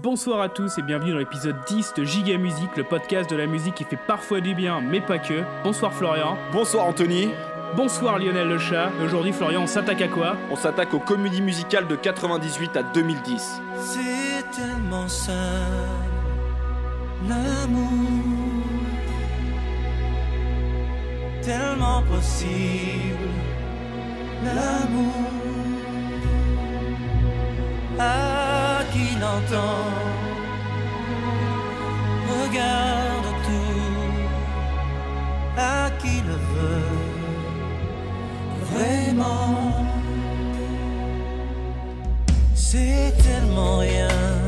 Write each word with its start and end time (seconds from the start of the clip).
Bonsoir 0.00 0.40
à 0.40 0.48
tous 0.48 0.78
et 0.78 0.82
bienvenue 0.82 1.12
dans 1.12 1.18
l'épisode 1.18 1.56
10 1.66 1.92
de 1.94 2.04
Giga 2.04 2.38
Musique, 2.38 2.74
le 2.78 2.84
podcast 2.84 3.28
de 3.28 3.36
la 3.36 3.46
musique 3.46 3.74
qui 3.74 3.84
fait 3.84 3.98
parfois 4.06 4.40
du 4.40 4.54
bien, 4.54 4.80
mais 4.80 5.02
pas 5.02 5.18
que. 5.18 5.42
Bonsoir 5.64 5.92
Florian. 5.92 6.38
Bonsoir 6.50 6.86
Anthony. 6.86 7.28
Bonsoir 7.76 8.18
Lionel 8.18 8.48
Le 8.48 8.58
Chat. 8.58 8.90
Aujourd'hui, 9.04 9.34
Florian, 9.34 9.64
on 9.64 9.66
s'attaque 9.66 10.00
à 10.00 10.08
quoi? 10.08 10.36
On 10.50 10.56
s'attaque 10.56 10.94
aux 10.94 10.98
comédies 10.98 11.42
musicales 11.42 11.86
de 11.86 11.96
98 11.96 12.74
à 12.78 12.82
2010. 12.82 13.60
C'est 13.80 14.50
tellement 14.50 15.08
simple, 15.08 15.36
l'amour, 17.28 18.64
tellement 21.42 22.02
possible, 22.04 23.28
l'amour. 24.42 25.12
À 27.98 28.41
qui 28.92 29.16
l'entend, 29.18 29.86
regarde 32.30 33.28
tout, 33.46 34.12
à 35.56 35.90
qui 36.00 36.20
le 36.28 36.36
veut, 36.52 36.98
vraiment. 38.72 39.86
C'est 42.54 43.12
tellement 43.22 43.78
rien 43.78 44.41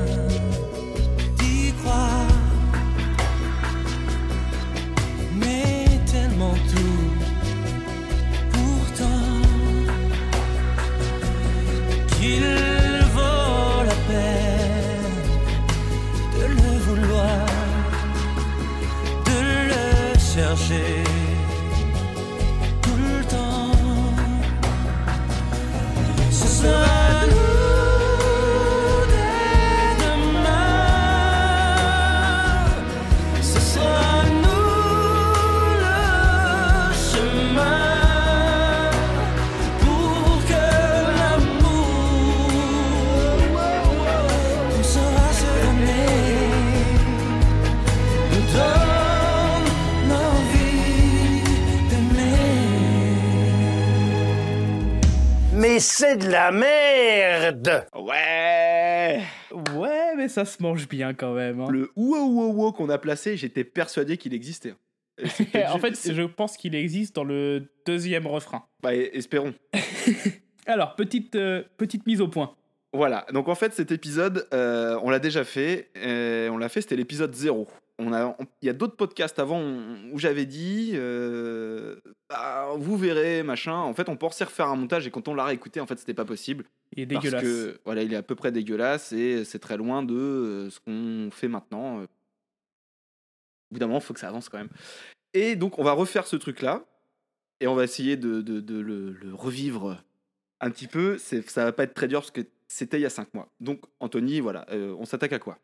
c'est 55.85 56.17
de 56.17 56.29
la 56.29 56.51
merde 56.51 57.87
Ouais 57.95 59.23
Ouais, 59.75 60.15
mais 60.17 60.29
ça 60.29 60.45
se 60.45 60.63
mange 60.63 60.89
bien 60.89 61.15
quand 61.15 61.35
même. 61.35 61.61
hein. 61.61 61.67
Le 61.71 61.91
ouo 61.97 62.17
ouo 62.17 62.53
ouo 62.67 62.73
qu'on 62.73 62.89
a 62.89 62.99
placé, 62.99 63.37
j'étais 63.37 63.65
persuadé 63.65 64.17
qu'il 64.17 64.35
existait. 64.35 64.75
En 65.73 65.79
fait, 65.79 66.13
je 66.13 66.23
pense 66.23 66.57
qu'il 66.57 66.75
existe 66.75 67.15
dans 67.15 67.23
le 67.25 67.69
deuxième 67.87 68.27
refrain. 68.27 68.65
bah, 68.83 68.95
et- 68.95 69.11
espérons. 69.17 69.55
Alors, 70.67 70.95
petite, 70.97 71.37
euh, 71.37 71.63
petite 71.77 72.07
mise 72.07 72.21
au 72.21 72.29
point. 72.29 72.55
Voilà, 72.95 73.27
donc 73.33 73.49
en 73.49 73.55
fait 73.57 73.75
cet 73.75 73.91
épisode, 73.93 74.47
euh, 74.55 74.99
on 75.03 75.11
l'a 75.11 75.19
déjà 75.19 75.43
fait, 75.45 75.91
euh, 75.97 76.49
on 76.49 76.57
l'a 76.57 76.69
fait, 76.69 76.81
c'était 76.81 76.97
l'épisode 76.97 77.35
0. 77.35 77.67
On 77.99 78.13
a, 78.13 78.27
on- 78.39 78.47
Il 78.63 78.67
y 78.67 78.69
a 78.69 78.73
d'autres 78.73 78.97
podcasts 78.97 79.39
avant 79.39 79.61
où 80.13 80.19
j'avais 80.19 80.47
dit, 80.47 80.93
euh, 80.95 81.97
bah, 82.29 82.69
vous 82.77 82.97
verrez, 82.97 83.43
machin. 83.43 83.75
En 83.75 83.95
fait, 83.95 84.09
on 84.09 84.17
pensait 84.17 84.45
refaire 84.45 84.67
un 84.69 84.77
montage 84.77 85.07
et 85.07 85.11
quand 85.11 85.29
on 85.29 85.35
l'a 85.35 85.45
réécouté, 85.45 85.81
en 85.81 85.87
fait, 85.87 85.99
c'était 85.99 86.15
pas 86.15 86.25
possible. 86.25 86.65
Il 86.97 87.03
est 87.03 87.07
Parce 87.07 87.25
dégueulasse. 87.25 87.43
que 87.45 87.81
voilà, 87.85 88.03
il 88.03 88.13
est 88.13 88.17
à 88.17 88.23
peu 88.23 88.35
près 88.37 88.51
dégueulasse 88.53 89.13
et 89.13 89.45
c'est 89.45 89.59
très 89.61 89.77
loin 89.77 90.03
de 90.03 90.15
euh, 90.15 90.71
ce 90.71 90.79
qu'on 90.81 91.31
fait 91.33 91.49
maintenant. 91.49 91.99
Au 91.99 92.07
bout 93.73 93.79
d'un 93.81 93.87
moment, 93.87 93.99
il 93.99 94.05
faut 94.05 94.15
que 94.15 94.21
ça 94.21 94.29
avance 94.29 94.49
quand 94.49 94.59
même. 94.59 94.71
Et 95.33 95.57
donc, 95.57 95.79
on 95.79 95.85
va 95.85 95.93
refaire 95.93 96.27
ce 96.27 96.37
truc-là 96.37 96.85
et 97.61 97.67
on 97.67 97.75
va 97.75 97.85
essayer 97.85 98.17
de, 98.17 98.41
de- 98.41 98.61
de 98.61 98.79
le, 98.79 99.13
le 99.13 99.35
revivre 99.35 100.03
un 100.61 100.71
petit 100.71 100.87
peu. 100.87 101.19
Ça 101.19 101.65
va 101.65 101.73
pas 101.73 101.85
être 101.85 101.95
très 101.95 102.09
dur 102.09 102.21
parce 102.21 102.31
que 102.31 102.43
c'était 102.75 102.99
il 102.99 103.03
y 103.03 103.07
a 103.07 103.11
cinq 103.11 103.33
mois. 103.35 103.49
Donc, 103.61 103.83
Anthony, 104.01 104.41
voilà, 104.41 104.67
euh, 104.71 104.95
on 104.99 105.05
s'attaque 105.05 105.33
à 105.33 105.39
quoi? 105.39 105.59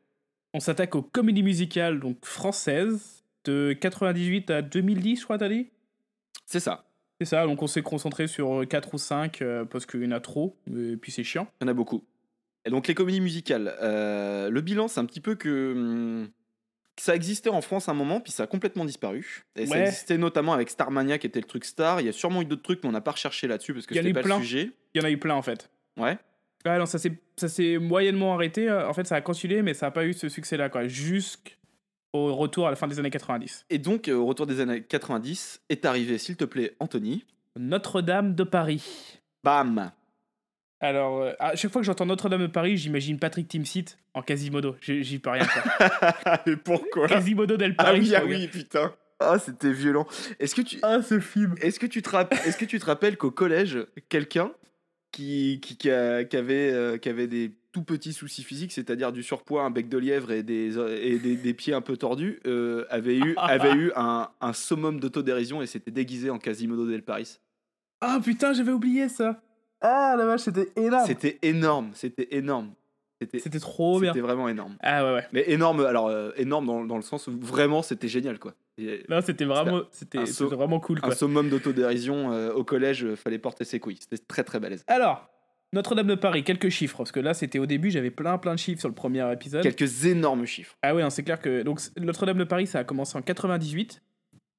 On 0.55 0.61
s'attaque 0.61 0.95
aux 0.95 1.03
comédies 1.03 1.43
musicales 1.43 2.01
donc 2.01 2.25
françaises 2.25 3.25
de 3.45 3.73
98 3.73 4.51
à 4.51 4.63
2010, 4.63 5.19
je 5.19 5.25
crois, 5.25 5.39
t'as 5.39 5.49
dit? 5.49 5.69
C'est 6.47 6.61
ça. 6.61 6.87
C'est 7.21 7.27
ça, 7.27 7.47
donc 7.47 7.63
on 7.63 7.67
s'est 7.67 7.83
concentré 7.83 8.27
sur 8.29 8.67
4 8.67 8.95
ou 8.95 8.99
5 8.99 9.43
parce 9.71 9.87
qu'il 9.87 10.03
y 10.03 10.07
en 10.07 10.13
a 10.13 10.21
trop, 10.21 10.57
et 10.75 10.97
puis 10.97 11.13
c'est 11.13 11.25
chiant. 11.25 11.49
Il 11.61 11.65
y 11.65 11.69
en 11.69 11.69
a 11.69 11.75
beaucoup. 11.75 12.05
Et 12.65 12.71
donc, 12.71 12.87
les 12.87 12.95
comédies 12.95 13.21
musicales. 13.21 13.75
euh, 13.81 14.51
le 14.51 14.61
bilan, 14.61 14.89
c'est 14.89 15.01
un 15.01 15.05
petit 15.05 15.21
peu 15.21 15.35
que. 15.35 15.73
hum, 15.73 16.29
ça 16.99 17.17
existait 17.17 17.49
en 17.49 17.63
France 17.63 17.89
un 17.89 17.95
moment, 17.95 18.21
puis 18.21 18.31
ça 18.31 18.43
a 18.43 18.47
complètement 18.47 18.85
disparu. 18.85 19.47
Et 19.57 19.67
ça 19.67 19.81
existait 19.81 20.19
notamment 20.19 20.53
avec 20.53 20.69
Starmania, 20.69 21.17
qui 21.17 21.27
était 21.27 21.41
le 21.41 21.47
truc 21.47 21.65
star. 21.65 22.01
Il 22.01 22.07
y 22.07 22.11
a 22.11 22.13
sûrement 22.13 22.43
eu 22.43 22.45
d'autres 22.45 22.63
trucs, 22.63 22.83
mais 22.83 22.91
on 22.91 22.93
n'a 22.93 23.01
pas 23.01 23.13
recherché 23.13 23.47
là-dessus 23.47 23.73
parce 23.73 23.87
que 23.87 23.95
c'était 23.95 24.13
pas 24.13 24.23
plein. 24.23 24.37
le 24.37 24.45
sujet. 24.45 24.71
Il 24.95 25.01
y 25.01 25.05
en 25.05 25.07
a 25.07 25.11
eu 25.11 25.17
plein 25.19 25.35
en 25.35 25.41
fait. 25.41 25.71
Ouais. 25.97 26.19
Ah 26.65 26.79
non, 26.79 26.87
ça 26.87 26.99
s'est 26.99 27.79
moyennement 27.79 28.35
arrêté. 28.35 28.71
En 28.71 28.93
fait, 28.93 29.07
ça 29.07 29.17
a 29.17 29.21
continué, 29.21 29.63
mais 29.63 29.73
ça 29.75 29.87
n'a 29.87 29.91
pas 29.91 30.05
eu 30.05 30.13
ce 30.13 30.29
succès-là, 30.29 30.69
quoi. 30.69 30.87
Jusqu'au 30.89 32.35
retour 32.35 32.67
à 32.67 32.71
la 32.71 32.77
fin 32.77 32.87
des 32.87 32.99
années 32.99 33.11
90. 33.11 33.67
Et 33.71 33.79
donc, 33.79 34.09
euh, 34.09 34.15
au 34.15 34.27
retour 34.27 34.47
des 34.47 34.61
années 34.61 34.83
90, 34.83 35.63
est 35.69 35.85
arrivé, 35.85 36.19
s'il 36.19 36.37
te 36.37 36.45
plaît, 36.45 36.75
Anthony. 36.81 37.25
Notre-Dame 37.59 38.35
de 38.35 38.45
Paris. 38.45 39.19
Bam 39.43 39.91
Alors, 40.81 41.23
euh, 41.23 41.33
à 41.39 41.57
chaque 41.57 41.73
fois 41.73 41.81
que 41.81 41.87
j'entends 41.87 42.07
Notre-Dame 42.07 42.43
de 42.43 42.47
Paris, 42.47 42.77
j'imagine 42.77 43.19
Patrick 43.19 43.49
Timsit 43.49 43.97
en 44.15 44.23
Quasimodo. 44.23 44.77
J'y 44.81 45.19
peux 45.19 45.31
rien. 45.31 45.47
Mais 46.47 46.57
pourquoi? 46.57 47.07
Quasimodo 47.09 47.57
del 47.57 47.75
Ah 47.79 47.85
Paris. 47.85 48.01
oui, 48.01 48.15
ah 48.15 48.23
oui, 48.27 48.49
putain. 48.49 48.93
Ah, 49.19 49.39
c'était 49.39 49.73
violent. 49.73 50.07
Est-ce 50.39 50.55
que 50.55 50.63
tu, 50.63 50.79
Ah, 50.83 51.01
ce 51.03 51.21
film. 51.21 51.55
est-ce 51.61 51.79
que 51.79 51.87
tu 51.87 52.01
te 52.03 52.11
est-ce 52.47 52.57
que 52.57 52.65
tu 52.65 52.79
te 52.79 52.87
rappelles 52.87 53.17
qu'au 53.19 53.31
collège, 53.31 53.79
quelqu'un 54.09 54.51
qui, 55.13 55.61
qui, 55.63 55.77
qui, 55.77 55.91
a- 55.91 56.25
qui 56.25 56.37
avait, 56.37 56.71
euh, 56.73 56.99
qui 56.99 57.09
avait 57.09 57.27
des 57.27 57.53
tout 57.73 57.85
petits 57.85 58.13
soucis 58.13 58.43
physiques, 58.43 58.73
c'est-à-dire 58.73 59.13
du 59.13 59.23
surpoids, 59.23 59.63
un 59.63 59.71
bec 59.71 59.89
de 59.89 59.99
lièvre 59.99 60.33
et 60.33 60.43
des, 60.43 60.77
et 60.79 61.19
des, 61.19 61.37
des 61.37 61.55
pieds 61.55 61.73
un 61.73 61.81
peu 61.81 61.97
tordus, 61.97 62.41
euh, 62.47 62.85
avait 62.91 63.17
eu, 63.17 63.35
avait 63.39 63.73
eu 63.75 63.93
un, 63.95 64.29
un 64.41 64.53
summum 64.53 64.99
d'autodérision 64.99 65.63
et 65.63 65.67
s'était 65.67 65.91
déguisé 65.93 66.31
en 66.31 66.39
Quasimodo 66.39 66.87
del 66.87 67.03
Paris. 67.03 67.39
Ah 68.01 68.19
putain, 68.25 68.53
j'avais 68.53 68.73
oublié 68.73 69.09
ça. 69.09 69.41
Ah 69.81 70.15
la 70.19 70.27
vache, 70.27 70.41
c'était 70.43 70.71
énorme. 70.77 71.07
C'était 71.07 71.39
énorme, 71.43 71.91
c'était 71.95 72.29
énorme. 72.37 72.73
C'était 73.21 73.39
C'était 73.39 73.61
trop 73.61 74.01
bien. 74.01 74.13
c'était 74.13 74.23
vraiment 74.23 74.49
énorme. 74.49 74.77
Ah 74.81 75.05
ouais, 75.05 75.15
ouais. 75.15 75.27
Mais 75.33 75.45
énorme, 75.49 75.81
alors 75.85 76.09
euh, 76.09 76.31
énorme 76.37 76.67
dans, 76.67 76.85
dans 76.85 76.97
le 76.97 77.03
sens 77.03 77.27
où 77.29 77.39
vraiment 77.39 77.83
c'était 77.83 78.09
génial 78.09 78.39
quoi. 78.39 78.55
Non, 79.09 79.21
c'était 79.21 79.45
vraiment, 79.45 79.83
c'était 79.91 80.19
vraiment 80.45 80.81
cool, 80.81 81.01
un 81.03 81.11
summum 81.13 81.49
d'autodérision 81.49 82.33
euh, 82.33 82.53
au 82.53 82.65
collège, 82.65 83.05
euh, 83.05 83.17
fallait 83.17 83.39
porter 83.39 83.65
ses 83.65 83.81
couilles. 83.81 83.99
C'était 84.01 84.23
très 84.23 84.45
très 84.45 84.61
balèze. 84.61 84.85
Alors, 84.87 85.29
Notre-Dame 85.73 86.07
de 86.07 86.15
Paris, 86.15 86.45
quelques 86.45 86.69
chiffres, 86.69 86.99
parce 86.99 87.13
que 87.13 87.21
là, 87.21 87.35
c'était 87.35 87.59
au 87.59 87.67
début, 87.67 87.91
j'avais 87.91 88.11
plein 88.11 88.39
plein 88.39 88.55
de 88.55 88.59
chiffres 88.59 88.81
sur 88.81 88.89
le 88.89 88.95
premier 88.95 89.31
épisode. 89.33 89.63
Quelques 89.63 90.07
énormes 90.07 90.47
chiffres. 90.47 90.77
Ah 90.83 90.95
ouais, 90.95 91.03
non, 91.03 91.11
c'est 91.11 91.23
clair 91.23 91.41
que 91.41 91.63
donc 91.63 91.81
Notre-Dame 91.99 92.39
de 92.39 92.45
Paris, 92.45 92.67
ça 92.67 92.81
a 92.81 92.85
commencé 92.85 93.17
en 93.17 93.23
98. 93.23 94.03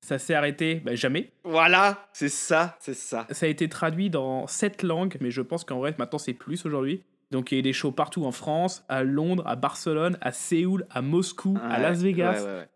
Ça 0.04 0.18
s'est 0.18 0.34
arrêté 0.34 0.82
bah, 0.84 0.96
jamais. 0.96 1.32
Voilà, 1.44 2.10
c'est 2.14 2.30
ça, 2.30 2.76
c'est 2.80 2.96
ça. 2.96 3.28
Ça 3.30 3.46
a 3.46 3.50
été 3.50 3.70
traduit 3.70 4.10
dans 4.10 4.48
sept 4.48 4.82
langues, 4.82 5.18
mais 5.22 5.30
je 5.30 5.42
pense 5.42 5.64
qu'en 5.64 5.78
vrai, 5.78 5.94
maintenant, 6.00 6.18
c'est 6.18 6.34
plus 6.34 6.66
aujourd'hui. 6.66 7.04
Donc, 7.30 7.52
il 7.52 7.56
y 7.56 7.58
a 7.58 7.60
eu 7.60 7.64
des 7.64 7.74
shows 7.74 7.92
partout 7.92 8.26
en 8.26 8.32
France, 8.32 8.84
à 8.90 9.04
Londres, 9.04 9.44
à 9.46 9.56
Barcelone, 9.56 10.18
à 10.20 10.32
Séoul, 10.32 10.86
à 10.90 11.02
Moscou, 11.02 11.58
à 11.64 11.80
Las 11.80 12.02
Vegas. 12.02 12.34
ouais, 12.34 12.40
ouais, 12.40 12.58
ouais. 12.58 12.68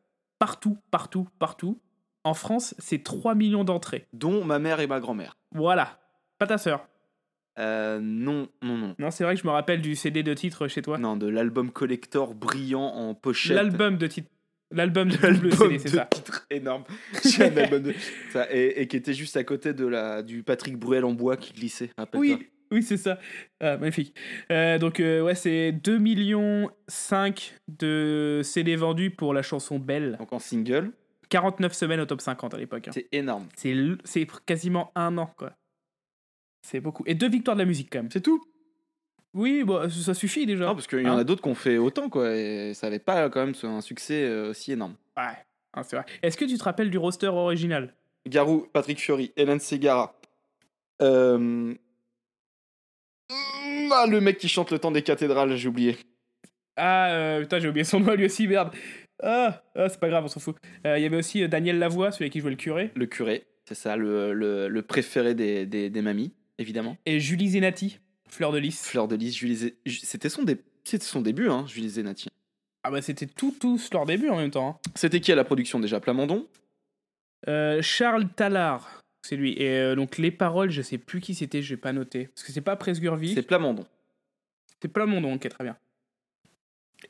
Partout, 0.45 0.77
partout, 0.91 1.27
partout. 1.39 1.81
En 2.23 2.35
France, 2.35 2.75
c'est 2.77 3.01
3 3.03 3.33
millions 3.33 3.63
d'entrées. 3.63 4.05
Dont 4.13 4.45
ma 4.45 4.59
mère 4.59 4.79
et 4.79 4.85
ma 4.85 4.99
grand-mère. 4.99 5.37
Voilà. 5.51 5.99
Pas 6.37 6.45
ta 6.45 6.59
sœur. 6.59 6.87
Euh, 7.57 7.99
non, 7.99 8.47
non, 8.61 8.77
non. 8.77 8.95
Non, 8.99 9.09
c'est 9.09 9.23
vrai 9.23 9.33
que 9.33 9.41
je 9.41 9.47
me 9.47 9.51
rappelle 9.51 9.81
du 9.81 9.95
CD 9.95 10.21
de 10.21 10.35
titre 10.35 10.67
chez 10.67 10.83
toi. 10.83 10.99
Non, 10.99 11.17
de 11.17 11.25
l'album 11.27 11.71
collector 11.71 12.35
brillant 12.35 12.83
en 12.85 13.15
pochette. 13.15 13.55
L'album 13.55 13.97
de 13.97 14.05
titre. 14.05 14.29
L'album 14.69 15.09
de 15.09 15.49
CD, 15.49 15.79
c'est 15.79 15.87
ça. 15.89 16.05
titre 16.05 16.45
énorme. 16.51 16.83
J'ai 17.25 17.45
un 17.45 17.57
album 17.57 17.81
de- 17.81 17.95
ça, 18.31 18.45
et, 18.53 18.81
et 18.81 18.87
qui 18.87 18.97
était 18.97 19.13
juste 19.13 19.35
à 19.37 19.43
côté 19.43 19.73
de 19.73 19.87
la, 19.87 20.21
du 20.21 20.43
Patrick 20.43 20.77
Bruel 20.77 21.05
en 21.05 21.13
bois 21.13 21.37
qui 21.37 21.53
glissait. 21.53 21.89
rappelle-toi. 21.97 22.35
Oui, 22.37 22.47
oui, 22.75 22.83
c'est 22.83 22.97
ça. 22.97 23.17
Ah, 23.59 23.77
magnifique. 23.77 24.15
Euh, 24.51 24.77
donc, 24.77 24.99
euh, 24.99 25.21
ouais, 25.21 25.35
c'est 25.35 25.71
2 25.71 25.97
millions 25.97 26.69
5 26.87 27.55
de 27.67 28.41
CD 28.43 28.75
vendus 28.75 29.09
pour 29.11 29.33
la 29.33 29.41
chanson 29.41 29.79
Belle. 29.79 30.17
Donc 30.19 30.31
en 30.33 30.39
single, 30.39 30.91
49 31.29 31.73
semaines 31.73 31.99
au 32.01 32.05
top 32.05 32.21
50 32.21 32.53
à 32.53 32.57
l'époque. 32.57 32.87
hein. 32.87 32.91
c'est 32.93 33.07
énorme. 33.11 33.47
C'est 33.55 33.71
l- 33.71 33.97
c'est 34.03 34.27
quasiment 34.45 34.91
un 34.95 35.17
an, 35.17 35.31
quoi. 35.37 35.53
C'est 36.61 36.79
beaucoup. 36.79 37.03
Et 37.05 37.15
deux 37.15 37.29
victoires 37.29 37.55
de 37.55 37.61
la 37.61 37.65
musique, 37.67 37.89
quand 37.91 37.99
même. 37.99 38.11
C'est 38.11 38.21
tout? 38.21 38.41
Oui, 39.33 39.63
bon, 39.63 39.89
ça 39.89 40.13
suffit 40.13 40.45
déjà. 40.45 40.65
Non, 40.65 40.73
parce 40.75 40.87
qu'il 40.87 41.01
y 41.01 41.07
en 41.07 41.13
Hein 41.13 41.17
a 41.19 41.23
d'autres 41.23 41.41
qui 41.41 41.49
ont 41.49 41.55
fait 41.55 41.77
autant, 41.77 42.09
quoi, 42.09 42.35
et 42.35 42.73
ça 42.73 42.87
avait 42.87 42.99
pas 42.99 43.29
quand 43.29 43.45
même 43.45 43.53
un 43.63 43.81
succès 43.81 44.23
euh, 44.23 44.51
aussi 44.51 44.71
énorme. 44.71 44.95
Ouais, 45.17 45.23
hein, 45.73 45.83
c'est 45.83 45.95
vrai. 45.97 46.05
Est-ce 46.23 46.37
que 46.37 46.45
tu 46.45 46.57
te 46.57 46.63
rappelles 46.63 46.89
du 46.89 46.97
roster 46.97 47.27
original? 47.27 47.93
Garou, 48.27 48.65
Patrick 48.73 48.97
Fiori, 48.99 49.33
Hélène 49.35 49.59
Segara. 49.59 50.15
Euh... 51.01 51.75
mm, 53.29 53.91
Ah, 53.91 54.05
le 54.09 54.21
mec 54.21 54.37
qui 54.37 54.47
chante 54.47 54.71
le 54.71 54.79
temps 54.79 54.91
des 54.91 55.01
cathédrales, 55.01 55.55
j'ai 55.55 55.67
oublié. 55.69 55.97
Ah, 56.77 57.09
euh, 57.11 57.41
putain, 57.41 57.59
j'ai 57.59 57.69
oublié 57.69 57.83
son 57.85 57.99
nom 57.99 58.13
lui 58.15 58.25
aussi, 58.25 58.47
merde. 58.47 58.73
Ah, 59.23 59.63
ah, 59.75 59.87
c'est 59.89 59.99
pas 59.99 60.09
grave, 60.09 60.25
on 60.25 60.27
s'en 60.27 60.39
fout. 60.39 60.57
Euh, 60.85 60.97
Il 60.99 61.01
y 61.01 61.05
avait 61.05 61.15
aussi 61.17 61.41
euh, 61.43 61.47
Daniel 61.47 61.79
Lavoie, 61.79 62.11
celui 62.11 62.29
qui 62.29 62.39
jouait 62.41 62.49
le 62.49 62.57
curé, 62.57 62.91
Le 62.95 63.05
curé, 63.05 63.45
c'est 63.67 63.75
ça, 63.75 63.95
le, 63.95 64.33
le, 64.33 64.67
le 64.67 64.81
préféré 64.81 65.33
des, 65.35 65.65
des, 65.65 65.89
des 65.89 66.01
mamies, 66.01 66.33
évidemment. 66.57 66.97
et 67.05 67.19
Julie 67.21 67.49
Zenati, 67.49 67.99
Fleur 68.29 68.51
de 68.51 68.57
Lys. 68.57 68.85
Fleur 68.85 69.07
de 69.07 69.15
lys, 69.15 69.35
Julie 69.37 69.55
Zé- 69.55 69.77
C'était 69.87 70.27
son, 70.29 70.43
dé- 70.43 70.57
c'était 70.83 71.05
son 71.05 71.21
début, 71.21 71.47
hein, 71.49 71.65
Julie 71.67 71.89
Zenati. 71.89 72.27
Ah 72.83 72.91
bah 72.91 73.01
c'était 73.01 73.25
tout, 73.25 73.55
tous 73.59 73.89
leur 73.93 74.05
début 74.05 74.29
en 74.29 74.35
même 74.37 74.51
temps. 74.51 74.67
hein. 74.85 74.89
C'était 74.95 75.19
qui 75.21 75.31
à 75.31 75.35
la 75.35 75.43
production 75.45 75.79
déjà? 75.79 75.99
Plamondon? 75.99 76.45
Euh, 77.47 77.81
Charles 77.81 78.27
Tallard, 78.29 79.01
c'est 79.25 79.35
lui. 79.35 79.53
Et 79.61 79.69
euh, 79.79 79.95
donc 79.95 80.17
les 80.17 80.31
paroles, 80.31 80.69
je 80.71 80.81
sais 80.81 80.97
plus 80.97 81.19
qui 81.21 81.35
c'était, 81.35 81.61
j'ai 81.61 81.77
pas 81.77 81.93
noté. 81.93 82.27
Parce 82.27 82.43
que 82.43 82.51
c'est 82.51 82.61
pas 82.61 82.75
Presgurvy, 82.75 83.33
C'est 83.33 83.43
Plamondon. 83.43 83.85
c'est 84.81 84.87
Plamondon, 84.87 85.33
ok, 85.35 85.47
très 85.49 85.63
bien. 85.63 85.77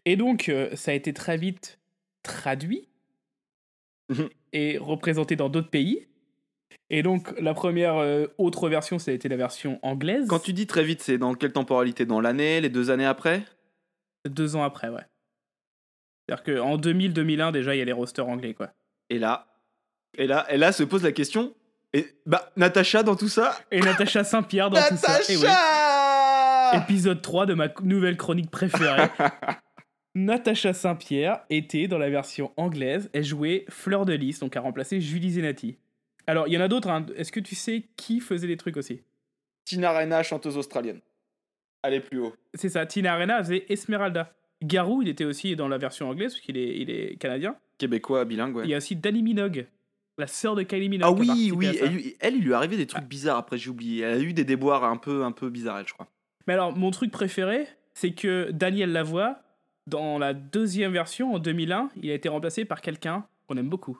Et 0.06 0.16
donc, 0.16 0.50
euh, 0.50 0.76
ça 0.76 0.92
a 0.92 0.94
été 0.94 1.14
très 1.14 1.38
vite 1.38 1.80
traduit 2.24 2.88
Mhm. 4.10 4.30
et 4.54 4.78
représenté 4.78 5.36
dans 5.36 5.50
d'autres 5.50 5.70
pays. 5.70 6.08
Et 6.92 7.02
donc, 7.02 7.34
la 7.40 7.54
première 7.56 7.96
euh, 7.98 8.28
autre 8.38 8.70
version, 8.70 9.00
ça 9.00 9.10
a 9.12 9.14
été 9.16 9.28
la 9.30 9.38
version 9.38 9.80
anglaise. 9.82 10.28
Quand 10.28 10.40
tu 10.40 10.54
dis 10.54 10.68
très 10.68 10.84
vite, 10.84 11.02
c'est 11.02 11.18
dans 11.18 11.34
quelle 11.34 11.54
temporalité? 11.54 12.06
Dans 12.06 12.22
l'année, 12.22 12.62
les 12.62 12.70
deux 12.70 12.92
années 12.92 13.06
après? 13.06 13.44
Deux 14.30 14.56
ans 14.56 14.64
après, 14.64 14.90
ouais. 14.90 15.02
C'est-à-dire 16.28 16.44
qu'en 16.62 16.78
2000-2001, 16.78 17.52
déjà, 17.52 17.76
il 17.76 17.80
y 17.80 17.82
a 17.82 17.86
les 17.86 17.92
rosters 17.92 18.28
anglais, 18.28 18.54
quoi. 18.54 18.72
Et 19.10 19.18
là, 19.18 19.48
et 20.18 20.28
là, 20.28 20.46
et 20.54 20.58
là 20.58 20.72
se 20.72 20.84
pose 20.84 21.04
la 21.04 21.12
question. 21.12 21.54
Et 21.96 22.08
bah, 22.26 22.52
Natacha 22.58 23.04
dans 23.04 23.16
tout 23.16 23.30
ça 23.30 23.58
Et 23.72 23.80
Natacha 23.80 24.24
Saint-Pierre 24.24 24.70
dans 24.70 24.82
tout 24.90 24.98
ça. 24.98 25.20
Eh 25.30 25.38
oui. 25.38 25.44
Natacha 25.44 26.84
Épisode 26.84 27.22
3 27.22 27.46
de 27.46 27.54
ma 27.54 27.70
nouvelle 27.84 28.18
chronique 28.18 28.52
préférée. 28.52 29.08
Natacha 30.16 30.74
Saint-Pierre 30.74 31.40
était 31.50 31.88
dans 31.88 31.98
la 31.98 32.10
version 32.10 32.52
anglaise. 32.58 33.10
Elle 33.14 33.24
jouait 33.24 33.66
Fleur 33.70 34.06
de 34.06 34.14
Lys, 34.14 34.40
donc 34.40 34.56
a 34.56 34.62
remplacé 34.62 35.00
Julie 35.02 35.32
Zenati. 35.32 35.78
Alors, 36.28 36.48
il 36.48 36.54
y 36.54 36.58
en 36.58 36.62
a 36.62 36.68
d'autres. 36.68 36.90
hein. 36.90 37.06
Est-ce 37.16 37.32
que 37.32 37.40
tu 37.40 37.56
sais 37.56 37.84
qui 37.98 38.20
faisait 38.20 38.48
les 38.48 38.58
trucs 38.58 38.78
aussi? 38.78 39.02
Tina 39.66 39.92
Arena, 39.92 40.24
chanteuse 40.24 40.58
australienne. 40.58 41.02
Allez 41.84 42.00
plus 42.00 42.20
haut. 42.20 42.34
C'est 42.54 42.70
ça, 42.70 42.86
Tina 42.86 43.14
Arena 43.14 43.44
faisait 43.44 43.66
Esmeralda. 43.70 44.34
Garou, 44.64 45.02
il 45.02 45.10
était 45.10 45.26
aussi 45.26 45.56
dans 45.56 45.68
la 45.68 45.78
version 45.78 46.10
anglaise, 46.10 46.34
parce 46.34 46.42
qu'il 46.42 46.58
est, 46.58 46.78
il 46.80 46.90
est 46.90 47.18
canadien. 47.18 47.56
Québécois, 47.78 48.26
bilingue, 48.26 48.56
ouais. 48.56 48.64
Il 48.66 48.70
y 48.70 48.74
a 48.74 48.78
aussi 48.78 48.96
Danny 48.96 49.22
Minogue, 49.22 49.68
la 50.18 50.28
sœur 50.28 50.56
de 50.56 50.64
Kylie 50.64 50.90
Minogue. 50.90 51.18
Ah 51.28 51.34
oui, 51.34 51.52
oui. 51.54 52.16
Elle, 52.20 52.36
il 52.36 52.42
lui 52.44 52.52
est 52.52 52.56
arrivé 52.56 52.78
des 52.78 52.88
trucs 52.88 53.04
bizarres 53.06 53.38
après, 53.38 53.58
j'ai 53.58 53.70
oublié. 53.70 54.04
Elle 54.04 54.18
a 54.18 54.22
eu 54.22 54.34
des 54.34 54.46
déboires 54.46 54.84
un 54.84 54.98
peu, 54.98 55.24
un 55.24 55.32
peu 55.32 55.50
bizarres, 55.50 55.80
elle, 55.80 55.88
je 55.88 55.94
crois. 55.94 56.08
Mais 56.48 56.54
alors, 56.54 56.76
mon 56.78 56.92
truc 56.92 57.12
préféré, 57.12 57.68
c'est 57.94 58.12
que 58.14 58.50
Daniel 58.52 58.92
Lavoie, 58.92 59.40
dans 59.88 60.18
la 60.18 60.34
deuxième 60.34 60.92
version, 60.94 61.34
en 61.36 61.40
2001, 61.40 61.90
il 62.02 62.10
a 62.12 62.14
été 62.14 62.30
remplacé 62.30 62.66
par 62.66 62.82
quelqu'un 62.82 63.26
qu'on 63.48 63.58
aime 63.58 63.70
beaucoup. 63.70 64.00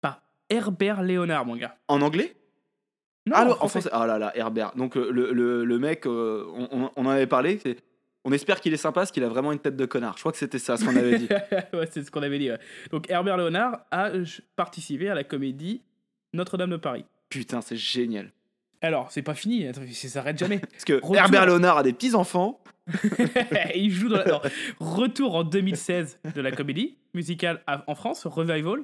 Par 0.00 0.22
Herbert 0.50 1.02
Léonard, 1.02 1.44
mon 1.46 1.56
gars. 1.56 1.76
En 1.88 2.00
anglais? 2.02 2.34
Non, 3.26 3.34
Ah, 3.36 3.42
en 3.42 3.44
non, 3.46 3.50
en 3.52 3.54
français. 3.56 3.80
français. 3.82 3.90
Ah 3.92 4.06
là 4.06 4.18
là, 4.18 4.32
Herbert. 4.36 4.74
Donc 4.74 4.96
euh, 4.96 5.10
le, 5.10 5.32
le, 5.32 5.64
le 5.64 5.78
mec, 5.78 6.06
euh, 6.06 6.44
on 6.70 6.90
en 6.96 7.08
avait 7.08 7.26
parlé. 7.26 7.58
c'est- 7.62 7.76
On 8.24 8.32
espère 8.32 8.60
qu'il 8.60 8.72
est 8.74 8.78
sympa 8.78 9.00
parce 9.00 9.12
qu'il 9.12 9.24
a 9.24 9.28
vraiment 9.28 9.52
une 9.52 9.58
tête 9.58 9.76
de 9.76 9.86
connard. 9.86 10.14
Je 10.16 10.20
crois 10.20 10.32
que 10.32 10.38
c'était 10.38 10.58
ça 10.58 10.76
ce 10.76 10.84
qu'on 10.84 10.96
avait 10.96 11.18
dit. 11.18 11.28
ouais, 11.72 11.88
c'est 11.90 12.02
ce 12.02 12.10
qu'on 12.10 12.22
avait 12.22 12.38
dit. 12.38 12.50
ouais. 12.50 12.58
Donc, 12.90 13.08
Herbert 13.10 13.36
Léonard 13.36 13.86
a 13.90 14.10
euh, 14.10 14.24
participé 14.56 15.08
à 15.08 15.14
la 15.14 15.24
comédie 15.24 15.82
Notre-Dame 16.32 16.70
de 16.70 16.76
Paris. 16.76 17.04
Putain, 17.28 17.60
c'est 17.60 17.76
génial. 17.76 18.32
Alors, 18.80 19.10
c'est 19.10 19.22
pas 19.22 19.34
fini, 19.34 19.66
attends, 19.66 19.82
ça 19.90 20.08
s'arrête 20.08 20.38
jamais. 20.38 20.58
Parce 20.72 20.84
que 20.84 20.94
Retour. 20.94 21.16
Herbert 21.16 21.46
Léonard 21.46 21.78
a 21.78 21.82
des 21.82 21.92
petits-enfants. 21.92 22.60
il 23.74 23.90
joue 23.90 24.08
dans 24.08 24.16
la... 24.16 24.40
retour 24.80 25.34
en 25.34 25.44
2016 25.44 26.20
de 26.34 26.40
la 26.40 26.52
comédie 26.52 26.96
musicale 27.14 27.62
en 27.86 27.94
France, 27.94 28.26
Revival. 28.26 28.82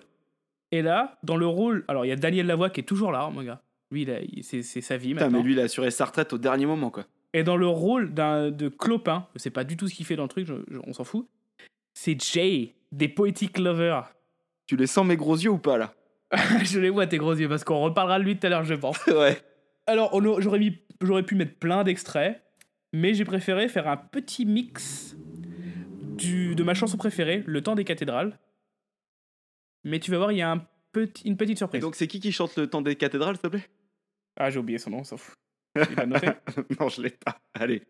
Et 0.73 0.83
là, 0.83 1.19
dans 1.23 1.37
le 1.37 1.47
rôle, 1.47 1.85
alors 1.89 2.05
il 2.05 2.09
y 2.09 2.13
a 2.13 2.17
Daniel 2.17 2.47
Lavoie 2.47 2.69
qui 2.69 2.81
est 2.81 2.85
toujours 2.85 3.13
là, 3.13 3.31
mon 3.33 3.43
gars. 3.43 3.63
Lui, 3.91 4.07
c'est 4.43 4.63
c'est 4.63 4.81
sa 4.81 4.97
vie 4.97 5.11
Putain, 5.13 5.27
maintenant. 5.27 5.39
mais 5.39 5.45
lui, 5.45 5.53
il 5.53 5.61
a 5.61 5.65
assuré 5.65 5.91
sa 5.91 6.05
retraite 6.05 6.33
au 6.33 6.39
dernier 6.39 6.67
moment, 6.67 6.91
quoi. 6.91 7.07
Et 7.35 7.43
dans 7.43 7.57
le 7.57 7.67
rôle 7.67 8.15
d'un 8.15 8.51
de 8.51 8.69
Clopin, 8.69 9.27
je 9.35 9.41
sais 9.41 9.51
pas 9.51 9.65
du 9.65 9.77
tout 9.77 9.89
ce 9.89 9.95
qu'il 9.95 10.07
fait 10.07 10.17
dans 10.17 10.23
le 10.23 10.29
truc, 10.29 10.47
je- 10.47 10.55
je- 10.71 10.79
on 10.87 10.93
s'en 10.95 11.05
fout. 11.05 11.29
C'est 11.93 12.19
Jay 12.21 12.75
des 12.93 13.09
Poetic 13.09 13.59
Lovers. 13.59 14.15
Tu 14.67 14.77
les 14.77 14.87
sens 14.87 15.05
mes 15.07 15.17
gros 15.17 15.37
yeux 15.37 15.51
ou 15.51 15.59
pas, 15.59 15.77
là? 15.77 15.95
Je 16.65 16.81
les 16.81 16.89
vois 16.91 17.07
tes 17.07 17.19
gros 17.19 17.35
yeux 17.35 17.49
parce 17.49 17.65
qu'on 17.65 17.81
reparlera 17.81 18.19
de 18.19 18.25
lui 18.25 18.39
tout 18.39 18.47
à 18.47 18.51
l'heure, 18.51 18.65
je 18.65 18.75
pense. 18.75 18.99
Ouais. 19.09 19.37
Alors, 19.87 20.19
j'aurais 20.41 21.23
pu 21.23 21.35
mettre 21.35 21.57
plein 21.59 21.85
d'extraits, 21.85 22.43
mais 22.95 23.13
j'ai 23.15 23.25
préféré 23.27 23.69
faire 23.69 23.87
un 23.89 23.97
petit 23.99 24.47
mix 24.47 25.15
du, 26.17 26.55
de 26.55 26.63
ma 26.63 26.73
chanson 26.75 26.97
préférée, 26.97 27.43
Le 27.47 27.61
temps 27.63 27.75
des 27.75 27.85
cathédrales. 27.85 28.39
Mais 29.85 30.01
tu 30.01 30.11
vas 30.11 30.17
voir, 30.19 30.33
il 30.33 30.39
y 30.39 30.43
a 30.43 30.51
un 30.51 30.67
petit, 30.93 31.29
une 31.29 31.37
petite 31.37 31.57
Et 31.57 31.59
surprise. 31.59 31.83
donc, 31.83 31.95
c'est 31.97 32.07
qui 32.07 32.21
qui 32.21 32.33
chante 32.33 32.57
le 32.57 32.69
temps 32.69 32.81
des 32.81 32.97
cathédrales, 32.97 33.35
s'il 33.35 33.43
te 33.43 33.49
plaît? 33.49 33.69
Ah, 34.37 34.49
j'ai 34.51 34.59
oublié 34.59 34.79
son 34.79 34.91
nom, 34.91 35.01
on 35.01 35.05
s'en 35.05 35.17
fout. 35.19 35.35
Pas. 35.75 37.37
Allez. 37.61 37.81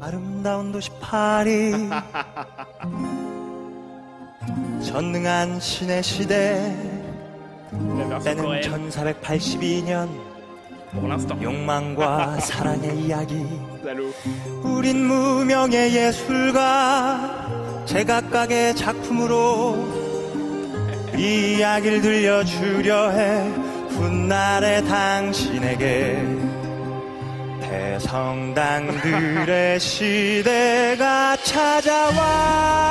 아름다운 0.00 0.72
도시 0.72 0.90
파리 1.00 1.72
전능한 4.84 5.60
신의 5.60 6.02
시대 6.02 6.76
때는 8.24 8.42
coréenne, 8.42 8.90
1482년 8.90 10.08
pour 10.92 11.06
l'instant. 11.06 11.42
욕망과 11.42 12.40
사랑의 12.40 12.98
이야기. 12.98 13.46
우린 14.64 15.06
무명의 15.06 15.94
예술가 15.94 17.84
제각각의 17.86 18.74
작품으로 18.74 19.76
이 21.16 21.56
이야기를 21.58 22.02
들려주려 22.02 23.10
해 23.10 23.65
훗날의 23.96 24.84
당신에게 24.84 26.22
대성당들의 27.96 29.80
시대가 29.80 31.36
찾아왔어 31.42 32.86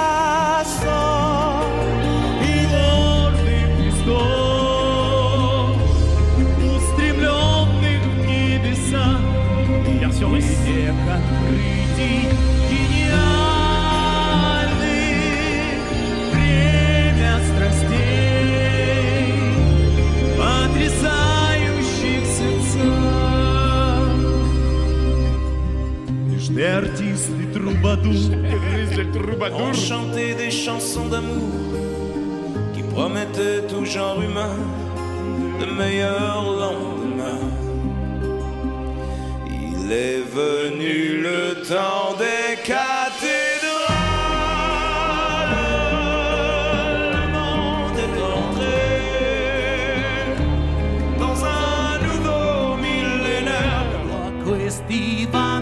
Artiste 26.64 27.32
et 27.42 27.52
troubadour 27.52 28.14
On 29.60 29.74
chantait 29.74 30.36
des 30.36 30.50
chansons 30.50 31.08
d'amour 31.08 31.52
qui 32.74 32.82
promettaient 32.82 33.64
tout 33.68 33.84
genre 33.86 34.22
humain 34.22 34.56
de 35.60 35.66
meilleurs 35.78 36.44
lendemains. 36.44 37.52
Il 39.48 39.92
est 39.92 40.22
venu 40.22 41.22
le 41.22 41.62
temps 41.68 42.16
des 42.18 42.56
cathédrales. 42.64 43.56
Le 54.88 55.55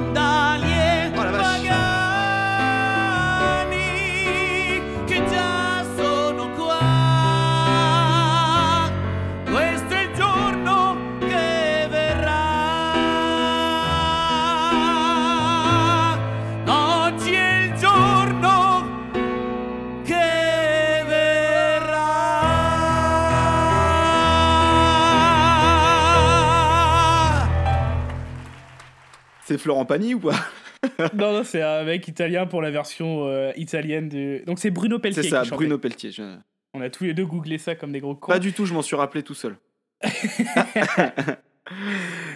C'est 29.54 29.60
Florent 29.60 29.86
Pagny 29.86 30.16
ou 30.16 30.20
pas 30.20 30.34
non, 31.14 31.32
non, 31.32 31.44
c'est 31.44 31.62
un 31.62 31.84
mec 31.84 32.08
italien 32.08 32.48
pour 32.48 32.60
la 32.64 32.72
version 32.72 33.28
euh, 33.28 33.52
italienne 33.56 34.10
de. 34.10 34.42
Donc 34.48 34.58
c'est 34.58 34.72
Bruno 34.72 34.98
Pelletier 34.98 35.22
C'est 35.24 35.30
ça, 35.30 35.44
qui. 35.44 35.52
Bruno 35.52 35.78
Pelletier. 35.78 36.12
je- 36.12 36.38
On 36.74 36.82
a 36.82 36.90
tous 36.90 37.04
les 37.04 37.14
deux 37.14 37.26
googlé 37.28 37.60
ça 37.60 37.76
comme 37.76 37.92
des 37.92 38.00
gros 38.00 38.16
cons. 38.16 38.32
Pas 38.32 38.40
du 38.40 38.52
tout, 38.52 38.66
je 38.66 38.74
m'en 38.74 38.82
suis 38.82 38.96
rappelé 38.96 39.22
tout 39.22 39.36
seul. 39.36 39.56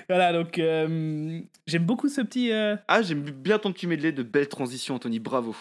Voilà, 0.10 0.32
donc 0.32 0.58
euh, 0.60 1.42
j'aime 1.66 1.84
beaucoup 1.86 2.08
ce 2.08 2.22
petit. 2.22 2.52
euh, 2.52 2.76
Ah, 2.88 3.02
j'aime 3.02 3.22
bien 3.24 3.58
ton 3.60 3.74
petit 3.74 3.88
medley 3.88 4.12
de 4.12 4.22
belles 4.24 4.48
transitions, 4.48 4.96
Anthony, 4.96 5.20
bravo. 5.20 5.56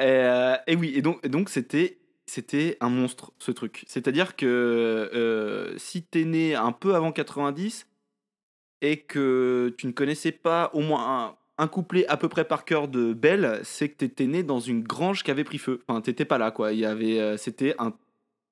Et 0.00 0.76
oui, 0.78 0.92
et 0.94 1.02
donc 1.02 1.18
et 1.24 1.28
donc 1.28 1.48
c'était 1.50 1.98
c'était 2.26 2.76
un 2.80 2.88
monstre 2.90 3.32
ce 3.40 3.50
truc. 3.50 3.84
C'est-à-dire 3.88 4.36
que 4.36 5.74
si 5.76 6.02
t'es 6.04 6.24
né 6.24 6.54
un 6.54 6.72
peu 6.72 6.94
avant 6.94 7.10
90 7.12 7.86
et 8.82 8.98
que 8.98 9.74
tu 9.78 9.86
ne 9.86 9.92
connaissais 9.92 10.32
pas 10.32 10.70
au 10.74 10.80
moins 10.80 11.26
un, 11.58 11.62
un 11.64 11.68
couplet 11.68 12.06
à 12.08 12.16
peu 12.18 12.28
près 12.28 12.44
par 12.44 12.64
cœur 12.66 12.88
de 12.88 13.14
Belle, 13.14 13.60
c'est 13.62 13.88
que 13.88 13.96
t'étais 13.96 14.26
né 14.26 14.42
dans 14.42 14.60
une 14.60 14.82
grange 14.82 15.22
qui 15.22 15.30
avait 15.30 15.44
pris 15.44 15.58
feu. 15.58 15.80
Enfin, 15.88 16.00
t'étais 16.02 16.24
pas 16.26 16.36
là 16.36 16.50
quoi. 16.50 16.72
Il 16.72 16.80
y 16.80 16.84
avait, 16.84 17.20
euh, 17.20 17.36
c'était 17.36 17.74
un, 17.78 17.94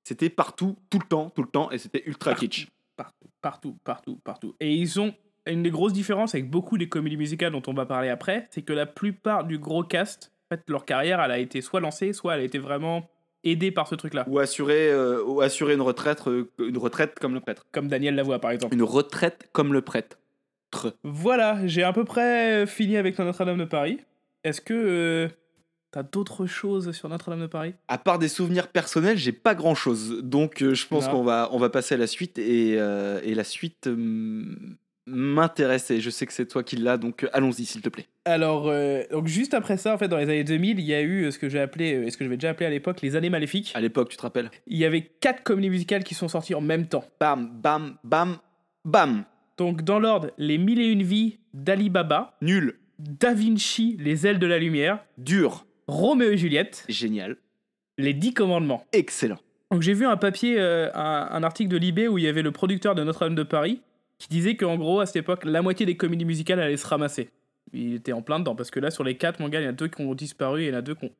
c'était 0.03 0.29
partout, 0.29 0.77
tout 0.89 0.97
le 0.99 1.07
temps, 1.07 1.29
tout 1.29 1.43
le 1.43 1.49
temps, 1.49 1.69
et 1.69 1.77
c'était 1.77 2.01
ultra 2.07 2.31
Partout. 2.31 2.47
kitsch. 2.47 2.67
partout, 2.95 3.27
partout, 3.41 3.77
partout, 3.83 4.19
partout. 4.23 4.55
Et 4.59 4.73
ils 4.73 4.99
ont 4.99 5.13
une 5.45 5.63
des 5.63 5.69
grosses 5.71 5.93
différences 5.93 6.33
avec 6.33 6.49
beaucoup 6.49 6.77
des 6.77 6.87
comédies 6.87 7.17
musicales 7.17 7.51
dont 7.51 7.63
on 7.67 7.73
va 7.73 7.85
parler 7.85 8.09
après, 8.09 8.47
c'est 8.51 8.61
que 8.61 8.73
la 8.73 8.85
plupart 8.85 9.43
du 9.43 9.57
gros 9.59 9.83
cast, 9.83 10.31
en 10.49 10.55
fait, 10.55 10.63
leur 10.69 10.85
carrière, 10.85 11.19
elle 11.21 11.31
a 11.31 11.39
été 11.39 11.61
soit 11.61 11.79
lancée, 11.81 12.13
soit 12.13 12.35
elle 12.35 12.41
a 12.41 12.43
été 12.43 12.59
vraiment 12.59 13.09
aidée 13.43 13.71
par 13.71 13.87
ce 13.87 13.95
truc-là. 13.95 14.23
Ou 14.27 14.37
assurer, 14.39 14.91
euh, 14.91 15.23
ou 15.23 15.41
assurer 15.41 15.73
une 15.73 15.81
retraite, 15.81 16.27
euh, 16.27 16.51
une 16.59 16.77
retraite 16.77 17.17
comme 17.19 17.33
le 17.33 17.39
prêtre. 17.39 17.65
Comme 17.71 17.87
Daniel 17.87 18.13
Lavoie, 18.15 18.39
par 18.39 18.51
exemple. 18.51 18.75
Une 18.75 18.83
retraite 18.83 19.49
comme 19.51 19.73
le 19.73 19.81
prêtre. 19.81 20.19
Voilà, 21.03 21.65
j'ai 21.67 21.83
à 21.83 21.93
peu 21.93 22.05
près 22.05 22.65
fini 22.67 22.97
avec 22.97 23.17
Notre-Dame 23.19 23.57
de 23.57 23.65
Paris. 23.65 23.99
Est-ce 24.43 24.61
que 24.61 24.73
euh, 24.73 25.27
t'as 25.91 26.03
d'autres 26.03 26.45
choses 26.45 26.91
sur 26.91 27.09
Notre-Dame 27.09 27.41
de 27.41 27.47
Paris? 27.47 27.73
À 27.87 27.97
part 27.97 28.19
des 28.19 28.27
souvenirs 28.27 28.67
personnels, 28.69 29.17
j'ai 29.17 29.33
pas 29.33 29.53
grand 29.55 29.75
chose. 29.75 30.21
Donc 30.23 30.61
euh, 30.61 30.73
je 30.73 30.87
pense 30.87 31.07
qu'on 31.07 31.23
va, 31.23 31.49
on 31.51 31.57
va 31.59 31.69
passer 31.69 31.95
à 31.95 31.97
la 31.97 32.07
suite. 32.07 32.39
Et, 32.39 32.75
euh, 32.77 33.19
et 33.23 33.35
la 33.35 33.43
suite 33.43 33.87
euh, 33.87 34.45
m'intéresse. 35.05 35.91
Et 35.91 35.99
je 36.01 36.09
sais 36.09 36.25
que 36.25 36.33
c'est 36.33 36.47
toi 36.47 36.63
qui 36.63 36.75
l'as. 36.77 36.97
Donc 36.97 37.23
euh, 37.23 37.29
allons-y, 37.33 37.65
s'il 37.65 37.81
te 37.81 37.89
plaît. 37.89 38.07
Alors, 38.25 38.67
euh, 38.67 39.03
donc 39.11 39.27
juste 39.27 39.53
après 39.53 39.77
ça, 39.77 39.93
en 39.93 39.97
fait, 39.97 40.07
dans 40.07 40.17
les 40.17 40.23
années 40.23 40.43
2000, 40.43 40.79
il 40.79 40.85
y 40.85 40.93
a 40.93 41.01
eu 41.01 41.25
euh, 41.25 41.31
ce 41.31 41.37
que 41.39 41.49
j'ai 41.49 41.59
appelé, 41.59 41.95
euh, 41.95 42.09
ce 42.09 42.17
que 42.17 42.23
j'avais 42.23 42.37
déjà 42.37 42.51
appelé 42.51 42.65
à 42.65 42.69
l'époque, 42.69 43.01
les 43.01 43.15
années 43.15 43.29
maléfiques. 43.29 43.71
À 43.75 43.81
l'époque, 43.81 44.09
tu 44.09 44.17
te 44.17 44.21
rappelles? 44.21 44.49
Il 44.67 44.77
y 44.77 44.85
avait 44.85 45.01
quatre 45.01 45.43
comédies 45.43 45.69
musicales 45.69 46.03
qui 46.03 46.15
sont 46.15 46.27
sorties 46.27 46.55
en 46.55 46.61
même 46.61 46.87
temps. 46.87 47.03
Bam, 47.19 47.51
bam, 47.61 47.97
bam, 48.03 48.37
bam. 48.85 49.25
Donc, 49.61 49.83
dans 49.83 49.99
l'ordre, 49.99 50.31
Les 50.39 50.57
Mille 50.57 50.81
et 50.81 50.87
Une 50.87 51.03
Vies 51.03 51.37
d'Ali 51.53 51.91
Baba, 51.91 52.35
Nul. 52.41 52.79
Da 52.97 53.31
Vinci, 53.35 53.95
Les 53.99 54.25
Ailes 54.25 54.39
de 54.39 54.47
la 54.47 54.57
Lumière, 54.57 55.03
Dur. 55.19 55.67
Roméo 55.87 56.31
et 56.31 56.37
Juliette, 56.37 56.83
Génial. 56.89 57.37
Les 57.99 58.13
Dix 58.15 58.33
Commandements. 58.33 58.83
Excellent. 58.91 59.37
Donc, 59.69 59.83
j'ai 59.83 59.93
vu 59.93 60.07
un 60.07 60.17
papier, 60.17 60.55
euh, 60.59 60.89
un, 60.95 61.27
un 61.31 61.43
article 61.43 61.69
de 61.69 61.77
Libé 61.77 62.07
où 62.07 62.17
il 62.17 62.23
y 62.23 62.27
avait 62.27 62.41
le 62.41 62.51
producteur 62.51 62.95
de 62.95 63.03
Notre-Dame 63.03 63.35
de 63.35 63.43
Paris 63.43 63.81
qui 64.17 64.29
disait 64.29 64.55
qu'en 64.55 64.77
gros, 64.77 64.99
à 64.99 65.05
cette 65.05 65.17
époque, 65.17 65.45
la 65.45 65.61
moitié 65.61 65.85
des 65.85 65.95
comédies 65.95 66.25
musicales 66.25 66.59
allaient 66.59 66.75
se 66.77 66.87
ramasser. 66.87 67.29
Il 67.71 67.93
était 67.93 68.13
en 68.13 68.23
plein 68.23 68.39
dedans 68.39 68.55
parce 68.55 68.71
que 68.71 68.79
là, 68.79 68.89
sur 68.89 69.03
les 69.03 69.15
quatre, 69.15 69.39
mon 69.39 69.47
gars, 69.47 69.61
il 69.61 69.65
y 69.65 69.67
en 69.67 69.69
a 69.69 69.73
deux 69.73 69.89
qui 69.89 70.01
ont 70.01 70.15
disparu 70.15 70.63
et 70.63 70.67
il 70.67 70.71
y 70.71 70.75
en 70.75 70.79
a 70.79 70.81
deux 70.81 70.95
qui 70.95 71.05
ont 71.05 71.11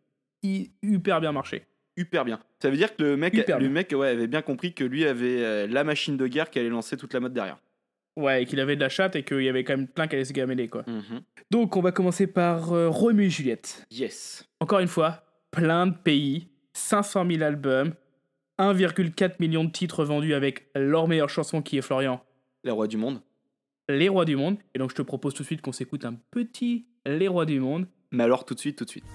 hy- 0.42 0.72
hyper 0.82 1.22
bien 1.22 1.32
marché. 1.32 1.66
Hyper 1.96 2.26
bien. 2.26 2.40
Ça 2.60 2.72
veut 2.72 2.78
dire 2.78 2.96
que 2.96 3.04
le 3.04 3.18
mec, 3.18 3.36
Hyper 3.36 3.60
le 3.60 3.66
bien. 3.66 3.74
mec 3.74 3.92
ouais, 3.96 4.08
avait 4.08 4.26
bien 4.28 4.42
compris 4.42 4.74
que 4.74 4.84
lui 4.84 5.06
avait 5.06 5.44
euh, 5.44 5.68
la 5.68 5.84
machine 5.84 6.18
de 6.18 6.26
guerre 6.26 6.50
qui 6.50 6.58
allait 6.58 6.70
lancer 6.70 6.98
toute 6.98 7.14
la 7.14 7.20
mode 7.20 7.34
derrière. 7.34 7.58
Ouais, 8.22 8.44
et 8.44 8.46
qu'il 8.46 8.60
avait 8.60 8.75
de 8.75 8.82
la 8.82 8.90
chatte 8.90 9.16
et 9.16 9.24
qu'il 9.24 9.42
y 9.42 9.50
avait 9.50 9.63
quand 9.63 9.75
même 9.75 9.88
plein 9.88 10.08
qui 10.08 10.16
allaient 10.16 10.25
se 10.25 10.34
gameler, 10.34 10.68
quoi. 10.68 10.84
Mhm. 10.88 11.22
Donc, 11.50 11.75
on 11.75 11.82
va 11.82 11.92
commencer 11.92 12.28
par 12.28 12.74
euh, 12.74 12.90
Roméo 12.90 13.25
et 13.25 13.30
Juliette. 13.30 13.86
Yes. 13.92 14.46
Encore 14.60 14.80
une 14.80 14.88
fois, 14.88 15.24
plein 15.51 15.88
de 15.88 15.96
pays, 15.96 16.48
500 16.74 17.25
000 17.30 17.44
albums, 17.44 17.94
1,4 18.60 19.36
million 19.40 19.63
de 19.63 19.72
titres 19.72 20.06
vendus 20.06 20.34
avec 20.34 20.68
leur 20.75 21.08
meilleure 21.08 21.30
chanson 21.30 21.62
qui 21.62 21.78
est 21.78 21.82
Florian, 21.82 22.24
Les 22.63 22.72
rois 22.72 22.88
du 22.88 22.98
monde. 22.98 23.22
Les 23.90 24.10
Rois 24.10 24.25
du 24.25 24.36
Monde. 24.36 24.58
Et 24.74 24.80
donc, 24.80 24.92
je 24.92 24.96
te 24.96 25.01
propose 25.01 25.34
tout 25.34 25.44
de 25.44 25.48
suite 25.48 25.62
qu'on 25.62 25.72
s'écoute 25.72 26.06
un 26.06 26.16
petit 26.32 26.86
Les 27.06 27.28
Rois 27.28 27.46
du 27.46 27.60
Monde. 27.60 27.88
Mais 28.12 28.24
alors 28.24 28.46
tout 28.46 28.54
de 28.54 28.60
suite, 28.60 28.78
tout 28.78 28.86
de 28.86 28.90
suite. 28.90 29.06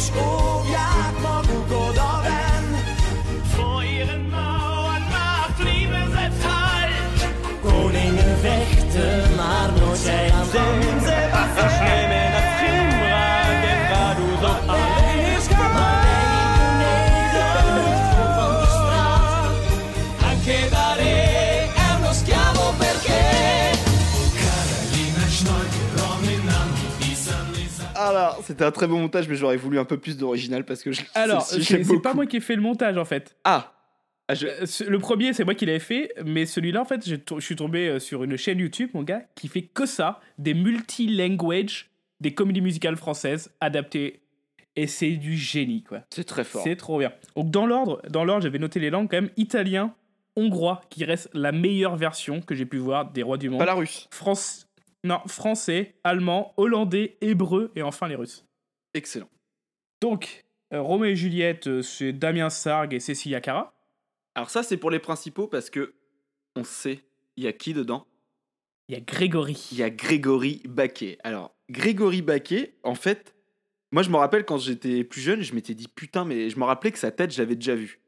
is. 0.00 0.59
C'était 28.60 28.68
un 28.68 28.72
très 28.72 28.86
bon 28.86 29.00
montage, 29.00 29.26
mais 29.26 29.36
j'aurais 29.36 29.56
voulu 29.56 29.78
un 29.78 29.84
peu 29.86 29.96
plus 29.96 30.18
d'original 30.18 30.64
parce 30.66 30.82
que 30.82 30.92
je. 30.92 31.00
Alors, 31.14 31.40
c'est 31.42 32.02
pas 32.02 32.12
moi 32.12 32.26
qui 32.26 32.36
ai 32.36 32.40
fait 32.40 32.56
le 32.56 32.62
montage 32.62 32.98
en 32.98 33.04
fait. 33.06 33.36
Ah, 33.44 33.72
Ah, 34.28 34.34
je- 34.34 34.46
Euh, 34.46 34.88
Le 34.88 34.98
premier, 35.00 35.32
c'est 35.32 35.44
moi 35.44 35.54
qui 35.56 35.66
l'avais 35.66 35.80
fait, 35.80 36.12
mais 36.24 36.46
celui-là, 36.46 36.82
en 36.82 36.84
fait, 36.84 37.04
je 37.08 37.16
suis 37.40 37.56
tombé 37.56 37.88
euh, 37.88 37.98
sur 37.98 38.22
une 38.22 38.36
chaîne 38.36 38.58
YouTube, 38.60 38.90
mon 38.94 39.02
gars, 39.02 39.22
qui 39.34 39.48
fait 39.48 39.62
que 39.62 39.86
ça, 39.86 40.20
des 40.38 40.54
multi-language, 40.54 41.90
des 42.20 42.32
comédies 42.34 42.60
musicales 42.60 42.96
françaises 42.96 43.50
adaptées. 43.60 44.20
Et 44.76 44.86
c'est 44.86 45.10
du 45.16 45.36
génie, 45.36 45.82
quoi. 45.82 46.02
c'est 46.10 46.22
très 46.24 46.44
fort. 46.44 46.62
C'est 46.62 46.76
trop 46.76 46.98
bien. 47.00 47.12
Donc 47.34 47.50
dans 47.50 47.66
l'ordre, 47.66 48.00
dans 48.08 48.24
l'ordre, 48.24 48.42
j'avais 48.44 48.60
noté 48.60 48.78
les 48.78 48.90
langues 48.90 49.08
quand 49.10 49.20
même 49.20 49.30
italien, 49.36 49.94
hongrois, 50.36 50.82
qui 50.90 51.04
reste 51.04 51.28
la 51.34 51.50
meilleure 51.50 51.96
version 51.96 52.40
que 52.40 52.54
j'ai 52.54 52.66
pu 52.66 52.76
voir 52.76 53.10
des 53.10 53.24
rois 53.24 53.36
du 53.36 53.48
monde. 53.50 53.58
Pas 53.58 53.66
la 53.66 53.74
russe. 53.74 54.06
France, 54.12 54.68
non, 55.02 55.18
français, 55.26 55.94
allemand, 56.04 56.52
hollandais, 56.56 57.16
hébreu 57.20 57.72
et 57.74 57.82
enfin 57.82 58.06
les 58.06 58.14
Russes. 58.14 58.44
Excellent. 58.94 59.28
Donc 60.00 60.44
euh, 60.72 60.80
Roméo 60.80 61.10
et 61.10 61.16
Juliette, 61.16 61.66
euh, 61.66 61.82
c'est 61.82 62.12
Damien 62.12 62.50
Sargue 62.50 62.94
et 62.94 63.00
Cécilia 63.00 63.40
Cara. 63.40 63.74
Alors 64.34 64.50
ça, 64.50 64.62
c'est 64.62 64.76
pour 64.76 64.90
les 64.90 64.98
principaux 64.98 65.46
parce 65.46 65.70
que 65.70 65.94
on 66.56 66.64
sait, 66.64 67.04
il 67.36 67.44
y 67.44 67.46
a 67.46 67.52
qui 67.52 67.74
dedans? 67.74 68.06
Il 68.88 68.94
y 68.94 68.96
a 68.96 69.00
Grégory. 69.00 69.68
Il 69.72 69.78
y 69.78 69.82
a 69.82 69.90
Grégory 69.90 70.62
Baquet. 70.64 71.18
Alors, 71.22 71.54
Grégory 71.70 72.22
Baquet, 72.22 72.74
en 72.82 72.94
fait, 72.94 73.34
moi 73.92 74.02
je 74.02 74.10
me 74.10 74.16
rappelle 74.16 74.44
quand 74.44 74.58
j'étais 74.58 75.04
plus 75.04 75.20
jeune, 75.20 75.42
je 75.42 75.54
m'étais 75.54 75.74
dit 75.74 75.88
putain, 75.88 76.24
mais 76.24 76.50
je 76.50 76.58
me 76.58 76.64
rappelais 76.64 76.90
que 76.90 76.98
sa 76.98 77.12
tête, 77.12 77.30
j'avais 77.30 77.54
déjà 77.54 77.74
vu. 77.74 78.00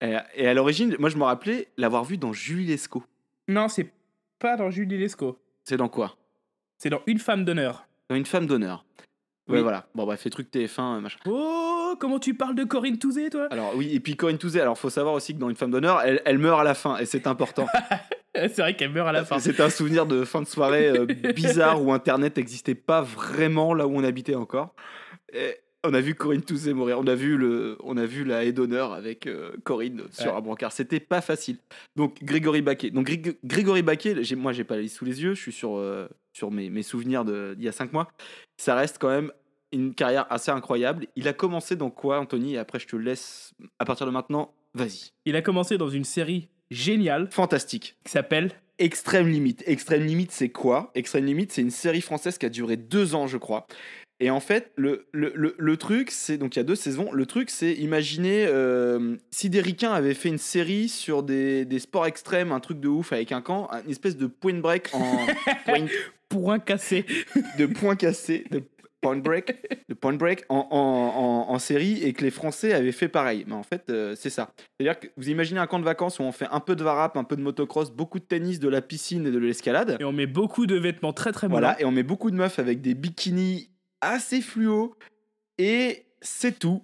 Et, 0.00 0.16
et 0.34 0.46
à 0.46 0.54
l'origine, 0.54 0.96
moi 0.98 1.08
je 1.08 1.16
me 1.16 1.24
rappelais 1.24 1.68
l'avoir 1.76 2.04
vu 2.04 2.18
dans 2.18 2.32
Julie 2.32 2.66
Lescaut. 2.66 3.04
Non, 3.46 3.68
c'est 3.68 3.90
pas 4.38 4.56
dans 4.56 4.70
Julie 4.70 4.98
Lescaut. 4.98 5.38
C'est 5.64 5.76
dans 5.76 5.88
quoi? 5.88 6.16
C'est 6.78 6.90
dans 6.90 7.02
Une 7.06 7.18
femme 7.18 7.44
d'honneur. 7.44 7.86
Dans 8.08 8.16
Une 8.16 8.26
femme 8.26 8.46
d'honneur. 8.46 8.84
Ouais, 9.48 9.62
voilà. 9.62 9.86
Bon, 9.94 10.04
bref, 10.04 10.22
les 10.24 10.30
trucs 10.30 10.50
TF1, 10.50 10.96
euh, 10.96 11.00
machin. 11.00 11.18
Oh, 11.26 11.94
comment 11.98 12.18
tu 12.18 12.34
parles 12.34 12.54
de 12.54 12.64
Corinne 12.64 12.98
Touzé, 12.98 13.30
toi? 13.30 13.48
Alors, 13.50 13.72
oui, 13.76 13.90
et 13.94 14.00
puis 14.00 14.14
Corinne 14.16 14.38
Touzé, 14.38 14.60
alors 14.60 14.78
faut 14.78 14.90
savoir 14.90 15.14
aussi 15.14 15.34
que 15.34 15.38
dans 15.38 15.48
Une 15.48 15.56
femme 15.56 15.70
d'honneur, 15.70 16.00
elle, 16.02 16.20
elle 16.24 16.38
meurt 16.38 16.60
à 16.60 16.64
la 16.64 16.74
fin, 16.74 16.98
et 16.98 17.06
c'est 17.06 17.26
important. 17.26 17.66
C'est 18.36 18.58
vrai 18.58 18.76
qu'elle 18.76 18.92
meurt 18.92 19.08
à 19.08 19.12
la 19.12 19.24
fin. 19.24 19.40
C'est 19.40 19.58
un 19.58 19.70
souvenir 19.70 20.06
de 20.06 20.24
fin 20.24 20.40
de 20.40 20.46
soirée 20.46 20.88
euh, 20.90 21.06
bizarre 21.34 21.82
où 21.82 21.92
Internet 21.92 22.36
n'existait 22.36 22.76
pas 22.76 23.02
vraiment 23.02 23.74
là 23.74 23.88
où 23.88 23.96
on 23.96 24.04
habitait 24.04 24.36
encore. 24.36 24.74
Et 25.32 25.56
on 25.82 25.92
a 25.92 26.00
vu 26.00 26.14
Corinne 26.14 26.42
Touzé 26.42 26.72
mourir. 26.72 27.00
On 27.00 27.06
a 27.08 27.16
vu, 27.16 27.36
le, 27.36 27.76
on 27.82 27.96
a 27.96 28.04
vu 28.06 28.22
la 28.22 28.44
haie 28.44 28.52
d'honneur 28.52 28.92
avec 28.92 29.26
euh, 29.26 29.52
Corinne 29.64 30.02
sur 30.12 30.26
Ouais. 30.32 30.38
un 30.38 30.40
brancard. 30.40 30.70
C'était 30.70 31.00
pas 31.00 31.20
facile. 31.20 31.56
Donc 31.96 32.22
Grégory 32.22 32.62
Baquet. 32.62 32.90
Donc 32.90 33.08
Grég- 33.08 33.38
Grégory 33.44 33.82
Baquet, 33.82 34.14
moi 34.36 34.52
j'ai 34.52 34.62
pas 34.64 34.76
la 34.76 34.82
liste 34.82 34.98
sous 34.98 35.04
les 35.04 35.20
yeux. 35.20 35.34
Je 35.34 35.40
suis 35.40 35.52
sur, 35.52 35.76
euh, 35.76 36.06
sur 36.38 36.50
mes, 36.52 36.70
mes 36.70 36.84
souvenirs 36.84 37.24
d'il 37.24 37.64
y 37.64 37.68
a 37.68 37.72
cinq 37.72 37.92
mois. 37.92 38.08
Ça 38.56 38.74
reste 38.74 38.98
quand 38.98 39.08
même 39.08 39.32
une 39.72 39.94
carrière 39.94 40.26
assez 40.30 40.50
incroyable. 40.50 41.06
Il 41.16 41.28
a 41.28 41.32
commencé 41.32 41.76
dans 41.76 41.90
quoi, 41.90 42.20
Anthony? 42.20 42.54
Et 42.54 42.58
après, 42.58 42.78
je 42.78 42.86
te 42.86 42.96
laisse 42.96 43.52
à 43.78 43.84
partir 43.84 44.06
de 44.06 44.12
maintenant. 44.12 44.54
Vas-y. 44.74 45.10
Il 45.24 45.36
a 45.36 45.42
commencé 45.42 45.76
dans 45.76 45.88
une 45.88 46.04
série 46.04 46.48
géniale 46.70 47.28
Fantastique. 47.30 47.96
qui 48.04 48.12
s'appelle 48.12 48.52
Extrême 48.78 49.28
Limite. 49.28 49.64
Extrême 49.66 50.04
Limite, 50.04 50.30
c'est 50.30 50.50
quoi? 50.50 50.90
Extrême 50.94 51.24
Limite, 51.24 51.52
c'est 51.52 51.62
une 51.62 51.70
série 51.70 52.00
française 52.00 52.38
qui 52.38 52.46
a 52.46 52.50
duré 52.50 52.76
deux 52.76 53.14
ans, 53.14 53.26
je 53.26 53.36
crois. 53.36 53.66
Et 54.20 54.30
en 54.30 54.40
fait, 54.40 54.72
le, 54.76 55.06
le, 55.12 55.32
le, 55.34 55.54
le 55.56 55.76
truc, 55.76 56.10
c'est. 56.10 56.38
Donc 56.38 56.56
il 56.56 56.58
y 56.58 56.60
a 56.60 56.64
deux 56.64 56.74
saisons. 56.74 57.12
Le 57.12 57.24
truc, 57.26 57.50
c'est 57.50 57.72
imaginer 57.72 58.46
euh, 58.48 59.16
si 59.30 59.48
des 59.48 59.60
ricains 59.60 59.92
avaient 59.92 60.14
fait 60.14 60.28
une 60.28 60.38
série 60.38 60.88
sur 60.88 61.22
des, 61.22 61.64
des 61.64 61.78
sports 61.78 62.06
extrêmes, 62.06 62.50
un 62.50 62.60
truc 62.60 62.80
de 62.80 62.88
ouf 62.88 63.12
avec 63.12 63.30
un 63.30 63.40
camp, 63.40 63.70
une 63.84 63.90
espèce 63.90 64.16
de 64.16 64.26
point 64.26 64.58
break 64.58 64.88
en. 64.92 65.26
point, 66.28 66.54
un 66.54 66.58
cassé. 66.58 67.06
de 67.58 67.66
point 67.66 67.94
cassé, 67.96 68.44
de 68.50 68.62
point 69.00 69.16
break, 69.16 69.54
de 69.88 69.94
point 69.94 70.14
break 70.14 70.44
en, 70.48 70.66
en, 70.70 70.78
en, 70.78 71.54
en 71.54 71.58
série 71.60 72.02
et 72.02 72.12
que 72.12 72.24
les 72.24 72.30
Français 72.32 72.72
avaient 72.72 72.92
fait 72.92 73.08
pareil. 73.08 73.44
Mais 73.46 73.54
en 73.54 73.62
fait, 73.62 73.88
euh, 73.88 74.14
c'est 74.16 74.30
ça. 74.30 74.50
C'est-à-dire 74.56 74.98
que 74.98 75.06
vous 75.16 75.28
imaginez 75.28 75.60
un 75.60 75.68
camp 75.68 75.78
de 75.78 75.84
vacances 75.84 76.18
où 76.18 76.22
on 76.22 76.32
fait 76.32 76.48
un 76.50 76.60
peu 76.60 76.74
de 76.74 76.82
varap, 76.82 77.16
un 77.16 77.24
peu 77.24 77.36
de 77.36 77.42
motocross, 77.42 77.92
beaucoup 77.92 78.18
de 78.18 78.24
tennis, 78.24 78.58
de 78.58 78.68
la 78.68 78.82
piscine 78.82 79.26
et 79.26 79.30
de 79.30 79.38
l'escalade. 79.38 79.96
Et 80.00 80.04
on 80.04 80.12
met 80.12 80.26
beaucoup 80.26 80.66
de 80.66 80.76
vêtements 80.76 81.12
très 81.12 81.30
très 81.30 81.46
moulants. 81.46 81.60
Voilà, 81.60 81.80
et 81.80 81.84
on 81.84 81.92
met 81.92 82.02
beaucoup 82.02 82.32
de 82.32 82.36
meufs 82.36 82.58
avec 82.58 82.80
des 82.80 82.94
bikinis 82.94 83.70
assez 84.00 84.40
fluo. 84.40 84.96
Et 85.58 86.06
c'est 86.20 86.58
tout. 86.58 86.82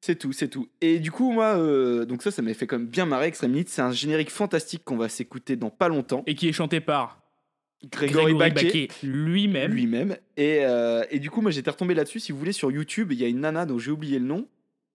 C'est 0.00 0.18
tout, 0.18 0.32
c'est 0.32 0.48
tout. 0.48 0.68
Et 0.80 0.98
du 0.98 1.10
coup, 1.10 1.30
moi, 1.30 1.58
euh, 1.58 2.06
donc 2.06 2.22
ça, 2.22 2.30
ça 2.30 2.40
m'a 2.40 2.54
fait 2.54 2.66
quand 2.66 2.78
même 2.78 2.88
bien 2.88 3.04
marrer. 3.04 3.26
Extreme 3.26 3.52
Limits, 3.52 3.68
c'est 3.68 3.82
un 3.82 3.92
générique 3.92 4.30
fantastique 4.30 4.82
qu'on 4.84 4.96
va 4.96 5.08
s'écouter 5.08 5.56
dans 5.56 5.70
pas 5.70 5.88
longtemps. 5.88 6.22
Et 6.26 6.34
qui 6.34 6.48
est 6.48 6.52
chanté 6.52 6.80
par 6.80 7.20
Grégory, 7.84 8.34
Baquet 8.34 8.88
lui-même. 9.02 9.72
lui-même. 9.72 10.16
Et, 10.38 10.60
euh, 10.62 11.04
et 11.10 11.18
du 11.18 11.30
coup, 11.30 11.42
moi, 11.42 11.50
j'étais 11.50 11.70
retombé 11.70 11.94
là-dessus. 11.94 12.20
Si 12.20 12.32
vous 12.32 12.38
voulez, 12.38 12.52
sur 12.52 12.70
YouTube, 12.70 13.12
il 13.12 13.20
y 13.20 13.24
a 13.24 13.28
une 13.28 13.40
nana 13.40 13.66
dont 13.66 13.78
j'ai 13.78 13.90
oublié 13.90 14.18
le 14.18 14.24
nom 14.24 14.46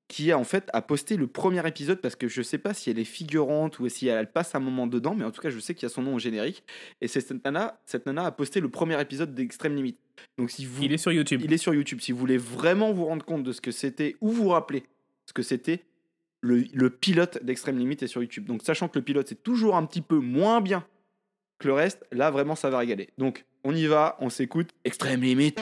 qui 0.07 0.31
a 0.31 0.37
en 0.37 0.43
fait 0.43 0.69
a 0.71 0.81
posté 0.83 1.17
le 1.17 1.25
premier 1.25 1.67
épisode 1.67 1.99
parce 1.99 2.15
que 2.15 2.27
je 2.27 2.43
sais 2.43 2.59
pas 2.59 2.75
si 2.75 2.91
elle 2.91 2.99
est 2.99 3.05
figurante 3.05 3.79
ou 3.79 3.89
si 3.89 4.07
elle 4.07 4.31
passe 4.31 4.53
un 4.53 4.59
moment 4.59 4.85
dedans, 4.85 5.15
mais 5.15 5.25
en 5.25 5.31
tout 5.31 5.41
cas, 5.41 5.49
je 5.49 5.59
sais 5.59 5.73
qu'il 5.73 5.83
y 5.83 5.91
a 5.91 5.93
son 5.93 6.03
nom 6.03 6.15
au 6.15 6.19
générique. 6.19 6.63
Et 7.01 7.07
c'est 7.07 7.21
cette 7.21 7.43
nana, 7.43 7.79
cette 7.85 8.05
nana 8.05 8.25
a 8.25 8.31
posté 8.31 8.59
le 8.59 8.69
premier 8.69 8.99
épisode 9.01 9.33
d'Extrême 9.33 9.75
Limite. 9.75 9.99
Donc, 10.37 10.51
si 10.51 10.65
vous 10.65 10.83
Il 10.83 10.93
est 10.93 10.97
sur 10.97 11.11
YouTube. 11.11 11.41
il 11.43 11.53
est 11.53 11.57
sur 11.57 11.73
YouTube. 11.73 11.99
Si 12.01 12.11
vous 12.11 12.17
voulez 12.17 12.37
vraiment 12.37 12.91
vous 12.91 13.05
rendre 13.05 13.25
compte 13.25 13.43
de 13.43 13.51
ce 13.51 13.61
que 13.61 13.71
c'était 13.71 14.15
ou 14.21 14.29
vous 14.29 14.49
rappeler 14.49 14.83
ce 15.25 15.33
que 15.33 15.41
c'était, 15.41 15.83
le, 16.41 16.65
le 16.73 16.89
pilote 16.89 17.43
d'Extrême 17.43 17.77
Limite 17.77 18.03
est 18.03 18.07
sur 18.07 18.21
YouTube. 18.21 18.45
Donc, 18.45 18.61
sachant 18.61 18.87
que 18.87 18.99
le 18.99 19.05
pilote, 19.05 19.27
c'est 19.27 19.43
toujours 19.43 19.75
un 19.75 19.85
petit 19.85 20.01
peu 20.01 20.19
moins 20.19 20.61
bien 20.61 20.85
que 21.59 21.67
le 21.67 21.73
reste, 21.73 22.05
là, 22.11 22.31
vraiment, 22.31 22.55
ça 22.55 22.69
va 22.69 22.79
régaler. 22.79 23.09
Donc, 23.17 23.45
on 23.63 23.73
y 23.73 23.85
va, 23.85 24.17
on 24.19 24.29
s'écoute. 24.29 24.69
Extrême 24.83 25.21
Limite. 25.21 25.59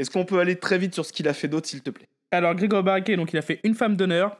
Est-ce 0.00 0.10
qu'on 0.10 0.24
peut 0.24 0.38
aller 0.38 0.56
très 0.56 0.78
vite 0.78 0.94
sur 0.94 1.04
ce 1.04 1.12
qu'il 1.12 1.28
a 1.28 1.34
fait 1.34 1.46
d'autre, 1.46 1.68
s'il 1.68 1.82
te 1.82 1.90
plaît? 1.90 2.08
Alors, 2.30 2.54
Grégory 2.54 2.82
Baquet, 2.82 3.16
donc 3.16 3.32
il 3.34 3.36
a 3.36 3.42
fait 3.42 3.60
Une 3.64 3.74
femme 3.74 3.96
d'honneur, 3.96 4.38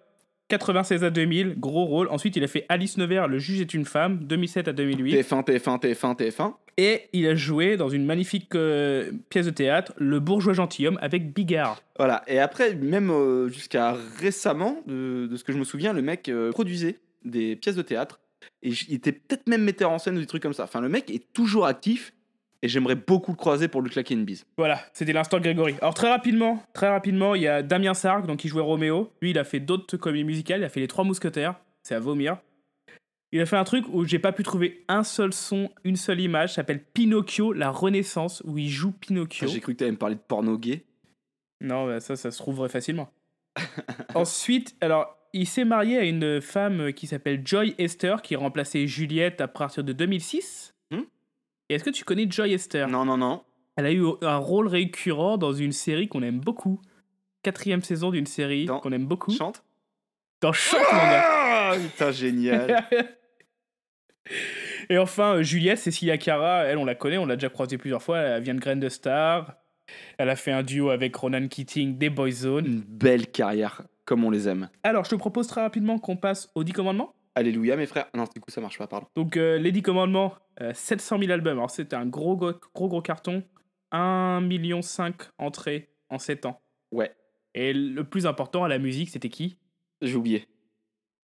96 0.48 1.04
à 1.04 1.10
2000, 1.10 1.60
gros 1.60 1.84
rôle. 1.84 2.08
Ensuite, 2.08 2.34
il 2.36 2.42
a 2.42 2.46
fait 2.46 2.64
Alice 2.70 2.96
Nevers, 2.96 3.28
Le 3.28 3.38
juge 3.38 3.60
est 3.60 3.74
une 3.74 3.84
femme, 3.84 4.20
2007 4.24 4.68
à 4.68 4.72
2008. 4.72 5.16
TF1, 5.16 5.44
TF1, 5.44 5.80
TF1, 5.80 6.16
TF1. 6.16 6.54
Et 6.78 7.02
il 7.12 7.26
a 7.26 7.34
joué 7.34 7.76
dans 7.76 7.90
une 7.90 8.06
magnifique 8.06 8.54
euh, 8.54 9.12
pièce 9.28 9.44
de 9.44 9.50
théâtre, 9.50 9.92
Le 9.98 10.18
bourgeois 10.18 10.54
gentilhomme, 10.54 10.98
avec 11.02 11.34
Bigard. 11.34 11.82
Voilà. 11.98 12.22
Et 12.26 12.38
après, 12.38 12.74
même 12.74 13.10
euh, 13.10 13.48
jusqu'à 13.48 13.94
récemment, 14.18 14.82
de, 14.86 15.28
de 15.30 15.36
ce 15.36 15.44
que 15.44 15.52
je 15.52 15.58
me 15.58 15.64
souviens, 15.64 15.92
le 15.92 16.00
mec 16.00 16.30
euh, 16.30 16.52
produisait 16.52 17.00
des 17.26 17.54
pièces 17.54 17.76
de 17.76 17.82
théâtre. 17.82 18.18
Et 18.62 18.70
il 18.88 18.94
était 18.94 19.12
peut-être 19.12 19.46
même 19.46 19.62
metteur 19.62 19.90
en 19.90 19.98
scène 19.98 20.16
ou 20.16 20.20
des 20.20 20.26
trucs 20.26 20.42
comme 20.42 20.54
ça. 20.54 20.64
Enfin, 20.64 20.80
le 20.80 20.88
mec 20.88 21.10
est 21.10 21.32
toujours 21.34 21.66
actif. 21.66 22.14
Et 22.62 22.68
j'aimerais 22.68 22.94
beaucoup 22.94 23.32
le 23.32 23.36
croiser 23.36 23.68
pour 23.68 23.80
lui 23.80 23.90
claquer 23.90 24.14
une 24.14 24.24
bise. 24.24 24.44
Voilà, 24.58 24.80
c'était 24.92 25.12
l'instant 25.12 25.40
Grégory. 25.40 25.76
Alors 25.80 25.94
très 25.94 26.10
rapidement, 26.10 26.62
très 26.74 26.88
rapidement, 26.88 27.34
il 27.34 27.42
y 27.42 27.48
a 27.48 27.62
Damien 27.62 27.94
Sargue, 27.94 28.26
donc 28.26 28.40
qui 28.40 28.48
jouait 28.48 28.62
Roméo. 28.62 29.10
Lui, 29.22 29.30
il 29.30 29.38
a 29.38 29.44
fait 29.44 29.60
d'autres 29.60 29.96
comédies 29.96 30.24
musicales, 30.24 30.60
il 30.60 30.64
a 30.64 30.68
fait 30.68 30.80
Les 30.80 30.88
Trois 30.88 31.04
Mousquetaires, 31.04 31.54
c'est 31.82 31.94
à 31.94 32.00
vomir. 32.00 32.38
Il 33.32 33.40
a 33.40 33.46
fait 33.46 33.56
un 33.56 33.64
truc 33.64 33.84
où 33.92 34.04
j'ai 34.04 34.18
pas 34.18 34.32
pu 34.32 34.42
trouver 34.42 34.84
un 34.88 35.04
seul 35.04 35.32
son, 35.32 35.70
une 35.84 35.96
seule 35.96 36.20
image, 36.20 36.50
ça 36.50 36.56
s'appelle 36.56 36.82
Pinocchio, 36.82 37.52
la 37.52 37.70
Renaissance, 37.70 38.42
où 38.44 38.58
il 38.58 38.68
joue 38.68 38.90
Pinocchio. 38.90 39.46
J'ai 39.46 39.60
cru 39.60 39.72
que 39.72 39.78
tu 39.78 39.84
allais 39.84 39.92
me 39.92 39.98
parler 39.98 40.16
de 40.16 40.20
porno 40.20 40.58
gay. 40.58 40.84
Non, 41.60 41.86
bah, 41.86 42.00
ça, 42.00 42.16
ça 42.16 42.30
se 42.30 42.38
trouverait 42.38 42.68
facilement. 42.68 43.12
Ensuite, 44.14 44.74
alors, 44.80 45.16
il 45.32 45.46
s'est 45.46 45.64
marié 45.64 45.98
à 45.98 46.04
une 46.04 46.40
femme 46.40 46.92
qui 46.92 47.06
s'appelle 47.06 47.42
Joy 47.44 47.74
Esther, 47.78 48.20
qui 48.22 48.34
remplaçait 48.34 48.86
Juliette 48.86 49.40
à 49.40 49.48
partir 49.48 49.84
de 49.84 49.92
2006. 49.92 50.74
Et 51.70 51.74
est-ce 51.74 51.84
que 51.84 51.90
tu 51.90 52.04
connais 52.04 52.26
Joy 52.28 52.52
Esther? 52.52 52.88
Non, 52.88 53.04
non, 53.04 53.16
non. 53.16 53.44
Elle 53.76 53.86
a 53.86 53.92
eu 53.92 54.04
un 54.22 54.36
rôle 54.38 54.66
récurrent 54.66 55.38
dans 55.38 55.52
une 55.52 55.70
série 55.70 56.08
qu'on 56.08 56.20
aime 56.22 56.40
beaucoup. 56.40 56.80
Quatrième 57.44 57.80
saison 57.82 58.10
d'une 58.10 58.26
série 58.26 58.64
Dans- 58.66 58.80
qu'on 58.80 58.90
aime 58.90 59.06
beaucoup. 59.06 59.30
Chante? 59.30 59.62
Dans 60.40 60.52
Chante, 60.52 60.80
mon 60.92 60.98
gars. 60.98 61.24
Ah, 61.24 61.74
putain, 61.80 62.10
génial. 62.10 62.84
Et 64.90 64.98
enfin, 64.98 65.42
Juliette, 65.42 65.78
Cécilia 65.78 66.18
Cara, 66.18 66.64
elle, 66.64 66.76
on 66.78 66.84
la 66.84 66.96
connaît, 66.96 67.18
on 67.18 67.26
l'a 67.26 67.36
déjà 67.36 67.48
croisée 67.48 67.78
plusieurs 67.78 68.02
fois. 68.02 68.18
Elle 68.18 68.42
vient 68.42 68.54
de 68.54 68.60
Graine 68.60 68.80
de 68.80 68.88
Star. 68.88 69.54
Elle 70.18 70.28
a 70.28 70.36
fait 70.36 70.52
un 70.52 70.64
duo 70.64 70.90
avec 70.90 71.14
Ronan 71.14 71.46
Keating 71.46 71.98
des 71.98 72.10
Boyzone. 72.10 72.66
Une 72.66 72.80
belle 72.80 73.28
carrière, 73.28 73.82
comme 74.04 74.24
on 74.24 74.30
les 74.30 74.48
aime. 74.48 74.68
Alors, 74.82 75.04
je 75.04 75.10
te 75.10 75.14
propose 75.14 75.46
très 75.46 75.60
rapidement 75.60 75.98
qu'on 75.98 76.16
passe 76.16 76.50
aux 76.56 76.64
10 76.64 76.72
commandements. 76.72 77.14
Alléluia, 77.40 77.74
mes 77.74 77.86
frères. 77.86 78.04
Non, 78.14 78.24
du 78.34 78.38
coup, 78.38 78.50
ça 78.50 78.60
marche 78.60 78.76
pas, 78.76 78.86
pardon. 78.86 79.06
Donc, 79.16 79.38
euh, 79.38 79.56
les 79.56 79.72
10 79.72 79.80
commandements, 79.80 80.34
euh, 80.60 80.72
700 80.74 81.20
000 81.20 81.32
albums. 81.32 81.56
Alors, 81.56 81.70
c'était 81.70 81.96
un 81.96 82.04
gros, 82.04 82.36
gros, 82.36 82.52
gros, 82.74 82.88
gros 82.88 83.00
carton. 83.00 83.42
1,5 83.92 84.46
million 84.46 84.80
entrées 85.38 85.88
en 86.10 86.18
7 86.18 86.44
ans. 86.44 86.60
Ouais, 86.92 87.16
Et 87.54 87.72
le 87.72 88.04
plus 88.04 88.26
important 88.26 88.62
à 88.62 88.68
la 88.68 88.78
musique, 88.78 89.08
c'était 89.08 89.30
qui? 89.30 89.56
J'ai 90.02 90.16
oublié. 90.16 90.48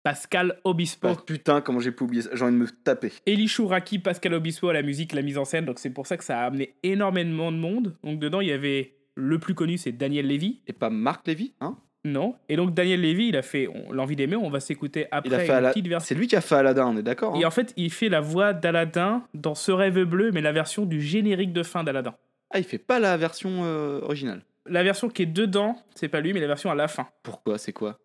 Pascal 0.04 0.60
Obispo. 0.64 1.08
Oh, 1.12 1.16
putain, 1.16 1.62
comment 1.62 1.80
j'ai 1.80 1.92
pu 1.92 2.04
oublier 2.04 2.22
ça? 2.22 2.30
J'ai 2.36 2.44
envie 2.44 2.54
de 2.54 2.60
me 2.60 2.70
taper. 2.70 3.12
Eli 3.26 3.48
Chouraki, 3.48 3.98
Pascal 3.98 4.36
Obispo 4.36 4.70
à 4.70 4.74
la 4.74 4.84
musique, 4.84 5.12
la 5.12 5.24
mise 5.24 5.40
en 5.40 5.46
scène. 5.46 5.66
Donc, 5.66 5.80
c'est 5.80 5.90
pour 5.90 6.06
ça 6.06 6.18
que 6.18 6.24
ça 6.24 6.40
a 6.40 6.46
amené 6.46 6.76
énormément 6.84 7.52
de 7.52 7.58
monde. 7.58 7.98
Donc, 8.04 8.20
dedans, 8.20 8.42
il 8.42 8.50
y 8.50 8.52
avait 8.52 8.96
le 9.16 9.40
plus 9.40 9.56
connu, 9.56 9.80
c'est 9.80 9.92
Daniel 9.92 10.28
Lévy. 10.28 10.62
Et 10.68 10.74
pas 10.74 10.92
Marc 10.92 11.26
Lévy, 11.26 11.56
hein? 11.62 11.80
Non. 12.06 12.36
Et 12.48 12.56
donc, 12.56 12.74
Daniel 12.74 13.02
Lévy, 13.02 13.28
il 13.30 13.36
a 13.36 13.42
fait 13.42 13.68
L'envie 13.92 14.16
d'aimer. 14.16 14.36
On 14.36 14.50
va 14.50 14.60
s'écouter 14.60 15.08
après 15.12 15.28
Il 15.30 15.34
a 15.36 15.40
fait 15.40 15.48
une 15.48 15.52
Ala- 15.54 15.70
petite 15.72 15.88
version. 15.88 16.08
C'est 16.08 16.16
lui 16.16 16.28
qui 16.28 16.36
a 16.36 16.42
fait 16.42 16.56
Aladdin, 16.56 16.88
on 16.88 16.98
est 16.98 17.04
d'accord 17.04 17.36
hein 17.36 17.40
Et 17.42 17.46
en 17.46 17.52
fait, 17.52 17.74
il 17.78 17.92
fait 17.92 18.10
la 18.10 18.22
voix 18.22 18.54
d'Aladin 18.54 19.24
dans 19.34 19.56
Ce 19.56 19.72
rêve 19.72 20.02
bleu, 20.04 20.32
mais 20.32 20.42
la 20.42 20.52
version 20.52 20.86
du 20.86 21.02
générique 21.02 21.52
de 21.52 21.64
fin 21.64 21.84
d'Aladin. 21.84 22.16
Ah, 22.52 22.60
il 22.60 22.64
fait 22.64 22.78
pas 22.78 23.00
la 23.00 23.18
version 23.18 23.50
euh, 23.64 24.00
originale. 24.02 24.44
La 24.68 24.84
version 24.84 25.10
qui 25.10 25.24
est 25.24 25.26
dedans, 25.28 25.78
c'est 25.96 26.08
pas 26.08 26.22
lui, 26.22 26.32
mais 26.32 26.40
la 26.40 26.48
version 26.48 26.70
à 26.72 26.76
la 26.76 26.88
fin. 26.88 27.08
Pourquoi? 27.24 27.58
C'est 27.58 27.74
quoi? 27.74 28.00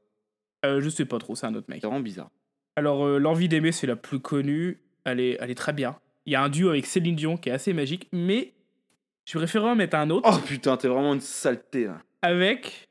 Euh, 0.64 0.80
je 0.80 0.88
sais 0.88 1.04
pas 1.04 1.18
trop, 1.18 1.34
c'est 1.36 1.46
un 1.46 1.54
autre 1.54 1.66
mec. 1.68 1.80
C'est 1.82 1.86
vraiment 1.86 2.00
bizarre. 2.02 2.30
Alors, 2.76 3.04
euh, 3.06 3.18
L'envie 3.18 3.48
d'aimer, 3.48 3.72
c'est 3.72 3.86
la 3.86 3.96
plus 3.96 4.18
connue. 4.20 4.78
Elle 5.04 5.20
est, 5.20 5.36
elle 5.40 5.50
est 5.50 5.54
très 5.54 5.72
bien. 5.72 5.96
Il 6.26 6.32
y 6.32 6.36
a 6.36 6.42
un 6.42 6.48
duo 6.48 6.70
avec 6.70 6.86
Céline 6.86 7.16
Dion 7.16 7.36
qui 7.36 7.48
est 7.48 7.52
assez 7.52 7.72
magique, 7.72 8.08
mais 8.12 8.52
je 9.26 9.38
préfère 9.38 9.64
en 9.64 9.74
mettre 9.74 9.96
un 9.96 10.10
autre 10.10 10.28
Oh 10.32 10.38
putain, 10.46 10.76
t'es 10.76 10.88
vraiment 10.88 11.14
une 11.14 11.20
saleté. 11.20 11.84
là. 11.84 11.98
avec. 12.22 12.88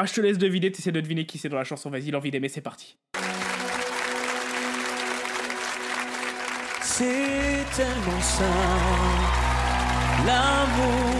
Ah, 0.00 0.06
je 0.06 0.12
te 0.12 0.20
laisse 0.20 0.38
deviner, 0.38 0.70
t'essaies 0.70 0.92
de 0.92 1.00
deviner 1.00 1.26
qui 1.26 1.38
c'est 1.38 1.48
dans 1.48 1.56
la 1.56 1.64
chanson. 1.64 1.90
Vas-y, 1.90 2.12
L'envie 2.12 2.30
d'aimer, 2.30 2.48
c'est 2.48 2.60
parti. 2.60 2.96
C'est 6.82 7.64
tellement 7.76 8.20
ça, 8.20 8.44
l'amour, 10.24 11.10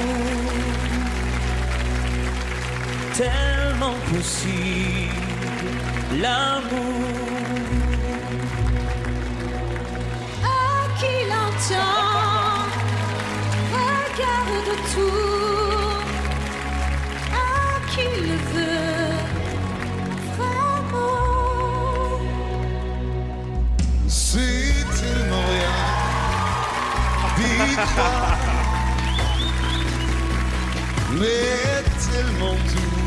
tellement 3.17 3.95
possible, 4.12 5.12
l'amour. 6.23 7.28
Mais 31.12 31.85
tellement 32.11 32.57
tout. 32.71 32.99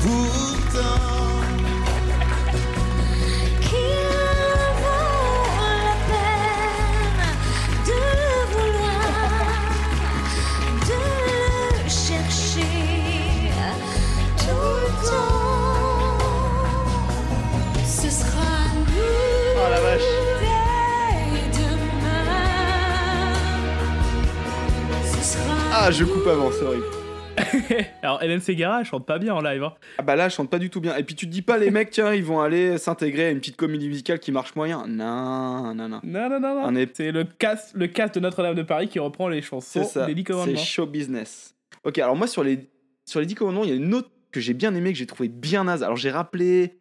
Pourtant, 0.00 1.09
Ah, 25.82 25.90
je 25.90 26.04
coupe 26.04 26.26
avant, 26.26 26.50
c'est 26.52 26.62
horrible. 26.64 26.84
Alors, 28.02 28.22
Hélène 28.22 28.40
Segara, 28.40 28.80
elle 28.80 28.84
chante 28.86 29.06
pas 29.06 29.18
bien 29.18 29.34
en 29.34 29.40
live. 29.40 29.62
hein. 29.64 29.72
Ah 29.98 30.02
bah 30.02 30.14
là, 30.14 30.28
je 30.28 30.34
chante 30.34 30.50
pas 30.50 30.58
du 30.58 30.68
tout 30.68 30.80
bien. 30.80 30.94
Et 30.96 31.02
puis 31.04 31.14
tu 31.14 31.26
te 31.26 31.30
dis 31.32 31.40
pas, 31.42 31.56
les 31.58 31.70
mecs, 31.70 31.90
tiens, 31.90 32.12
ils 32.12 32.22
vont 32.24 32.40
aller 32.40 32.76
s'intégrer 32.76 33.26
à 33.26 33.30
une 33.30 33.38
petite 33.38 33.56
comédie 33.56 33.88
musicale 33.88 34.18
qui 34.18 34.30
marche 34.30 34.54
moyen. 34.56 34.84
Non, 34.86 35.74
non, 35.74 35.88
non. 35.88 36.00
Non, 36.04 36.28
non, 36.28 36.40
non, 36.40 36.54
non. 36.54 36.62
On 36.66 36.76
est- 36.76 36.94
C'est 36.94 37.12
le 37.12 37.24
cast, 37.24 37.74
le 37.74 37.86
cast 37.86 38.14
de 38.16 38.20
Notre-Dame 38.20 38.54
de 38.56 38.62
Paris 38.62 38.88
qui 38.88 38.98
reprend 38.98 39.28
les 39.28 39.40
chansons 39.42 39.80
des 40.06 40.14
10 40.14 40.20
C'est 40.20 40.24
commandements. 40.24 40.56
show 40.58 40.86
business. 40.86 41.54
Ok, 41.84 41.98
alors 41.98 42.16
moi, 42.16 42.26
sur 42.26 42.44
les, 42.44 42.68
sur 43.06 43.20
les 43.20 43.26
10 43.26 43.34
commandements, 43.36 43.64
il 43.64 43.70
y 43.70 43.72
a 43.72 43.76
une 43.76 43.94
autre 43.94 44.10
que 44.32 44.40
j'ai 44.40 44.54
bien 44.54 44.74
aimée, 44.74 44.92
que 44.92 44.98
j'ai 44.98 45.06
trouvé 45.06 45.28
bien 45.28 45.64
naze. 45.64 45.82
Alors 45.82 45.96
j'ai 45.96 46.10
rappelé 46.10 46.78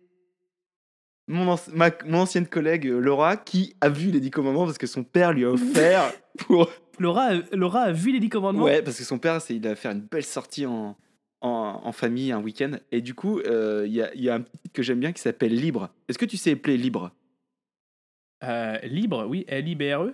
mon, 1.28 1.56
ma- 1.74 1.90
mon 2.06 2.20
ancienne 2.20 2.48
collègue 2.48 2.86
euh, 2.88 3.00
Laura 3.00 3.38
qui 3.38 3.76
a 3.82 3.88
vu 3.90 4.12
les 4.12 4.20
10 4.20 4.30
commandements 4.32 4.66
parce 4.66 4.78
que 4.78 4.88
son 4.88 5.04
père 5.04 5.32
lui 5.32 5.46
a 5.46 5.50
offert 5.52 6.12
pour. 6.40 6.70
Laura, 7.00 7.24
a- 7.32 7.56
Laura 7.56 7.82
a 7.82 7.92
vu 7.92 8.12
les 8.12 8.20
10 8.20 8.30
commandements 8.30 8.64
Ouais, 8.64 8.82
parce 8.82 8.98
que 8.98 9.04
son 9.04 9.18
père, 9.20 9.42
c'est, 9.42 9.56
il 9.56 9.68
a 9.68 9.76
fait 9.76 9.88
une 9.90 10.02
belle 10.02 10.24
sortie 10.26 10.66
en, 10.66 10.96
en, 11.42 11.82
en 11.84 11.92
famille 11.92 12.32
un 12.32 12.42
week-end. 12.42 12.72
Et 12.92 13.02
du 13.02 13.14
coup, 13.14 13.40
euh, 13.40 13.84
il 13.88 13.94
y, 13.94 14.02
a, 14.02 14.14
il 14.14 14.22
y 14.22 14.30
a 14.30 14.36
un 14.36 14.42
petit 14.42 14.70
que 14.74 14.84
j'aime 14.84 15.00
bien 15.00 15.12
qui 15.14 15.22
s'appelle 15.22 15.56
Libre. 15.56 15.90
Est-ce 16.08 16.18
que 16.18 16.26
tu 16.26 16.38
sais 16.38 16.52
appeler 16.52 16.78
Libre? 16.78 17.12
Euh, 18.44 18.78
libre, 18.84 19.26
oui, 19.28 19.44
L-I-B-R-E. 19.48 20.14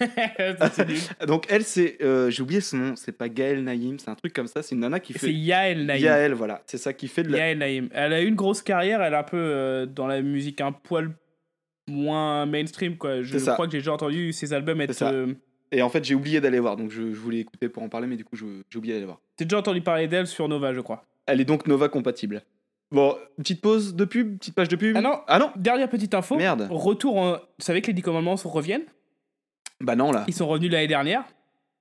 Donc 1.26 1.46
elle, 1.48 1.64
c'est. 1.64 1.98
euh, 2.02 2.30
j'ai 2.30 2.42
oublié 2.42 2.60
son 2.60 2.76
nom, 2.76 2.96
c'est 2.96 3.12
pas 3.12 3.28
Gaël 3.28 3.62
Naïm, 3.62 3.98
c'est 3.98 4.10
un 4.10 4.14
truc 4.14 4.32
comme 4.32 4.46
ça. 4.46 4.62
C'est 4.62 4.74
une 4.74 4.80
nana 4.80 5.00
qui 5.00 5.12
c'est 5.12 5.18
fait. 5.20 5.32
Yael 5.32 5.86
Naïm. 5.86 6.02
Yael, 6.02 6.32
voilà. 6.34 6.62
C'est 6.66 6.78
ça 6.78 6.92
qui 6.92 7.08
fait 7.08 7.22
de 7.22 7.30
la. 7.30 7.38
Yael 7.38 7.58
Naïm. 7.58 7.88
Elle 7.92 8.12
a 8.12 8.20
eu 8.22 8.26
une 8.26 8.34
grosse 8.34 8.62
carrière, 8.62 9.02
elle 9.02 9.12
est 9.12 9.16
un 9.16 9.22
peu 9.22 9.36
euh, 9.38 9.86
dans 9.86 10.06
la 10.06 10.20
musique 10.22 10.60
un 10.60 10.72
poil 10.72 11.10
moins 11.88 12.46
mainstream, 12.46 12.96
quoi. 12.96 13.22
Je 13.22 13.32
C'est 13.32 13.44
ça. 13.44 13.52
crois 13.54 13.66
que 13.66 13.72
j'ai 13.72 13.78
déjà 13.78 13.92
entendu 13.92 14.32
ses 14.32 14.52
albums 14.52 14.80
être. 14.80 14.94
C'est 14.94 15.04
euh, 15.04 15.34
Et 15.72 15.82
en 15.82 15.88
fait, 15.90 16.04
j'ai 16.04 16.14
oublié 16.14 16.40
d'aller 16.40 16.60
voir, 16.60 16.76
donc 16.76 16.90
je, 16.90 17.12
je 17.12 17.18
voulais 17.18 17.38
écouter 17.40 17.68
pour 17.68 17.82
en 17.82 17.88
parler, 17.88 18.06
mais 18.06 18.16
du 18.16 18.24
coup, 18.24 18.36
j'ai 18.36 18.78
oublié 18.78 18.94
d'aller 18.94 19.06
voir. 19.06 19.20
T'as 19.36 19.44
déjà 19.44 19.58
entendu 19.58 19.80
parler 19.80 20.06
d'elle 20.08 20.26
sur 20.26 20.48
Nova, 20.48 20.72
je 20.72 20.80
crois. 20.80 21.04
Elle 21.26 21.40
est 21.40 21.44
donc 21.44 21.66
Nova 21.66 21.88
compatible. 21.88 22.42
Bon, 22.90 23.16
petite 23.38 23.60
pause 23.60 23.94
de 23.96 24.04
pub, 24.04 24.38
petite 24.38 24.54
page 24.54 24.68
de 24.68 24.76
pub. 24.76 24.96
Ah 24.96 25.00
non 25.00 25.20
Ah 25.26 25.38
non 25.38 25.50
Dernière 25.56 25.88
petite 25.88 26.14
info. 26.14 26.36
Merde. 26.36 26.68
Retour 26.70 27.16
en. 27.16 27.32
Vous 27.32 27.38
savez 27.58 27.80
que 27.82 27.88
les 27.88 27.92
10 27.92 28.02
commandements 28.02 28.36
reviennent? 28.36 28.84
Bah 29.84 29.96
non, 29.96 30.10
là. 30.12 30.24
Ils 30.28 30.34
sont 30.34 30.46
revenus 30.48 30.70
l'année 30.72 30.86
dernière. 30.88 31.24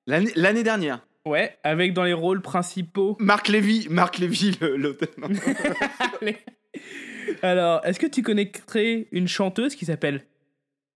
L'année 0.07 0.31
l'année 0.35 0.63
dernière. 0.63 1.05
Ouais, 1.25 1.57
avec 1.63 1.93
dans 1.93 2.03
les 2.03 2.11
rôles 2.13 2.41
principaux. 2.41 3.15
Marc 3.19 3.47
Lévy, 3.47 3.87
Marc 3.89 4.17
Lévy, 4.17 4.57
le-. 4.61 4.97
Alors, 7.41 7.85
est-ce 7.85 7.99
que 7.99 8.07
tu 8.07 8.21
connaîtrais 8.21 9.07
une 9.11 9.27
chanteuse 9.27 9.75
qui 9.75 9.85
s'appelle 9.85 10.25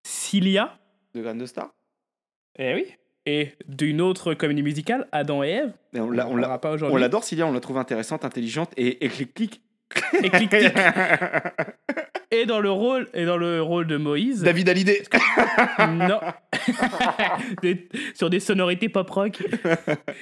Cilia? 0.04 0.78
De 1.16 1.22
Graines 1.22 1.38
de 1.38 1.46
Star. 1.46 1.70
Eh 2.60 2.74
oui. 2.74 2.86
Et 3.26 3.54
d'une 3.68 4.02
autre 4.02 4.34
comédie 4.34 4.64
musicale, 4.64 5.08
Adam 5.12 5.44
et 5.44 5.50
Ève. 5.50 5.74
Et 5.94 6.00
on 6.00 6.10
l'a- 6.12 6.28
on 6.28 6.36
l'a- 6.36 6.42
parlera 6.48 6.62
pas 6.62 6.72
on 6.72 6.74
aujourd'hui. 6.76 7.02
l'adore, 7.02 7.24
Cilia, 7.24 7.46
on 7.48 7.52
la 7.54 7.60
trouve 7.60 7.78
intéressante, 7.78 8.24
intelligente 8.26 8.72
et 8.78 9.06
éclectique. 9.06 9.62
Éclectique. 10.22 10.52
et 12.32 12.46
dans 12.46 12.60
le 12.60 12.70
rôle 12.72 13.08
et 13.14 13.26
dans 13.26 13.38
le 13.38 13.62
rôle 13.62 13.88
de 13.88 13.98
Moïse. 13.98 14.44
David 14.44 14.70
Hallyday. 14.70 15.04
non. 15.90 16.20
Des- 17.62 17.88
sur 18.14 18.30
des 18.30 18.40
sonorités 18.40 18.90
pop 18.90 19.10
rock. 19.10 19.42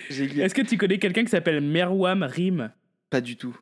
J'ai 0.09 0.25
oublié. 0.25 0.43
Est-ce 0.43 0.53
que 0.55 0.61
tu 0.61 0.77
connais 0.77 0.99
quelqu'un 0.99 1.23
qui 1.23 1.29
s'appelle 1.31 1.61
Merwam 1.61 2.23
Rim? 2.23 2.71
Pas 3.09 3.21
du 3.21 3.35
tout. 3.37 3.57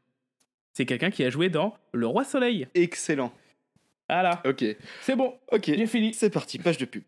C'est 0.74 0.86
quelqu'un 0.86 1.12
qui 1.12 1.24
a 1.24 1.30
joué 1.30 1.50
dans 1.50 1.76
Le 1.94 2.08
Roi 2.08 2.24
Soleil. 2.24 2.68
Excellent. 2.76 3.32
Voilà. 4.10 4.42
Ok. 4.46 4.66
C'est 5.02 5.16
bon. 5.16 5.34
Ok. 5.52 5.66
J'ai 5.66 5.88
fini. 5.88 6.14
C'est 6.14 6.30
parti, 6.30 6.60
page 6.60 6.78
de 6.78 6.86
pub. 6.86 7.04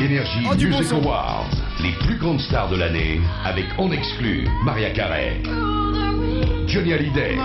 Énergie 0.00 0.44
Oh, 0.50 0.54
du 0.54 0.68
bon 0.68 0.76
Music 0.78 0.90
son. 0.90 1.02
Awards, 1.02 1.48
les 1.82 1.92
plus 2.06 2.16
grandes 2.16 2.40
stars 2.40 2.68
de 2.68 2.76
l'année, 2.76 3.20
avec 3.44 3.66
en 3.78 3.90
exclu 3.90 4.46
Maria 4.64 4.90
Carey, 4.90 5.40
Johnny 6.66 6.92
Hallyday, 6.92 7.36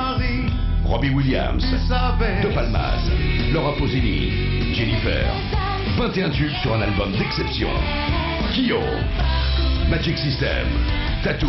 Robbie 0.86 1.10
Williams, 1.10 1.64
De 1.64 2.54
Palmas, 2.54 3.02
Laura 3.54 3.74
Pausini, 3.78 4.74
Jennifer. 4.74 5.26
21 5.98 6.30
tubes 6.30 6.56
sur 6.62 6.74
un 6.76 6.82
album 6.82 7.12
d'exception. 7.12 7.70
Kyo, 8.54 8.80
Magic 9.90 10.18
System, 10.18 10.68
Tattoo, 11.24 11.48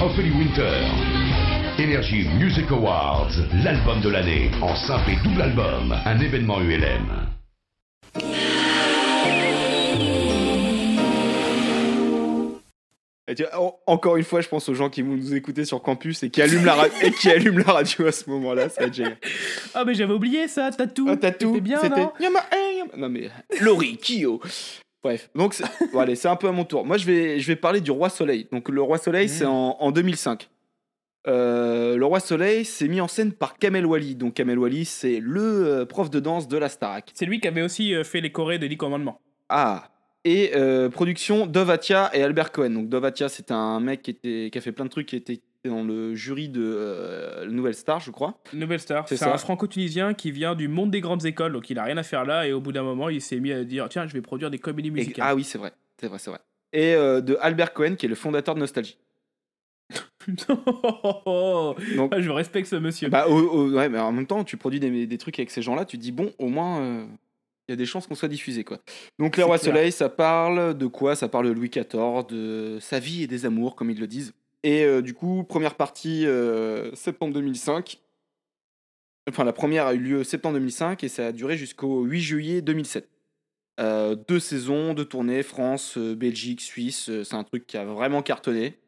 Ophélie 0.00 0.32
Winter. 0.32 0.86
Energy 1.78 2.26
Music 2.38 2.70
Awards, 2.70 3.32
l'album 3.64 4.00
de 4.00 4.10
l'année, 4.10 4.50
en 4.60 4.74
simple 4.74 5.12
et 5.12 5.16
double 5.24 5.42
album, 5.42 5.96
un 6.04 6.20
événement 6.20 6.60
ULM. 6.60 7.39
Et 13.30 13.34
tu 13.36 13.44
vois, 13.44 13.60
en- 13.60 13.78
encore 13.86 14.16
une 14.16 14.24
fois, 14.24 14.40
je 14.40 14.48
pense 14.48 14.68
aux 14.68 14.74
gens 14.74 14.90
qui 14.90 15.02
vont 15.02 15.14
nous 15.14 15.34
écouter 15.34 15.64
sur 15.64 15.80
campus 15.80 16.22
et 16.24 16.30
qui 16.30 16.42
allument 16.42 16.64
la, 16.64 16.74
ra- 16.74 16.86
et 17.02 17.12
qui 17.12 17.30
allument 17.30 17.62
la 17.66 17.72
radio 17.74 18.06
à 18.06 18.12
ce 18.12 18.28
moment-là. 18.28 18.68
Ça 18.68 18.80
va 18.82 18.86
être 18.88 18.94
génial. 18.94 19.16
Ah, 19.74 19.84
mais 19.84 19.94
j'avais 19.94 20.12
oublié 20.12 20.48
ça, 20.48 20.70
Tatou. 20.72 21.06
Ah, 21.08 21.16
t'as 21.16 21.30
tout. 21.30 21.50
C'était 21.54 21.60
bien, 21.60 21.78
C'était. 21.80 22.00
non 22.00 22.12
Yama- 22.20 22.44
eh, 22.52 22.78
yama- 22.78 22.96
Non 22.96 23.08
mais 23.08 23.30
Laurie, 23.60 23.96
Kyo. 23.98 24.40
Bref, 25.02 25.30
donc 25.34 25.54
c'est- 25.54 25.64
bon, 25.92 26.00
allez, 26.00 26.16
c'est 26.16 26.28
un 26.28 26.36
peu 26.36 26.48
à 26.48 26.52
mon 26.52 26.64
tour. 26.64 26.84
Moi, 26.84 26.96
je 26.98 27.06
vais, 27.06 27.38
je 27.40 27.46
vais 27.46 27.56
parler 27.56 27.80
du 27.80 27.90
Roi 27.90 28.08
Soleil. 28.10 28.48
Donc 28.52 28.68
le 28.68 28.82
Roi 28.82 28.98
Soleil, 28.98 29.28
c'est 29.28 29.46
en, 29.46 29.76
en 29.78 29.90
2005. 29.92 30.48
Euh, 31.28 31.96
le 31.96 32.04
Roi 32.06 32.18
Soleil, 32.20 32.64
c'est 32.64 32.88
mis 32.88 33.00
en 33.00 33.08
scène 33.08 33.32
par 33.32 33.58
Kamel 33.58 33.84
Wally. 33.86 34.14
Donc 34.16 34.34
Kamel 34.34 34.58
Wally, 34.58 34.84
c'est 34.86 35.20
le 35.20 35.40
euh, 35.42 35.84
prof 35.86 36.10
de 36.10 36.18
danse 36.18 36.48
de 36.48 36.56
la 36.58 36.68
Starac. 36.68 37.10
C'est 37.14 37.26
lui 37.26 37.40
qui 37.40 37.48
avait 37.48 37.62
aussi 37.62 37.94
euh, 37.94 38.04
fait 38.04 38.20
les 38.20 38.32
chorés 38.32 38.58
des 38.58 38.68
10 38.68 38.76
commandements. 38.78 39.20
Ah. 39.48 39.90
Et 40.24 40.52
euh, 40.54 40.88
production 40.90 41.46
Dovatia 41.46 42.10
et 42.14 42.22
Albert 42.22 42.52
Cohen. 42.52 42.70
Donc 42.70 42.88
Dovatia, 42.88 43.28
c'est 43.28 43.50
un 43.50 43.80
mec 43.80 44.02
qui, 44.02 44.10
était, 44.10 44.50
qui 44.52 44.58
a 44.58 44.60
fait 44.60 44.72
plein 44.72 44.84
de 44.84 44.90
trucs, 44.90 45.06
qui 45.06 45.16
était 45.16 45.40
dans 45.64 45.82
le 45.82 46.14
jury 46.14 46.48
de 46.48 46.62
euh, 46.62 47.46
Nouvelle 47.46 47.74
Star, 47.74 48.00
je 48.00 48.10
crois. 48.10 48.38
Nouvelle 48.52 48.80
Star. 48.80 49.08
C'est 49.08 49.22
un 49.22 49.36
franco-tunisien 49.38 50.14
qui 50.14 50.30
vient 50.30 50.54
du 50.54 50.68
monde 50.68 50.90
des 50.90 51.00
grandes 51.00 51.24
écoles, 51.26 51.52
donc 51.52 51.68
il 51.70 51.78
a 51.78 51.84
rien 51.84 51.96
à 51.96 52.02
faire 52.02 52.24
là, 52.24 52.46
et 52.46 52.52
au 52.52 52.60
bout 52.60 52.72
d'un 52.72 52.82
moment, 52.82 53.08
il 53.08 53.20
s'est 53.20 53.40
mis 53.40 53.52
à 53.52 53.64
dire 53.64 53.88
Tiens, 53.88 54.06
je 54.06 54.12
vais 54.12 54.20
produire 54.22 54.50
des 54.50 54.58
comédies 54.58 54.88
Et- 54.88 54.92
musicales. 54.92 55.24
ah 55.28 55.34
oui, 55.34 55.44
c'est 55.44 55.58
vrai. 55.58 55.72
C'est 55.98 56.06
vrai, 56.08 56.18
c'est 56.18 56.30
vrai. 56.30 56.40
Et 56.72 56.94
euh, 56.94 57.20
de 57.20 57.36
Albert 57.40 57.72
Cohen, 57.74 57.94
qui 57.96 58.06
est 58.06 58.08
le 58.08 58.14
fondateur 58.14 58.54
de 58.54 58.60
Nostalgie. 58.60 58.96
Donc, 61.96 62.12
Ah, 62.12 62.20
je 62.20 62.30
respecte 62.30 62.68
ce 62.68 62.76
monsieur. 62.76 63.08
bah, 63.08 63.28
ouais, 63.28 63.88
mais 63.88 63.98
en 63.98 64.12
même 64.12 64.26
temps, 64.26 64.44
tu 64.44 64.56
produis 64.56 64.80
des, 64.80 65.06
des 65.06 65.18
trucs 65.18 65.38
avec 65.38 65.50
ces 65.50 65.62
gens-là, 65.62 65.84
tu 65.84 65.96
te 65.98 66.02
dis, 66.02 66.12
bon, 66.12 66.32
au 66.38 66.48
moins, 66.48 66.80
euh, 66.80 67.04
il 67.70 67.74
y 67.74 67.74
a 67.74 67.76
des 67.76 67.86
chances 67.86 68.08
qu'on 68.08 68.16
soit 68.16 68.28
diffusé, 68.28 68.64
quoi. 68.64 68.80
Donc, 69.20 69.36
Les 69.36 69.44
Rois. 69.44 69.56
Soleil, 69.56 69.92
ça 69.92 70.08
parle 70.08 70.76
de 70.76 70.86
quoi? 70.86 71.14
Ça 71.14 71.28
parle 71.28 71.46
de 71.46 71.52
Louis 71.52 71.68
XIV, 71.68 72.26
de 72.28 72.78
sa 72.80 72.98
vie 72.98 73.22
et 73.22 73.26
des 73.28 73.46
amours, 73.46 73.76
comme 73.76 73.90
ils 73.90 74.00
le 74.00 74.08
disent. 74.08 74.32
Et 74.64 74.82
euh, 74.82 75.02
du 75.02 75.14
coup, 75.14 75.44
première 75.44 75.76
partie, 75.76 76.26
euh, 76.26 76.92
septembre 76.96 77.32
2005. 77.34 78.00
Enfin, 79.28 79.44
la 79.44 79.52
première 79.52 79.86
a 79.86 79.94
eu 79.94 79.98
lieu 79.98 80.24
septembre 80.24 80.54
2005 80.54 81.04
et 81.04 81.08
ça 81.08 81.28
a 81.28 81.32
duré 81.32 81.56
jusqu'au 81.56 82.02
8 82.02 82.20
juillet 82.20 82.60
2007. 82.60 83.08
Euh, 83.78 84.16
deux 84.16 84.40
saisons, 84.40 84.92
deux 84.92 85.04
tournées, 85.04 85.44
France, 85.44 85.96
Belgique, 85.96 86.60
Suisse. 86.60 87.08
c'est 87.22 87.34
un 87.34 87.44
truc 87.44 87.68
qui 87.68 87.76
a 87.76 87.84
vraiment 87.84 88.22
cartonné. 88.22 88.78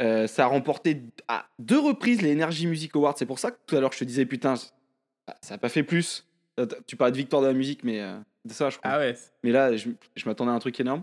Ça 0.00 0.44
a 0.44 0.46
remporté 0.46 1.02
à 1.28 1.48
deux 1.58 1.78
reprises 1.78 2.22
les 2.22 2.32
Energy 2.32 2.66
Music 2.66 2.94
Awards. 2.96 3.14
C'est 3.16 3.26
pour 3.26 3.38
ça 3.38 3.52
que 3.52 3.58
tout 3.66 3.76
à 3.76 3.80
l'heure 3.80 3.92
je 3.92 3.98
te 3.98 4.04
disais, 4.04 4.26
putain, 4.26 4.54
ça 4.56 4.74
n'a 5.50 5.58
pas 5.58 5.68
fait 5.68 5.82
plus. 5.84 6.27
Tu 6.86 6.96
parlais 6.96 7.12
de 7.12 7.16
victoire 7.16 7.42
de 7.42 7.46
la 7.46 7.52
musique, 7.52 7.84
mais 7.84 8.00
euh, 8.00 8.18
de 8.44 8.52
ça, 8.52 8.70
je 8.70 8.78
crois. 8.78 8.90
Ah 8.90 8.98
ouais. 8.98 9.14
Mais 9.42 9.50
là, 9.50 9.76
je, 9.76 9.90
je 10.16 10.28
m'attendais 10.28 10.50
à 10.50 10.54
un 10.54 10.58
truc 10.58 10.78
énorme. 10.80 11.02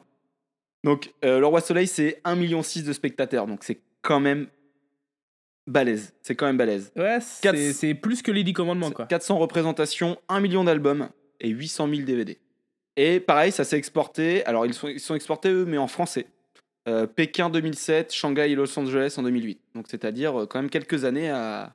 Donc, 0.84 1.14
euh, 1.24 1.40
Le 1.40 1.46
Roi 1.48 1.62
Soleil, 1.62 1.88
c'est 1.88 2.22
1,6 2.26 2.38
million 2.38 2.60
de 2.60 2.94
spectateurs. 2.94 3.48
Donc, 3.48 3.64
c'est 3.64 3.80
quand 4.02 4.20
même 4.20 4.48
balèze. 5.68 6.14
C'est 6.22 6.36
quand 6.36 6.46
même 6.46 6.58
balèze. 6.58 6.92
Ouais, 6.96 7.20
c'est 7.22 7.74
c'est 7.74 7.94
plus 7.96 8.22
que 8.22 8.32
les 8.32 8.44
10 8.44 8.54
commandements, 8.54 8.92
quoi. 8.92 9.06
400 9.06 9.38
représentations, 9.38 10.18
1 10.30 10.40
million 10.40 10.64
d'albums 10.64 11.10
et 11.40 11.50
800 11.50 11.90
000 11.90 12.02
DVD. 12.04 12.38
Et 12.98 13.20
pareil, 13.20 13.52
ça 13.52 13.64
s'est 13.64 13.78
exporté. 13.78 14.46
Alors, 14.46 14.66
ils 14.66 14.74
sont, 14.74 14.88
ils 14.88 15.00
sont 15.00 15.16
exportés, 15.16 15.50
eux, 15.50 15.66
mais 15.66 15.78
en 15.78 15.88
français. 15.88 16.28
Euh, 16.88 17.08
Pékin 17.08 17.50
2007, 17.50 18.14
Shanghai 18.14 18.52
et 18.52 18.56
Los 18.56 18.78
Angeles 18.78 19.16
en 19.18 19.24
2008. 19.24 19.60
Donc, 19.74 19.86
c'est-à-dire 19.90 20.42
euh, 20.42 20.46
quand 20.46 20.62
même 20.62 20.70
quelques 20.70 21.04
années 21.04 21.32
à, 21.32 21.74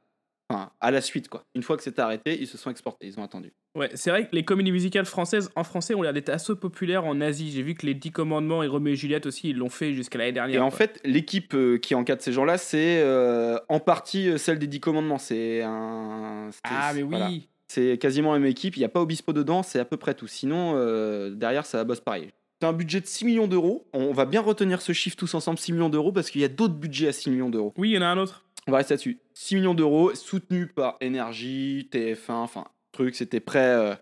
enfin, 0.50 0.70
à 0.80 0.90
la 0.90 1.00
suite. 1.00 1.28
quoi. 1.28 1.44
Une 1.54 1.62
fois 1.62 1.76
que 1.76 1.82
c'était 1.82 2.02
arrêté, 2.02 2.38
ils 2.40 2.46
se 2.46 2.58
sont 2.58 2.70
exportés. 2.70 3.06
Ils 3.06 3.18
ont 3.18 3.22
attendu. 3.22 3.52
Ouais, 3.76 3.90
c'est 3.94 4.10
vrai 4.10 4.28
que 4.28 4.34
les 4.34 4.44
comédies 4.44 4.72
musicales 4.72 5.06
françaises 5.06 5.50
en 5.54 5.62
français 5.62 5.94
ont 5.94 6.02
l'air 6.02 6.12
d'être 6.12 6.28
assez 6.28 6.54
populaires 6.56 7.04
en 7.04 7.20
Asie. 7.20 7.52
J'ai 7.52 7.62
vu 7.62 7.74
que 7.74 7.86
les 7.86 7.94
10 7.94 8.10
commandements 8.10 8.62
et 8.62 8.66
Roméo 8.66 8.94
et 8.94 8.96
Juliette 8.96 9.26
aussi, 9.26 9.50
ils 9.50 9.56
l'ont 9.56 9.70
fait 9.70 9.92
jusqu'à 9.94 10.18
l'année 10.18 10.32
dernière. 10.32 10.60
Et 10.60 10.64
en 10.64 10.70
fait, 10.70 11.00
l'équipe 11.04 11.54
euh, 11.54 11.78
qui 11.78 11.94
encadre 11.94 12.20
ces 12.20 12.32
gens-là, 12.32 12.58
c'est 12.58 13.00
euh, 13.00 13.58
en 13.68 13.78
partie 13.78 14.28
euh, 14.28 14.38
celle 14.38 14.58
des 14.58 14.66
Dix 14.66 14.80
Commandements. 14.80 15.18
C'est 15.18 15.62
un. 15.62 16.50
Ah, 16.64 16.92
mais 16.94 17.02
oui. 17.02 17.08
voilà. 17.08 17.30
C'est 17.70 17.98
quasiment 17.98 18.32
la 18.32 18.40
même 18.40 18.50
équipe. 18.50 18.76
Il 18.76 18.80
n'y 18.80 18.84
a 18.84 18.88
pas 18.88 19.00
Obispo 19.00 19.32
dedans, 19.32 19.62
c'est 19.62 19.78
à 19.78 19.84
peu 19.84 19.96
près 19.96 20.14
tout. 20.14 20.26
Sinon, 20.26 20.72
euh, 20.74 21.30
derrière, 21.30 21.64
ça 21.64 21.84
bosse 21.84 22.00
pareil. 22.00 22.32
C'est 22.60 22.66
un 22.66 22.72
budget 22.72 23.00
de 23.00 23.06
6 23.06 23.24
millions 23.24 23.46
d'euros. 23.46 23.86
On 23.92 24.12
va 24.12 24.26
bien 24.26 24.40
retenir 24.40 24.82
ce 24.82 24.92
chiffre 24.92 25.14
tous 25.16 25.32
ensemble 25.34 25.56
6 25.56 25.74
millions 25.74 25.88
d'euros 25.88 26.10
parce 26.10 26.30
qu'il 26.30 26.40
y 26.40 26.44
a 26.44 26.48
d'autres 26.48 26.74
budgets 26.74 27.06
à 27.06 27.12
6 27.12 27.30
millions 27.30 27.48
d'euros. 27.48 27.72
Oui, 27.78 27.90
il 27.90 27.94
y 27.94 27.98
en 27.98 28.02
a 28.02 28.06
un 28.06 28.18
autre. 28.18 28.44
On 28.66 28.72
va 28.72 28.78
rester 28.78 28.94
là-dessus. 28.94 29.18
6 29.34 29.56
millions 29.56 29.74
d'euros, 29.74 30.14
soutenus 30.14 30.68
par 30.74 30.96
Énergie, 31.00 31.88
TF1, 31.92 32.32
enfin, 32.32 32.64
truc, 32.92 33.14
c'était 33.14 33.40
prêt. 33.40 33.58
euh, 33.60 33.94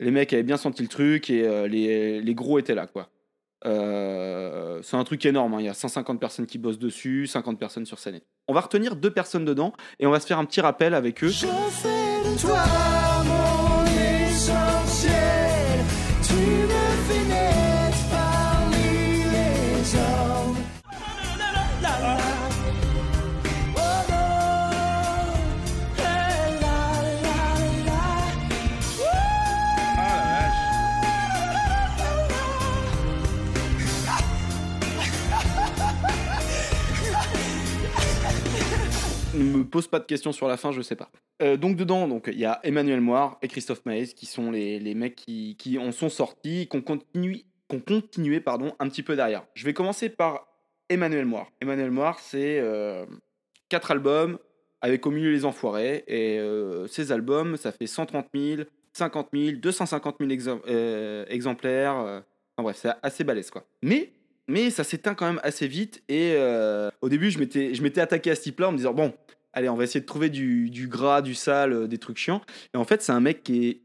les 0.00 0.10
mecs 0.10 0.32
avaient 0.32 0.42
bien 0.44 0.56
senti 0.56 0.82
le 0.82 0.88
truc 0.88 1.28
et 1.30 1.46
euh, 1.46 1.66
les, 1.66 2.20
les 2.20 2.34
gros 2.34 2.58
étaient 2.58 2.74
là, 2.74 2.86
quoi. 2.86 3.10
Euh, 3.66 4.80
c'est 4.82 4.96
un 4.96 5.02
truc 5.02 5.26
énorme, 5.26 5.54
hein. 5.54 5.60
il 5.60 5.64
y 5.66 5.68
a 5.68 5.74
150 5.74 6.20
personnes 6.20 6.46
qui 6.46 6.58
bossent 6.58 6.78
dessus, 6.78 7.26
50 7.26 7.58
personnes 7.58 7.86
sur 7.86 7.98
scène. 7.98 8.20
On 8.46 8.54
va 8.54 8.60
retenir 8.60 8.94
deux 8.94 9.10
personnes 9.10 9.44
dedans 9.44 9.72
et 9.98 10.06
on 10.06 10.10
va 10.10 10.20
se 10.20 10.26
faire 10.26 10.38
un 10.38 10.44
petit 10.44 10.60
rappel 10.60 10.94
avec 10.94 11.24
eux. 11.24 11.28
Je 11.28 11.46
fais 11.46 11.88
de 11.88 12.40
toi 12.40 12.62
mon 13.24 13.37
me 39.58 39.64
pose 39.64 39.86
pas 39.88 39.98
de 40.00 40.04
questions 40.04 40.32
sur 40.32 40.48
la 40.48 40.56
fin, 40.56 40.72
je 40.72 40.82
sais 40.82 40.96
pas. 40.96 41.10
Euh, 41.42 41.56
donc 41.56 41.76
dedans, 41.76 42.08
donc 42.08 42.28
il 42.32 42.38
y 42.38 42.44
a 42.44 42.60
Emmanuel 42.64 43.00
Moire 43.00 43.38
et 43.42 43.48
Christophe 43.48 43.84
Maes 43.86 44.06
qui 44.16 44.26
sont 44.26 44.50
les, 44.50 44.78
les 44.80 44.94
mecs 44.94 45.14
qui, 45.14 45.56
qui 45.58 45.78
en 45.78 45.92
sont 45.92 46.08
sortis, 46.08 46.66
continué, 46.68 47.44
qui 47.68 47.76
ont 47.76 47.80
continué 47.80 48.40
pardon, 48.40 48.74
un 48.78 48.88
petit 48.88 49.02
peu 49.02 49.14
derrière. 49.16 49.44
Je 49.54 49.64
vais 49.64 49.72
commencer 49.74 50.08
par 50.08 50.48
Emmanuel 50.88 51.26
Moire. 51.26 51.46
Emmanuel 51.60 51.90
Moire, 51.90 52.18
c'est 52.18 52.58
euh, 52.60 53.04
quatre 53.68 53.90
albums 53.90 54.38
avec 54.80 55.06
au 55.06 55.10
milieu 55.10 55.30
les 55.30 55.44
enfoirés 55.44 56.04
et 56.06 56.38
euh, 56.38 56.86
ces 56.86 57.12
albums, 57.12 57.56
ça 57.56 57.72
fait 57.72 57.86
130 57.86 58.26
000, 58.34 58.62
50 58.92 59.28
000, 59.32 59.56
250 59.58 60.16
000 60.20 60.30
exem- 60.30 60.60
euh, 60.68 61.24
exemplaires. 61.28 61.98
euh, 61.98 62.20
enfin 62.56 62.62
bref, 62.64 62.76
c'est 62.80 62.90
assez 63.02 63.22
balèze 63.24 63.50
quoi. 63.50 63.64
Mais 63.82 64.12
mais 64.50 64.70
ça 64.70 64.82
s'éteint 64.82 65.14
quand 65.14 65.26
même 65.26 65.40
assez 65.42 65.68
vite. 65.68 66.02
Et 66.08 66.32
euh, 66.34 66.88
au 67.02 67.10
début, 67.10 67.30
je 67.30 67.38
m'étais, 67.38 67.74
je 67.74 67.82
m'étais 67.82 68.00
attaqué 68.00 68.30
à 68.30 68.34
ce 68.34 68.40
type-là 68.42 68.68
en 68.68 68.72
me 68.72 68.78
disant 68.78 68.94
bon, 68.94 69.12
allez, 69.58 69.68
on 69.68 69.76
va 69.76 69.84
essayer 69.84 70.00
de 70.00 70.06
trouver 70.06 70.30
du, 70.30 70.88
gras, 70.88 71.20
du 71.20 71.34
sale, 71.34 71.72
euh, 71.72 71.86
des 71.86 71.98
trucs 71.98 72.16
chiants. 72.16 72.40
Et 72.72 72.76
en 72.76 72.84
fait, 72.84 73.02
c'est 73.02 73.12
un 73.12 73.20
mec 73.20 73.42
qui 73.42 73.66
est 73.66 73.80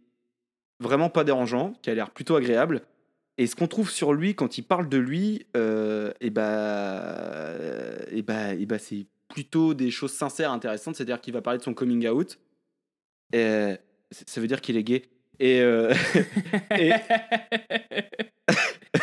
vraiment 0.79 1.09
pas 1.09 1.23
dérangeant, 1.23 1.73
qui 1.81 1.89
a 1.89 1.95
l'air 1.95 2.11
plutôt 2.11 2.35
agréable. 2.35 2.81
Et 3.37 3.47
ce 3.47 3.55
qu'on 3.55 3.67
trouve 3.67 3.89
sur 3.89 4.13
lui 4.13 4.35
quand 4.35 4.59
il 4.59 4.63
parle 4.63 4.87
de 4.87 4.97
lui, 4.97 5.47
euh, 5.57 6.13
et 6.21 6.29
bah, 6.29 7.55
et 8.11 8.21
bah, 8.21 8.53
et 8.53 8.65
bah, 8.67 8.77
c'est 8.77 9.07
plutôt 9.27 9.73
des 9.73 9.89
choses 9.89 10.13
sincères, 10.13 10.51
intéressantes. 10.51 10.95
C'est-à-dire 10.95 11.19
qu'il 11.19 11.33
va 11.33 11.41
parler 11.41 11.57
de 11.57 11.63
son 11.63 11.73
coming 11.73 12.07
out. 12.07 12.39
Et, 13.33 13.75
ça 14.11 14.39
veut 14.39 14.47
dire 14.47 14.61
qu'il 14.61 14.77
est 14.77 14.83
gay. 14.83 15.09
Et, 15.39 15.61
euh, 15.61 15.91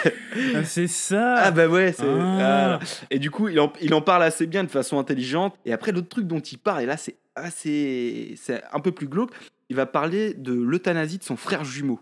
c'est 0.64 0.86
ça. 0.86 1.36
Ah 1.36 1.50
bah 1.50 1.68
ouais, 1.68 1.92
c'est... 1.92 2.04
Ah. 2.06 2.78
Et 3.10 3.18
du 3.18 3.30
coup, 3.30 3.48
il 3.48 3.58
en, 3.60 3.72
il 3.80 3.94
en 3.94 4.02
parle 4.02 4.22
assez 4.22 4.46
bien 4.46 4.64
de 4.64 4.70
façon 4.70 4.98
intelligente. 4.98 5.54
Et 5.64 5.72
après, 5.72 5.92
l'autre 5.92 6.08
truc 6.08 6.26
dont 6.26 6.40
il 6.40 6.58
parle, 6.58 6.82
et 6.82 6.86
là 6.86 6.96
c'est 6.96 7.16
assez... 7.34 8.34
C'est 8.36 8.62
un 8.72 8.80
peu 8.80 8.92
plus 8.92 9.08
glauque, 9.08 9.32
il 9.68 9.76
va 9.76 9.86
parler 9.86 10.34
de 10.34 10.52
l'euthanasie 10.52 11.18
de 11.18 11.24
son 11.24 11.36
frère 11.36 11.64
jumeau. 11.64 12.00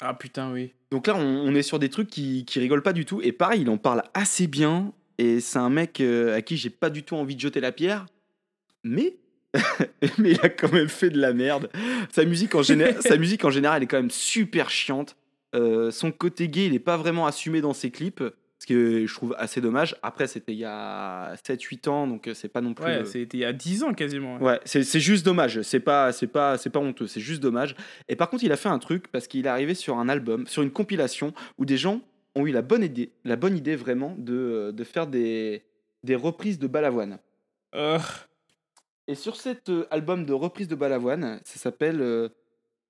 Ah 0.00 0.14
putain, 0.14 0.50
oui. 0.52 0.72
Donc 0.90 1.06
là, 1.06 1.14
on, 1.16 1.20
on 1.20 1.54
est 1.54 1.62
sur 1.62 1.78
des 1.78 1.88
trucs 1.88 2.08
qui, 2.08 2.44
qui 2.44 2.58
rigolent 2.58 2.82
pas 2.82 2.92
du 2.92 3.04
tout. 3.04 3.20
Et 3.22 3.32
pareil, 3.32 3.62
il 3.62 3.70
en 3.70 3.78
parle 3.78 4.02
assez 4.14 4.46
bien. 4.46 4.92
Et 5.18 5.40
c'est 5.40 5.58
un 5.58 5.70
mec 5.70 6.00
euh, 6.00 6.36
à 6.36 6.42
qui 6.42 6.56
j'ai 6.56 6.70
pas 6.70 6.90
du 6.90 7.02
tout 7.02 7.14
envie 7.14 7.36
de 7.36 7.40
jeter 7.40 7.60
la 7.60 7.72
pierre. 7.72 8.06
Mais... 8.82 9.16
mais 10.18 10.32
il 10.32 10.40
a 10.40 10.48
quand 10.48 10.72
même 10.72 10.88
fait 10.88 11.10
de 11.10 11.20
la 11.20 11.32
merde. 11.32 11.70
Sa 12.10 12.24
musique 12.24 12.54
en, 12.54 12.62
géné- 12.62 12.98
sa 13.06 13.16
musique 13.16 13.44
en 13.44 13.50
général, 13.50 13.76
elle 13.76 13.82
est 13.84 13.86
quand 13.86 13.98
même 13.98 14.10
super 14.10 14.70
chiante. 14.70 15.16
Euh, 15.54 15.90
son 15.90 16.12
côté 16.12 16.48
gay, 16.48 16.66
il 16.66 16.74
est 16.74 16.78
pas 16.78 16.96
vraiment 16.96 17.26
assumé 17.26 17.60
dans 17.60 17.72
ses 17.72 17.90
clips. 17.90 18.22
Ce 18.58 18.66
que 18.66 19.06
je 19.06 19.12
trouve 19.12 19.34
assez 19.38 19.60
dommage. 19.60 19.96
Après, 20.04 20.28
c'était 20.28 20.52
il 20.52 20.58
y 20.58 20.64
a 20.64 21.34
7-8 21.34 21.88
ans, 21.88 22.06
donc 22.06 22.28
euh, 22.28 22.34
c'est 22.34 22.48
pas 22.48 22.60
non 22.60 22.74
plus. 22.74 22.84
Ouais, 22.84 22.98
euh, 22.98 23.04
c'était 23.04 23.38
il 23.38 23.40
y 23.40 23.44
a 23.44 23.52
10 23.52 23.82
ans 23.82 23.92
quasiment. 23.92 24.38
Ouais, 24.38 24.60
c'est 24.64 24.84
c'est 24.84 25.00
juste 25.00 25.24
dommage. 25.26 25.62
C'est 25.62 25.80
pas, 25.80 26.12
c'est 26.12 26.28
pas, 26.28 26.56
c'est 26.58 26.70
pas 26.70 26.78
honteux. 26.78 27.08
C'est 27.08 27.20
juste 27.20 27.42
dommage. 27.42 27.74
Et 28.08 28.14
par 28.14 28.30
contre, 28.30 28.44
il 28.44 28.52
a 28.52 28.56
fait 28.56 28.68
un 28.68 28.78
truc 28.78 29.08
parce 29.08 29.26
qu'il 29.26 29.46
est 29.46 29.48
arrivé 29.48 29.74
sur 29.74 29.98
un 29.98 30.08
album, 30.08 30.46
sur 30.46 30.62
une 30.62 30.70
compilation 30.70 31.34
où 31.58 31.64
des 31.64 31.76
gens 31.76 32.02
ont 32.36 32.46
eu 32.46 32.52
la 32.52 32.62
bonne 32.62 32.84
idée, 32.84 33.10
la 33.24 33.34
bonne 33.34 33.56
idée 33.56 33.74
vraiment 33.74 34.14
de, 34.16 34.70
de 34.72 34.84
faire 34.84 35.08
des, 35.08 35.64
des 36.04 36.14
reprises 36.14 36.60
de 36.60 36.68
Balavoine. 36.68 37.18
Euh, 37.74 37.98
Et 39.08 39.16
sur 39.16 39.34
cet 39.34 39.72
album 39.90 40.24
de 40.24 40.32
reprise 40.32 40.68
de 40.68 40.76
Balavoine, 40.76 41.40
ça 41.44 41.58
s'appelle 41.58 42.00
euh, 42.00 42.28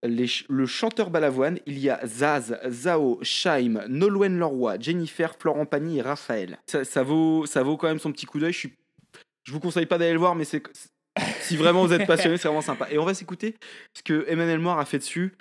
Le 0.02 0.66
chanteur 0.66 1.10
Balavoine. 1.10 1.58
Il 1.66 1.78
y 1.78 1.88
a 1.88 2.00
Zaz, 2.06 2.58
Zao, 2.68 3.18
Shaim, 3.22 3.84
Nolwenn 3.88 4.38
Leroy, 4.38 4.76
Jennifer, 4.80 5.34
Florent 5.38 5.66
Pagny 5.66 5.98
et 5.98 6.02
Raphaël. 6.02 6.58
Ça, 6.66 7.02
vaut, 7.02 7.44
quand 7.54 7.88
même 7.88 7.98
son 7.98 8.12
petit 8.12 8.26
coup 8.26 8.38
d'œil. 8.40 8.52
Je, 8.52 8.58
suis... 8.58 8.72
je 9.44 9.52
vous 9.52 9.60
conseille 9.60 9.86
pas 9.86 9.98
d'aller 9.98 10.12
le 10.12 10.18
voir, 10.18 10.34
mais 10.34 10.44
c'est 10.44 10.62
si 11.40 11.56
vraiment 11.56 11.84
vous 11.84 11.92
êtes 11.92 12.06
passionné, 12.06 12.36
c'est 12.36 12.48
vraiment 12.48 12.62
sympa. 12.62 12.88
Et 12.90 12.98
on 12.98 13.04
va 13.04 13.14
s'écouter 13.14 13.54
ce 13.94 14.02
que 14.02 14.24
Emmanuel 14.28 14.58
Moire 14.58 14.78
a 14.78 14.84
fait 14.84 14.98
dessus. 14.98 15.34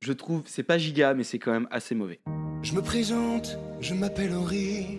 Je 0.00 0.12
trouve, 0.12 0.42
c'est 0.46 0.64
pas 0.64 0.78
giga, 0.78 1.14
mais 1.14 1.24
c'est 1.24 1.38
quand 1.38 1.52
même 1.52 1.68
assez 1.70 1.94
mauvais. 1.94 2.20
Je 2.62 2.74
me 2.74 2.82
présente, 2.82 3.56
je 3.80 3.94
m'appelle 3.94 4.34
Henri. 4.34 4.98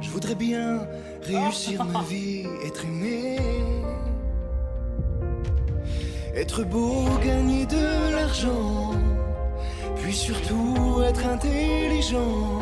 Je 0.00 0.10
voudrais 0.10 0.34
bien 0.34 0.86
réussir 1.22 1.84
ma 1.84 2.02
vie, 2.02 2.44
être 2.64 2.84
aimé. 2.84 3.38
Être 6.36 6.64
beau, 6.64 7.04
gagner 7.24 7.64
de 7.66 8.12
l'argent. 8.16 8.90
Puis 10.02 10.14
surtout 10.14 11.02
être 11.06 11.26
intelligent. 11.26 12.60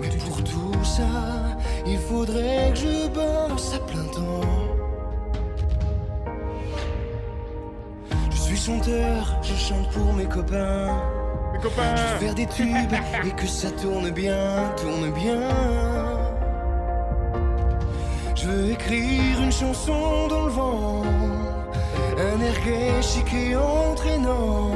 Mais 0.00 0.08
pour 0.18 0.44
tout 0.44 0.84
ça, 0.84 1.02
il 1.86 1.98
faudrait 1.98 2.70
que 2.72 2.78
je 2.78 3.08
bosse 3.08 3.74
à 3.74 3.78
plein 3.80 4.04
temps. 4.04 4.40
Je 8.30 8.36
suis 8.36 8.56
chanteur, 8.56 9.40
je 9.42 9.54
chante 9.54 9.90
pour 9.90 10.12
mes 10.12 10.26
copains. 10.26 11.02
Je 11.62 11.68
veux 11.68 12.18
faire 12.18 12.34
des 12.34 12.46
tubes 12.46 12.94
et 13.24 13.30
que 13.30 13.46
ça 13.46 13.70
tourne 13.70 14.10
bien, 14.10 14.72
tourne 14.76 15.10
bien. 15.12 15.40
Je 18.34 18.48
veux 18.48 18.70
écrire 18.72 19.40
une 19.40 19.52
chanson 19.52 20.26
dans 20.28 20.46
le 20.46 20.50
vent, 20.50 21.02
un 22.22 22.40
air 22.40 22.58
gai, 22.64 23.02
chic 23.02 23.32
et 23.34 23.56
entraînant, 23.56 24.70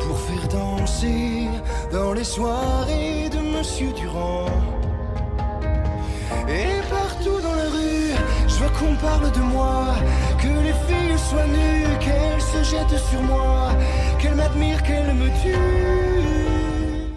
pour 0.00 0.18
faire 0.18 0.48
danser 0.48 1.48
dans 1.92 2.12
les 2.12 2.24
soirées 2.24 3.28
de 3.30 3.38
Monsieur 3.56 3.92
Durand. 3.92 4.46
Et 6.48 6.80
partout 6.90 7.40
dans 7.40 7.54
la 7.54 7.68
rue, 7.76 8.12
je 8.48 8.56
veux 8.62 8.70
qu'on 8.78 8.94
parle 8.96 9.30
de 9.30 9.40
moi, 9.54 9.94
que 10.42 10.48
les 10.66 10.76
filles 10.86 11.18
soient 11.28 11.46
nues, 11.46 11.96
qu'elles 12.00 12.42
se 12.52 12.60
jettent 12.70 13.02
sur 13.10 13.22
moi, 13.22 13.70
qu'elles 14.18 14.34
m'admirent, 14.34 14.82
qu'elles 14.82 15.14
me 15.14 15.28
tuent. 15.40 16.41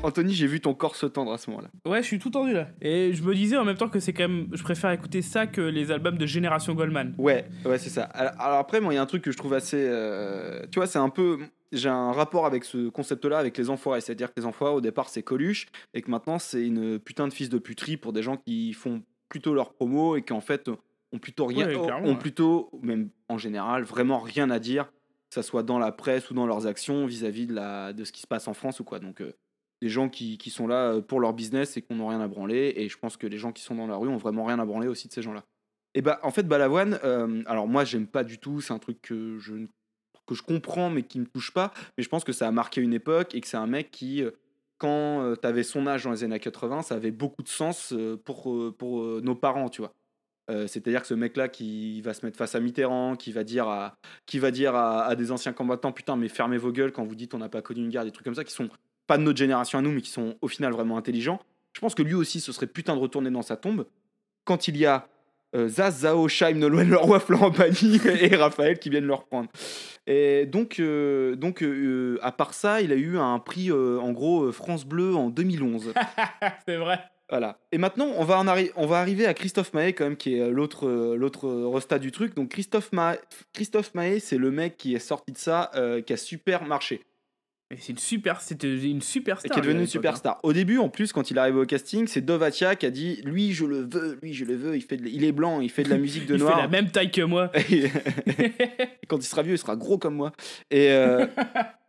Anthony, 0.05 0.33
j'ai 0.33 0.47
vu 0.47 0.61
ton 0.61 0.73
corps 0.73 0.95
se 0.95 1.05
tendre 1.05 1.31
à 1.33 1.37
ce 1.37 1.49
moment-là. 1.49 1.69
Ouais, 1.85 2.01
je 2.01 2.07
suis 2.07 2.19
tout 2.19 2.29
tendu 2.29 2.53
là. 2.53 2.67
Et 2.81 3.13
je 3.13 3.23
me 3.23 3.33
disais 3.33 3.57
en 3.57 3.65
même 3.65 3.77
temps 3.77 3.89
que 3.89 3.99
c'est 3.99 4.13
quand 4.13 4.27
même. 4.27 4.47
Je 4.53 4.63
préfère 4.63 4.91
écouter 4.91 5.21
ça 5.21 5.47
que 5.47 5.61
les 5.61 5.91
albums 5.91 6.17
de 6.17 6.25
Génération 6.25 6.73
Goldman. 6.73 7.15
Ouais, 7.17 7.45
ouais, 7.65 7.77
c'est 7.77 7.89
ça. 7.89 8.03
Alors, 8.03 8.59
après, 8.59 8.79
moi, 8.81 8.93
il 8.93 8.97
y 8.97 8.99
a 8.99 9.01
un 9.01 9.07
truc 9.07 9.23
que 9.23 9.31
je 9.31 9.37
trouve 9.37 9.53
assez. 9.53 9.77
euh, 9.79 10.61
tu 10.71 10.79
vois, 10.79 10.87
c'est 10.87 10.99
un 10.99 11.09
peu. 11.09 11.39
J'ai 11.71 11.89
un 11.89 12.11
rapport 12.11 12.45
avec 12.45 12.63
ce 12.63 12.89
concept-là, 12.89 13.39
avec 13.39 13.57
les 13.57 13.69
enfoirés. 13.69 13.99
C'est-à-dire 13.99 14.33
que 14.33 14.39
les 14.39 14.45
enfoirés, 14.45 14.75
au 14.75 14.81
départ, 14.81 15.09
c'est 15.09 15.23
Coluche, 15.23 15.67
et 15.93 16.01
que 16.01 16.11
maintenant, 16.11 16.39
c'est 16.39 16.65
une 16.65 16.99
putain 16.99 17.27
de 17.27 17.33
fils 17.33 17.49
de 17.49 17.57
puterie 17.57 17.97
pour 17.97 18.13
des 18.13 18.21
gens 18.21 18.37
qui 18.37 18.73
font 18.73 19.01
plutôt 19.27 19.53
leur 19.53 19.73
promo 19.73 20.15
et 20.15 20.21
qui, 20.21 20.33
en 20.33 20.41
fait, 20.41 20.69
ont 21.11 21.17
plutôt 21.19 21.47
rien. 21.47 21.67
Ouais, 21.67 21.75
ont 21.75 22.09
ouais. 22.09 22.15
plutôt, 22.15 22.69
même 22.81 23.09
en 23.27 23.37
général, 23.37 23.83
vraiment 23.83 24.19
rien 24.19 24.49
à 24.51 24.59
dire, 24.59 24.85
que 25.29 25.33
ça 25.33 25.43
soit 25.43 25.63
dans 25.63 25.79
la 25.79 25.91
presse 25.91 26.29
ou 26.29 26.33
dans 26.33 26.45
leurs 26.45 26.67
actions 26.67 27.05
vis-à-vis 27.07 27.47
de, 27.47 27.53
la, 27.53 27.91
de 27.91 28.03
ce 28.03 28.11
qui 28.11 28.21
se 28.21 28.27
passe 28.27 28.47
en 28.47 28.53
France 28.53 28.79
ou 28.79 28.83
quoi. 28.83 28.99
Donc, 28.99 29.21
euh, 29.21 29.33
des 29.85 29.91
gens 29.91 30.09
qui, 30.09 30.39
qui 30.39 30.49
sont 30.49 30.65
là 30.65 30.93
euh, 30.93 31.01
pour 31.01 31.19
leur 31.19 31.33
business 31.33 31.77
et 31.77 31.81
qui 31.83 31.93
n'ont 31.93 32.07
rien 32.07 32.19
à 32.19 32.27
branler. 32.27 32.73
Et 32.75 32.89
je 32.89 32.97
pense 32.97 33.17
que 33.17 33.27
les 33.27 33.37
gens 33.37 33.51
qui 33.51 33.61
sont 33.61 33.75
dans 33.75 33.85
la 33.85 33.95
rue 33.95 34.07
ont 34.07 34.17
vraiment 34.17 34.43
rien 34.43 34.57
à 34.57 34.65
branler 34.65 34.87
aussi 34.87 35.07
de 35.07 35.13
ces 35.13 35.21
gens-là. 35.21 35.43
Et 35.93 36.01
bah, 36.01 36.19
en 36.23 36.31
fait, 36.31 36.47
Balavoine, 36.47 36.99
euh, 37.03 37.43
alors 37.45 37.67
moi, 37.67 37.85
j'aime 37.85 38.07
pas 38.07 38.23
du 38.23 38.39
tout. 38.39 38.61
C'est 38.61 38.73
un 38.73 38.79
truc 38.79 38.99
que 39.03 39.37
je, 39.37 39.53
que 40.25 40.33
je 40.33 40.41
comprends, 40.41 40.89
mais 40.89 41.03
qui 41.03 41.19
me 41.19 41.27
touche 41.27 41.53
pas. 41.53 41.71
Mais 41.99 42.03
je 42.03 42.09
pense 42.09 42.23
que 42.23 42.33
ça 42.33 42.47
a 42.47 42.51
marqué 42.51 42.81
une 42.81 42.93
époque 42.93 43.35
et 43.35 43.41
que 43.41 43.47
c'est 43.47 43.57
un 43.57 43.67
mec 43.67 43.91
qui, 43.91 44.23
euh, 44.23 44.31
quand 44.79 45.35
tu 45.39 45.47
avais 45.47 45.61
son 45.61 45.85
âge 45.85 46.05
dans 46.05 46.11
les 46.11 46.23
années 46.23 46.39
80, 46.39 46.81
ça 46.81 46.95
avait 46.95 47.11
beaucoup 47.11 47.43
de 47.43 47.47
sens 47.47 47.93
pour, 48.25 48.75
pour 48.75 49.21
nos 49.21 49.35
parents, 49.35 49.69
tu 49.69 49.81
vois. 49.81 49.93
C'est-à-dire 50.67 51.01
que 51.01 51.07
ce 51.07 51.13
mec-là 51.13 51.47
qui 51.47 52.01
va 52.01 52.13
se 52.13 52.25
mettre 52.25 52.37
face 52.37 52.55
à 52.55 52.59
Mitterrand, 52.59 53.15
qui 53.15 53.31
va 53.31 53.43
dire 53.43 53.67
à, 53.67 53.95
qui 54.25 54.37
va 54.37 54.51
dire 54.51 54.75
à 54.75 55.15
des 55.15 55.31
anciens 55.31 55.53
combattants 55.53 55.93
Putain, 55.93 56.17
mais 56.17 56.27
fermez 56.27 56.57
vos 56.57 56.71
gueules 56.71 56.91
quand 56.91 57.05
vous 57.05 57.15
dites 57.15 57.33
on 57.33 57.37
n'a 57.37 57.49
pas 57.49 57.61
connu 57.61 57.81
une 57.81 57.89
guerre, 57.89 58.03
des 58.03 58.11
trucs 58.11 58.25
comme 58.25 58.35
ça, 58.35 58.43
qui 58.43 58.53
sont 58.53 58.69
pas 59.07 59.17
de 59.17 59.23
notre 59.23 59.37
génération 59.37 59.79
à 59.79 59.81
nous, 59.81 59.91
mais 59.91 60.01
qui 60.01 60.09
sont 60.11 60.35
au 60.41 60.47
final 60.47 60.71
vraiment 60.73 60.97
intelligents. 60.97 61.39
Je 61.73 61.81
pense 61.81 61.93
que 61.95 62.03
lui 62.03 62.13
aussi, 62.13 62.39
ce 62.39 62.51
serait 62.51 62.67
putain 62.67 62.95
de 62.95 63.01
retourner 63.01 63.29
dans 63.31 63.41
sa 63.41 63.57
tombe 63.57 63.85
quand 64.45 64.67
il 64.67 64.77
y 64.77 64.85
a 64.85 65.07
euh, 65.55 65.67
Zaz, 65.67 65.99
Zao, 65.99 66.27
Shaim, 66.27 66.55
Nolwenn, 66.55 66.89
Leroy, 66.89 67.19
Florent 67.19 67.51
Pagny 67.51 67.99
et 68.05 68.35
Raphaël 68.35 68.77
qui 68.79 68.89
viennent 68.89 69.05
le 69.07 69.13
reprendre. 69.13 69.49
Et 70.07 70.45
donc, 70.45 70.79
euh, 70.79 71.35
donc 71.35 71.63
euh, 71.63 72.17
à 72.21 72.31
part 72.31 72.53
ça, 72.53 72.81
il 72.81 72.91
a 72.91 72.95
eu 72.95 73.17
un 73.17 73.39
prix, 73.39 73.71
euh, 73.71 73.99
en 73.99 74.11
gros, 74.11 74.43
euh, 74.45 74.51
France 74.51 74.85
Bleu 74.85 75.15
en 75.15 75.29
2011. 75.29 75.93
c'est 76.67 76.77
vrai. 76.77 76.99
Voilà. 77.29 77.57
Et 77.71 77.77
maintenant, 77.79 78.11
on 78.17 78.23
va, 78.23 78.37
en 78.37 78.45
arri- 78.45 78.71
on 78.75 78.85
va 78.85 78.99
arriver 78.99 79.25
à 79.25 79.33
Christophe 79.33 79.73
Maé, 79.73 79.93
quand 79.93 80.03
même, 80.03 80.15
qui 80.17 80.35
est 80.35 80.41
euh, 80.41 80.51
l'autre 80.51 80.87
euh, 80.87 81.15
l'autre 81.15 81.47
euh, 81.47 81.67
resta 81.67 81.97
du 81.97 82.11
truc. 82.11 82.35
Donc, 82.35 82.49
Christophe, 82.49 82.91
Ma- 82.91 83.15
Christophe 83.51 83.95
Maé, 83.95 84.19
c'est 84.19 84.37
le 84.37 84.51
mec 84.51 84.77
qui 84.77 84.93
est 84.93 84.99
sorti 84.99 85.31
de 85.31 85.37
ça, 85.37 85.71
euh, 85.75 86.01
qui 86.01 86.13
a 86.13 86.17
super 86.17 86.65
marché. 86.65 87.01
C'est 87.71 87.93
une 87.93 87.97
super. 87.97 88.41
C'était 88.41 88.67
une 88.77 89.01
super 89.01 89.39
Et 89.43 89.49
qui 89.49 89.57
est 89.57 89.61
devenu 89.61 89.81
une 89.81 89.87
superstar. 89.87 90.39
Au 90.43 90.53
début, 90.53 90.77
en 90.77 90.87
plus, 90.89 91.11
quand 91.11 91.31
il 91.31 91.37
est 91.37 91.39
arrivé 91.39 91.57
au 91.59 91.65
casting, 91.65 92.05
c'est 92.07 92.21
Dovatia 92.21 92.75
qui 92.75 92.85
a 92.85 92.91
dit 92.91 93.21
Lui, 93.25 93.53
je 93.53 93.65
le 93.65 93.79
veux, 93.81 94.19
lui, 94.21 94.33
je 94.33 94.45
le 94.45 94.55
veux. 94.55 94.75
Il, 94.75 94.81
fait 94.83 94.97
de- 94.97 95.07
il 95.07 95.23
est 95.23 95.31
blanc, 95.31 95.61
il 95.61 95.69
fait 95.71 95.83
de 95.83 95.89
la 95.89 95.97
musique 95.97 96.27
de 96.27 96.35
Il 96.35 96.41
noir. 96.41 96.55
fait 96.55 96.61
la 96.61 96.67
même 96.67 96.91
taille 96.91 97.09
que 97.11 97.21
moi. 97.23 97.51
Quand 99.07 99.17
il 99.17 99.23
sera 99.23 99.41
vieux, 99.43 99.55
il 99.55 99.57
sera 99.57 99.75
gros 99.75 99.97
comme 99.97 100.15
moi. 100.15 100.31
Et, 100.71 100.89
euh, 100.91 101.25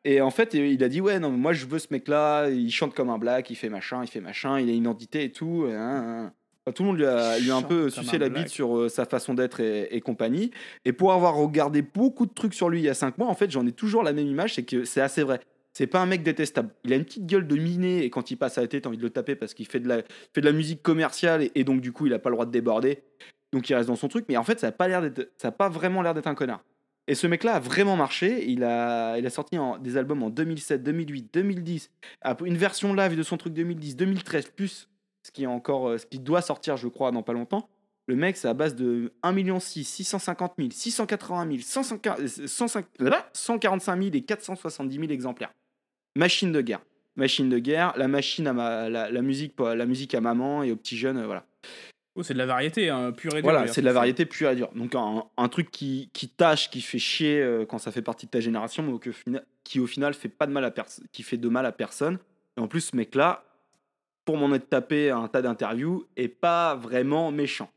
et 0.04 0.20
en 0.20 0.30
fait, 0.30 0.54
il 0.54 0.82
a 0.82 0.88
dit 0.88 1.00
Ouais, 1.00 1.18
non, 1.18 1.30
mais 1.30 1.38
moi, 1.38 1.52
je 1.52 1.66
veux 1.66 1.78
ce 1.78 1.88
mec-là. 1.90 2.48
Il 2.48 2.70
chante 2.70 2.94
comme 2.94 3.10
un 3.10 3.18
black, 3.18 3.50
il 3.50 3.56
fait 3.56 3.68
machin, 3.68 4.02
il 4.02 4.08
fait 4.08 4.20
machin, 4.20 4.58
il 4.60 4.68
a 4.68 4.72
une 4.72 4.78
identité 4.78 5.24
et 5.24 5.32
tout. 5.32 5.66
hein, 5.68 5.74
hein. 6.26 6.32
Enfin, 6.64 6.72
tout 6.74 6.82
le 6.82 6.86
monde 6.88 6.98
lui 6.98 7.06
a, 7.06 7.38
lui 7.38 7.50
a 7.50 7.54
un 7.56 7.62
peu 7.62 7.90
sucé 7.90 8.16
un 8.16 8.18
la 8.18 8.28
bite 8.28 8.48
sur 8.48 8.76
euh, 8.76 8.88
sa 8.88 9.04
façon 9.04 9.34
d'être 9.34 9.60
et, 9.60 9.94
et 9.94 10.00
compagnie. 10.00 10.50
Et 10.84 10.92
pour 10.92 11.12
avoir 11.12 11.36
regardé 11.36 11.80
beaucoup 11.82 12.26
de 12.26 12.32
trucs 12.34 12.54
sur 12.54 12.68
lui 12.70 12.80
il 12.80 12.84
y 12.84 12.88
a 12.88 12.94
5 12.94 13.18
mois, 13.18 13.28
en 13.28 13.34
fait, 13.34 13.50
j'en 13.52 13.64
ai 13.66 13.72
toujours 13.72 14.02
la 14.02 14.12
même 14.12 14.26
image 14.26 14.54
c'est 14.54 14.64
que 14.64 14.84
c'est 14.84 15.00
assez 15.00 15.22
vrai. 15.22 15.38
C'est 15.76 15.86
pas 15.86 16.00
un 16.00 16.06
mec 16.06 16.22
détestable. 16.22 16.70
Il 16.84 16.94
a 16.94 16.96
une 16.96 17.04
petite 17.04 17.26
gueule 17.26 17.46
de 17.46 17.54
miné 17.54 18.02
et 18.02 18.08
quand 18.08 18.30
il 18.30 18.36
passe 18.36 18.56
à 18.56 18.62
la 18.62 18.66
tête, 18.66 18.84
t'as 18.84 18.88
envie 18.88 18.96
de 18.96 19.02
le 19.02 19.10
taper 19.10 19.36
parce 19.36 19.52
qu'il 19.52 19.66
fait 19.66 19.78
de 19.78 19.86
la, 19.86 19.96
fait 20.32 20.40
de 20.40 20.46
la 20.46 20.52
musique 20.52 20.82
commerciale 20.82 21.50
et, 21.54 21.64
donc 21.64 21.82
du 21.82 21.92
coup, 21.92 22.06
il 22.06 22.14
a 22.14 22.18
pas 22.18 22.30
le 22.30 22.34
droit 22.34 22.46
de 22.46 22.50
déborder. 22.50 23.02
Donc 23.52 23.68
il 23.68 23.74
reste 23.74 23.88
dans 23.88 23.94
son 23.94 24.08
truc. 24.08 24.24
Mais 24.30 24.38
en 24.38 24.42
fait, 24.42 24.58
ça 24.58 24.68
a 24.68 24.72
pas 24.72 24.88
l'air 24.88 25.02
d'être, 25.02 25.30
ça 25.36 25.48
a 25.48 25.52
pas 25.52 25.68
vraiment 25.68 26.00
l'air 26.00 26.14
d'être 26.14 26.28
un 26.28 26.34
connard. 26.34 26.64
Et 27.08 27.14
ce 27.14 27.26
mec-là 27.26 27.56
a 27.56 27.60
vraiment 27.60 27.94
marché. 27.94 28.50
Il 28.50 28.64
a, 28.64 29.18
il 29.18 29.26
a 29.26 29.28
sorti 29.28 29.58
des 29.82 29.98
albums 29.98 30.22
en 30.22 30.30
2007, 30.30 30.82
2008, 30.82 31.34
2010. 31.34 31.90
Après, 32.22 32.48
Une 32.48 32.56
version 32.56 32.94
live 32.94 33.14
de 33.14 33.22
son 33.22 33.36
truc 33.36 33.52
2010, 33.52 33.96
2013, 33.96 34.46
plus 34.56 34.88
ce 35.24 35.30
qui, 35.30 35.42
est 35.42 35.46
encore, 35.46 35.90
euh, 35.90 35.98
ce 35.98 36.06
qui 36.06 36.20
doit 36.20 36.40
sortir, 36.40 36.78
je 36.78 36.88
crois, 36.88 37.10
dans 37.10 37.22
pas 37.22 37.34
longtemps. 37.34 37.68
Le 38.06 38.16
mec, 38.16 38.38
c'est 38.38 38.48
à 38.48 38.54
base 38.54 38.76
de 38.76 39.12
1 39.22 39.32
million 39.32 39.60
650 39.60 40.54
000, 40.56 40.70
680 40.70 41.48
000, 41.48 41.58
105 41.60 42.08
105 42.46 42.86
là, 42.98 43.28
145 43.34 44.02
000 44.02 44.14
et 44.14 44.22
470 44.22 44.94
000 44.94 45.10
exemplaires. 45.10 45.52
Machine 46.16 46.50
de 46.50 46.60
guerre. 46.60 46.80
Machine 47.14 47.48
de 47.48 47.58
guerre, 47.58 47.94
la 47.96 48.08
machine 48.08 48.46
à 48.46 48.52
ma, 48.52 48.88
la, 48.88 49.10
la 49.10 49.22
musique, 49.22 49.54
la 49.58 49.86
musique 49.86 50.14
à 50.14 50.20
maman 50.20 50.62
et 50.62 50.72
aux 50.72 50.76
petits 50.76 50.96
jeunes, 50.96 51.18
euh, 51.18 51.26
voilà. 51.26 51.44
Oh, 52.14 52.22
c'est 52.22 52.32
de 52.32 52.38
la 52.38 52.46
variété, 52.46 52.88
hein, 52.88 53.12
pure 53.12 53.32
et 53.32 53.42
dure, 53.42 53.50
Voilà, 53.50 53.66
c'est 53.66 53.82
de 53.82 53.86
la 53.86 53.92
variété 53.92 54.24
pure 54.26 54.50
et 54.50 54.56
dure. 54.56 54.70
Donc 54.74 54.94
un, 54.94 55.24
un 55.36 55.48
truc 55.48 55.70
qui, 55.70 56.10
qui 56.14 56.28
tâche, 56.28 56.70
qui 56.70 56.80
fait 56.80 56.98
chier 56.98 57.42
euh, 57.42 57.66
quand 57.66 57.78
ça 57.78 57.92
fait 57.92 58.02
partie 58.02 58.24
de 58.26 58.30
ta 58.30 58.40
génération, 58.40 58.82
mais 58.82 58.98
que 58.98 59.10
qui 59.64 59.80
au 59.80 59.86
final 59.86 60.14
fait 60.14 60.28
pas 60.30 60.46
de 60.46 60.52
mal 60.52 60.64
à 60.64 60.70
personne, 60.70 61.04
qui 61.12 61.22
fait 61.22 61.36
de 61.36 61.48
mal 61.48 61.66
à 61.66 61.72
personne. 61.72 62.18
Et 62.56 62.60
en 62.60 62.68
plus, 62.68 62.80
ce 62.80 62.96
mec-là, 62.96 63.44
pour 64.24 64.38
m'en 64.38 64.54
être 64.54 64.68
tapé 64.68 65.10
un 65.10 65.28
tas 65.28 65.42
d'interviews, 65.42 66.06
est 66.16 66.28
pas 66.28 66.74
vraiment 66.74 67.30
méchant. 67.30 67.70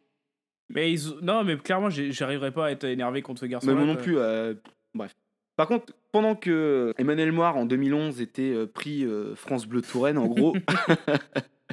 Mais 0.69 0.91
ils... 0.91 1.15
non, 1.21 1.43
mais 1.43 1.57
clairement, 1.57 1.89
j'arriverai 1.89 2.51
pas 2.51 2.67
à 2.67 2.71
être 2.71 2.85
énervé 2.85 3.21
contre 3.21 3.41
ce 3.41 3.45
garçon. 3.45 3.67
Mais 3.67 3.73
moi 3.73 3.85
non 3.85 3.95
plus. 3.97 4.17
euh, 4.17 4.53
bref. 4.93 5.15
Par 5.57 5.67
contre, 5.67 5.93
pendant 6.11 6.35
que 6.35 6.93
Emmanuel 6.97 7.31
Moir 7.31 7.57
en 7.57 7.65
2011 7.65 8.21
était 8.21 8.53
euh, 8.53 8.65
pris 8.65 9.03
euh, 9.03 9.35
France 9.35 9.65
Bleu 9.65 9.81
Touraine, 9.81 10.17
en 10.17 10.27
gros, 10.27 10.55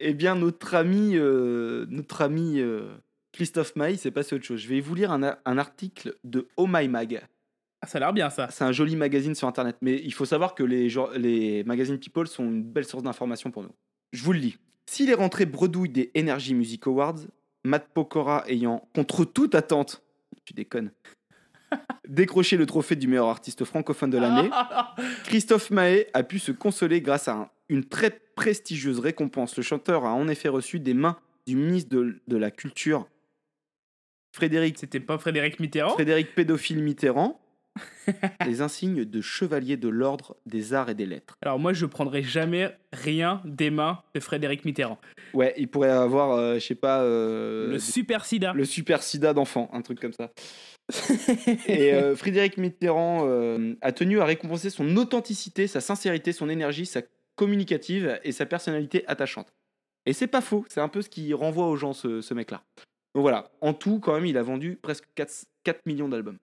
eh 0.00 0.14
bien 0.14 0.34
notre 0.34 0.74
ami, 0.74 1.16
euh, 1.16 1.86
notre 1.88 2.22
ami 2.22 2.60
euh, 2.60 2.94
Christophe 3.32 3.76
Maï 3.76 3.96
s'est 3.96 4.10
passé 4.10 4.34
autre 4.34 4.44
chose. 4.44 4.60
Je 4.60 4.68
vais 4.68 4.80
vous 4.80 4.94
lire 4.94 5.12
un, 5.12 5.58
article 5.58 6.16
de 6.24 6.48
Oh 6.56 6.66
My 6.68 6.88
Mag. 6.88 7.26
Ah, 7.80 7.86
ça 7.86 7.98
a 7.98 8.00
l'air 8.00 8.12
bien 8.12 8.30
ça. 8.30 8.48
C'est 8.50 8.64
un 8.64 8.72
joli 8.72 8.96
magazine 8.96 9.34
sur 9.34 9.46
internet, 9.46 9.76
mais 9.80 10.00
il 10.02 10.12
faut 10.12 10.24
savoir 10.24 10.54
que 10.54 10.64
les, 10.64 11.62
magazines 11.64 11.98
People 11.98 12.26
sont 12.26 12.44
une 12.44 12.64
belle 12.64 12.84
source 12.84 13.02
d'information 13.02 13.50
pour 13.50 13.62
nous. 13.62 13.74
Je 14.12 14.22
vous 14.22 14.32
le 14.32 14.40
lis. 14.40 14.58
Si 14.86 15.06
les 15.06 15.14
rentrées 15.14 15.46
bredouilles 15.46 15.90
des 15.90 16.10
Energy 16.16 16.54
Music 16.54 16.86
Awards, 16.86 17.20
Matt 17.64 17.88
Pokora 17.92 18.44
ayant, 18.48 18.88
contre 18.94 19.24
toute 19.24 19.54
attente, 19.54 20.02
tu 20.44 20.54
déconnes, 20.54 20.90
décroché 22.08 22.56
le 22.56 22.66
trophée 22.66 22.96
du 22.96 23.06
meilleur 23.08 23.28
artiste 23.28 23.64
francophone 23.64 24.10
de 24.10 24.18
l'année, 24.18 24.50
Christophe 25.24 25.70
Mahé 25.70 26.08
a 26.14 26.22
pu 26.22 26.38
se 26.38 26.52
consoler 26.52 27.00
grâce 27.00 27.28
à 27.28 27.34
un- 27.34 27.50
une 27.68 27.84
très 27.84 28.10
prestigieuse 28.34 28.98
récompense. 29.00 29.56
Le 29.56 29.62
chanteur 29.62 30.04
a 30.06 30.12
en 30.14 30.28
effet 30.28 30.48
reçu 30.48 30.80
des 30.80 30.94
mains 30.94 31.18
du 31.46 31.56
ministre 31.56 31.90
de, 31.90 32.20
de 32.26 32.36
la 32.36 32.50
Culture, 32.50 33.06
Frédéric, 34.34 34.78
C'était 34.78 35.00
pas 35.00 35.18
Frédéric 35.18 35.58
Mitterrand. 35.60 35.90
Frédéric 35.94 36.34
Pédophile 36.34 36.82
Mitterrand, 36.82 37.40
les 38.46 38.60
insignes 38.60 39.04
de 39.04 39.20
chevalier 39.20 39.76
de 39.76 39.88
l'ordre 39.88 40.36
des 40.46 40.74
arts 40.74 40.90
et 40.90 40.94
des 40.94 41.06
lettres. 41.06 41.36
Alors 41.42 41.58
moi, 41.58 41.72
je 41.72 41.86
prendrai 41.86 42.22
jamais 42.22 42.76
rien 42.92 43.42
des 43.44 43.70
mains 43.70 44.02
de 44.14 44.20
Frédéric 44.20 44.64
Mitterrand. 44.64 44.98
Ouais, 45.34 45.54
il 45.56 45.68
pourrait 45.68 45.90
avoir, 45.90 46.32
euh, 46.32 46.54
je 46.54 46.66
sais 46.66 46.74
pas, 46.74 47.02
euh, 47.02 47.70
le 47.70 47.78
super 47.78 48.24
sida. 48.24 48.52
le 48.54 48.64
super 48.64 49.02
sida 49.02 49.34
d'enfant, 49.34 49.68
un 49.72 49.82
truc 49.82 50.00
comme 50.00 50.12
ça. 50.12 50.30
Et 51.66 51.92
euh, 51.92 52.16
Frédéric 52.16 52.56
Mitterrand 52.56 53.26
euh, 53.26 53.74
a 53.82 53.92
tenu 53.92 54.20
à 54.20 54.24
récompenser 54.24 54.70
son 54.70 54.96
authenticité, 54.96 55.66
sa 55.66 55.80
sincérité, 55.80 56.32
son 56.32 56.48
énergie, 56.48 56.86
sa 56.86 57.02
communicative 57.36 58.18
et 58.24 58.32
sa 58.32 58.46
personnalité 58.46 59.04
attachante. 59.06 59.52
Et 60.06 60.12
c'est 60.12 60.26
pas 60.26 60.40
faux, 60.40 60.64
c'est 60.68 60.80
un 60.80 60.88
peu 60.88 61.02
ce 61.02 61.10
qui 61.10 61.32
renvoie 61.34 61.66
aux 61.66 61.76
gens, 61.76 61.92
ce, 61.92 62.20
ce 62.20 62.32
mec-là. 62.32 62.62
Donc 63.14 63.22
voilà, 63.22 63.50
en 63.60 63.74
tout, 63.74 64.00
quand 64.00 64.14
même, 64.14 64.26
il 64.26 64.38
a 64.38 64.42
vendu 64.42 64.78
presque 64.80 65.04
4, 65.14 65.44
4 65.64 65.86
millions 65.86 66.08
d'albums. 66.08 66.38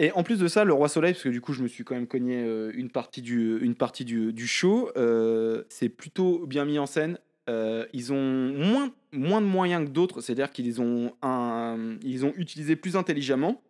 Et 0.00 0.12
en 0.12 0.22
plus 0.22 0.38
de 0.38 0.48
ça, 0.48 0.64
le 0.64 0.72
Roi 0.72 0.88
Soleil, 0.88 1.12
parce 1.12 1.24
que 1.24 1.28
du 1.28 1.42
coup, 1.42 1.52
je 1.52 1.62
me 1.62 1.68
suis 1.68 1.84
quand 1.84 1.94
même 1.94 2.06
cogné 2.06 2.42
euh, 2.42 2.72
une 2.74 2.88
partie 2.88 3.20
du, 3.20 3.58
une 3.60 3.74
partie 3.74 4.06
du, 4.06 4.32
du 4.32 4.46
show, 4.46 4.90
euh, 4.96 5.64
c'est 5.68 5.90
plutôt 5.90 6.46
bien 6.46 6.64
mis 6.64 6.78
en 6.78 6.86
scène. 6.86 7.18
Euh, 7.50 7.84
ils 7.92 8.10
ont 8.10 8.50
moins, 8.50 8.90
moins 9.12 9.42
de 9.42 9.46
moyens 9.46 9.84
que 9.84 9.90
d'autres, 9.90 10.22
c'est-à-dire 10.22 10.52
qu'ils 10.52 10.80
ont, 10.80 11.12
ont 11.22 12.32
utilisé 12.34 12.76
plus 12.76 12.96
intelligemment. 12.96 13.60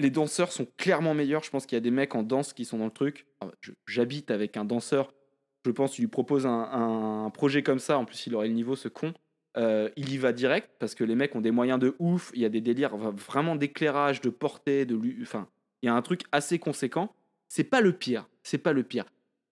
Les 0.00 0.10
danseurs 0.10 0.50
sont 0.50 0.66
clairement 0.76 1.14
meilleurs. 1.14 1.44
Je 1.44 1.50
pense 1.50 1.66
qu'il 1.66 1.76
y 1.76 1.78
a 1.78 1.82
des 1.82 1.92
mecs 1.92 2.16
en 2.16 2.24
danse 2.24 2.52
qui 2.52 2.64
sont 2.64 2.78
dans 2.78 2.86
le 2.86 2.90
truc. 2.90 3.28
J'habite 3.86 4.32
avec 4.32 4.56
un 4.56 4.64
danseur. 4.64 5.14
Je 5.64 5.70
pense 5.70 5.94
qu'il 5.94 6.02
lui 6.02 6.10
propose 6.10 6.46
un, 6.46 7.26
un 7.26 7.30
projet 7.30 7.62
comme 7.62 7.78
ça. 7.78 7.96
En 7.96 8.04
plus, 8.04 8.26
il 8.26 8.34
aurait 8.34 8.48
le 8.48 8.54
niveau, 8.54 8.74
ce 8.74 8.88
con. 8.88 9.14
Euh, 9.56 9.88
il 9.96 10.12
y 10.12 10.18
va 10.18 10.32
direct 10.32 10.70
parce 10.78 10.94
que 10.94 11.04
les 11.04 11.14
mecs 11.14 11.34
ont 11.34 11.40
des 11.40 11.50
moyens 11.50 11.78
de 11.78 11.96
ouf. 11.98 12.30
Il 12.34 12.40
y 12.40 12.44
a 12.44 12.48
des 12.48 12.60
délires 12.60 12.96
vraiment 12.96 13.56
d'éclairage, 13.56 14.20
de 14.20 14.30
portée, 14.30 14.84
de 14.84 14.98
enfin, 15.22 15.48
il 15.82 15.86
y 15.86 15.88
a 15.88 15.94
un 15.94 16.02
truc 16.02 16.22
assez 16.32 16.58
conséquent. 16.58 17.14
C'est 17.48 17.64
pas 17.64 17.80
le 17.80 17.92
pire. 17.92 18.28
C'est 18.42 18.58
pas 18.58 18.72
le 18.72 18.82
pire. 18.82 19.06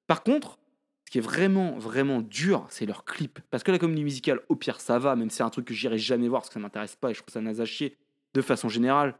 Par 0.07 0.22
contre, 0.22 0.59
ce 1.07 1.11
qui 1.11 1.18
est 1.18 1.22
vraiment, 1.22 1.78
vraiment 1.78 2.20
dur, 2.20 2.66
c'est 2.68 2.84
leur 2.84 3.05
clip. 3.05 3.38
Parce 3.51 3.62
que 3.62 3.72
la 3.72 3.78
comédie 3.78 4.05
musicale, 4.05 4.40
au 4.49 4.57
pire, 4.57 4.80
ça 4.80 4.99
va, 4.99 5.16
même 5.16 5.30
si 5.30 5.36
c'est 5.36 5.42
un 5.42 5.51
truc 5.51 5.66
que 5.66 5.74
j'irai 5.74 5.99
jamais 5.99 6.28
voir 6.28 6.42
parce 6.42 6.51
que 6.51 6.55
ça 6.55 6.61
m'intéresse 6.61 6.97
pas 6.97 7.11
et 7.11 7.14
je 7.14 7.20
trouve 7.20 7.32
ça 7.32 7.40
naze 7.40 7.61
à 7.61 7.64
chier 7.64 7.97
de 8.34 8.42
façon 8.42 8.68
générale. 8.68 9.16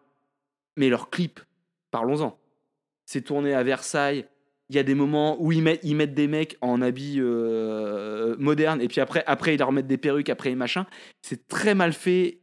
Mais 0.77 0.89
leur 0.89 1.11
clip, 1.11 1.41
parlons-en. 1.91 2.39
C'est 3.07 3.23
tourné 3.23 3.55
à 3.55 3.63
Versailles. 3.63 4.27
Il 4.69 4.77
y 4.77 4.79
a 4.79 4.83
des 4.83 4.95
moments 4.95 5.41
où 5.41 5.53
ils 5.53 5.63
mettent, 5.63 5.81
ils 5.85 5.95
mettent 5.95 6.15
des 6.15 6.27
mecs 6.27 6.57
en 6.61 6.83
habits 6.83 7.19
euh, 7.19 8.35
modernes 8.39 8.81
et 8.81 8.89
puis 8.89 9.01
après, 9.01 9.23
après 9.27 9.55
ils 9.55 9.59
leur 9.59 9.71
mettent 9.71 9.87
des 9.87 9.99
perruques, 9.99 10.29
après 10.29 10.51
les 10.51 10.57
machins. 10.57 10.85
C'est 11.23 11.47
très 11.47 11.75
mal 11.75 11.93
fait, 11.93 12.41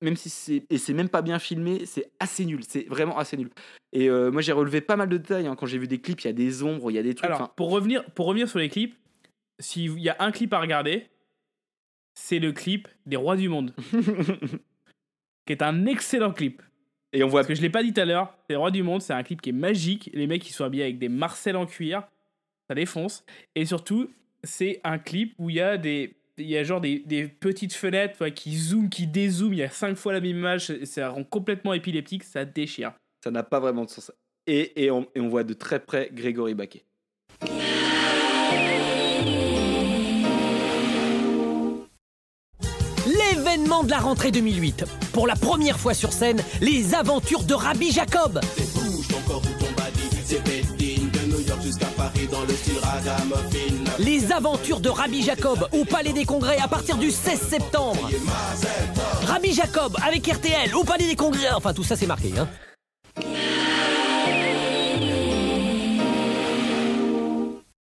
même 0.00 0.16
si 0.16 0.30
c'est 0.30 0.64
et 0.70 0.78
c'est 0.78 0.94
même 0.94 1.10
pas 1.10 1.20
bien 1.20 1.38
filmé. 1.38 1.84
C'est 1.84 2.10
assez 2.18 2.46
nul. 2.46 2.62
C'est 2.66 2.88
vraiment 2.88 3.18
assez 3.18 3.36
nul. 3.36 3.50
Et 3.92 4.08
euh, 4.08 4.30
moi 4.30 4.40
j'ai 4.40 4.52
relevé 4.52 4.80
pas 4.80 4.96
mal 4.96 5.08
de 5.08 5.18
détails 5.18 5.46
hein. 5.46 5.54
quand 5.54 5.66
j'ai 5.66 5.78
vu 5.78 5.86
des 5.86 6.00
clips. 6.00 6.22
Il 6.22 6.28
y 6.28 6.30
a 6.30 6.32
des 6.32 6.62
ombres, 6.62 6.90
il 6.90 6.94
y 6.94 6.98
a 6.98 7.02
des 7.02 7.14
trucs. 7.14 7.30
Alors, 7.30 7.54
pour 7.54 7.70
revenir, 7.70 8.04
pour 8.12 8.26
revenir 8.26 8.48
sur 8.48 8.58
les 8.58 8.70
clips, 8.70 8.96
s'il 9.58 9.98
y 9.98 10.08
a 10.08 10.16
un 10.18 10.30
clip 10.32 10.52
à 10.54 10.60
regarder, 10.60 11.08
c'est 12.14 12.38
le 12.38 12.52
clip 12.52 12.88
des 13.06 13.16
Rois 13.16 13.36
du 13.36 13.48
Monde, 13.48 13.74
qui 15.46 15.52
est 15.52 15.62
un 15.62 15.86
excellent 15.86 16.32
clip. 16.32 16.62
Et 17.12 17.24
on 17.24 17.28
voit 17.28 17.40
Parce 17.40 17.48
que 17.48 17.54
je 17.54 17.62
l'ai 17.62 17.70
pas 17.70 17.82
dit 17.82 17.92
tout 17.92 18.00
à 18.00 18.04
l'heure, 18.04 18.34
les 18.48 18.56
Rois 18.56 18.70
du 18.70 18.82
Monde, 18.82 19.02
c'est 19.02 19.12
un 19.12 19.22
clip 19.22 19.40
qui 19.42 19.50
est 19.50 19.54
magique. 19.54 20.10
Les 20.12 20.26
mecs, 20.26 20.48
ils 20.48 20.52
sont 20.52 20.64
habillés 20.64 20.84
avec 20.84 20.98
des 20.98 21.08
marcelles 21.08 21.56
en 21.56 21.66
cuir, 21.66 22.04
ça 22.68 22.74
défonce. 22.74 23.24
Et 23.54 23.64
surtout, 23.64 24.10
c'est 24.44 24.80
un 24.84 24.98
clip 24.98 25.34
où 25.38 25.50
il 25.50 25.56
y 25.56 25.60
a 25.60 25.76
des. 25.76 26.14
Il 26.38 26.48
y 26.48 26.56
a 26.56 26.64
genre 26.64 26.80
des, 26.80 27.00
des 27.00 27.28
petites 27.28 27.74
fenêtres 27.74 28.28
qui 28.28 28.56
zooment, 28.56 28.88
qui 28.88 29.06
dézooment, 29.06 29.52
il 29.52 29.58
y 29.58 29.62
a 29.62 29.68
cinq 29.68 29.94
fois 29.94 30.14
la 30.14 30.20
même 30.20 30.38
image, 30.38 30.72
ça 30.84 31.10
rend 31.10 31.22
complètement 31.22 31.74
épileptique, 31.74 32.24
ça 32.24 32.46
déchire. 32.46 32.92
ça 33.22 33.30
n'a 33.30 33.42
pas 33.42 33.60
vraiment 33.60 33.84
de 33.84 33.90
sens. 33.90 34.10
Et, 34.46 34.84
et, 34.84 34.90
on, 34.90 35.06
et 35.14 35.20
on 35.20 35.28
voit 35.28 35.44
de 35.44 35.52
très 35.52 35.80
près 35.80 36.08
Grégory 36.10 36.54
Baquet. 36.54 36.84
De 43.84 43.90
la 43.90 43.98
rentrée 43.98 44.30
2008. 44.30 44.84
Pour 45.14 45.26
la 45.26 45.34
première 45.34 45.80
fois 45.80 45.94
sur 45.94 46.12
scène, 46.12 46.42
les 46.60 46.94
aventures 46.94 47.44
de 47.44 47.54
Rabbi 47.54 47.90
Jacob. 47.90 48.38
Les 53.98 54.32
aventures 54.32 54.80
de 54.80 54.90
Rabbi 54.90 55.22
Jacob 55.22 55.66
au 55.72 55.86
Palais 55.86 56.12
des 56.12 56.26
Congrès 56.26 56.58
à 56.58 56.68
partir 56.68 56.98
du 56.98 57.10
16 57.10 57.40
septembre. 57.40 58.10
Rabbi 59.26 59.54
Jacob 59.54 59.96
avec 60.06 60.26
RTL 60.26 60.74
au 60.74 60.84
Palais 60.84 61.06
des 61.06 61.16
Congrès. 61.16 61.50
Enfin, 61.56 61.72
tout 61.72 61.84
ça, 61.84 61.96
c'est 61.96 62.06
marqué. 62.06 62.32
Hein. 62.38 62.48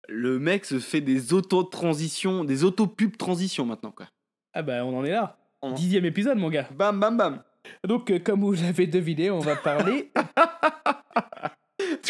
Le 0.09 0.39
mec 0.39 0.67
se 0.67 0.79
fait 0.79 1.01
des 1.01 1.33
auto-transitions, 1.33 2.45
des 2.45 2.65
auto-pubs 2.65 3.17
transitions 3.17 3.65
maintenant, 3.65 3.93
quoi. 3.93 4.07
Ah 4.53 4.63
bah, 4.63 4.85
on 4.85 4.99
en 4.99 5.05
est 5.05 5.13
là. 5.13 5.40
On- 5.63 5.73
Dixième 5.73 6.05
épisode, 6.05 6.39
mon 6.39 6.49
gars. 6.51 6.69
Bam, 6.75 6.99
bam, 7.01 7.17
bam. 7.17 7.43
Donc, 7.87 8.11
euh, 8.11 8.19
comme 8.19 8.41
vous 8.41 8.53
l'avez 8.55 8.87
deviné, 8.87 9.31
on 9.31 9.41
va 9.41 9.57
parler 9.57 10.11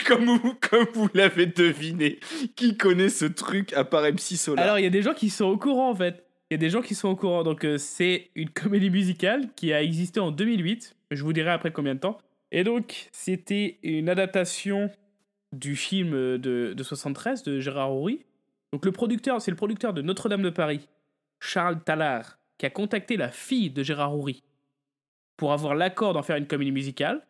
Comme 0.06 0.24
vous, 0.24 0.54
comme 0.60 0.86
vous 0.94 1.08
l'avez 1.14 1.46
deviné, 1.46 2.18
qui 2.56 2.76
connaît 2.76 3.08
ce 3.08 3.24
truc 3.26 3.72
à 3.74 3.84
part 3.84 4.02
MC 4.02 4.36
Solar 4.36 4.64
Alors, 4.64 4.78
il 4.78 4.82
y 4.82 4.86
a 4.86 4.90
des 4.90 5.02
gens 5.02 5.14
qui 5.14 5.30
sont 5.30 5.44
au 5.44 5.56
courant, 5.56 5.90
en 5.90 5.94
fait. 5.94 6.24
Il 6.50 6.54
y 6.54 6.56
a 6.56 6.58
des 6.58 6.70
gens 6.70 6.82
qui 6.82 6.96
sont 6.96 7.08
au 7.08 7.16
courant. 7.16 7.44
Donc, 7.44 7.64
euh, 7.64 7.78
c'est 7.78 8.30
une 8.34 8.50
comédie 8.50 8.90
musicale 8.90 9.48
qui 9.54 9.72
a 9.72 9.82
existé 9.82 10.18
en 10.18 10.32
2008. 10.32 10.96
Je 11.12 11.22
vous 11.22 11.32
dirai 11.32 11.50
après 11.50 11.70
combien 11.70 11.94
de 11.94 12.00
temps. 12.00 12.18
Et 12.50 12.64
donc, 12.64 13.08
c'était 13.12 13.78
une 13.84 14.08
adaptation 14.08 14.90
du 15.52 15.76
film 15.76 16.10
de, 16.38 16.72
de 16.76 16.82
73 16.82 17.44
de 17.44 17.60
Gérard 17.60 17.92
Houry. 17.94 18.24
Donc, 18.72 18.84
le 18.84 18.90
producteur, 18.92 19.40
c'est 19.40 19.52
le 19.52 19.56
producteur 19.56 19.92
de 19.92 20.02
Notre-Dame 20.02 20.42
de 20.42 20.50
Paris, 20.50 20.88
Charles 21.38 21.80
Tallard, 21.84 22.38
qui 22.60 22.66
a 22.66 22.70
contacté 22.70 23.16
la 23.16 23.30
fille 23.30 23.70
de 23.70 23.82
Gérard 23.82 24.14
Houry 24.14 24.42
pour 25.38 25.54
avoir 25.54 25.74
l'accord 25.74 26.12
d'en 26.12 26.22
faire 26.22 26.36
une 26.36 26.46
comédie 26.46 26.72
musicale. 26.72 27.26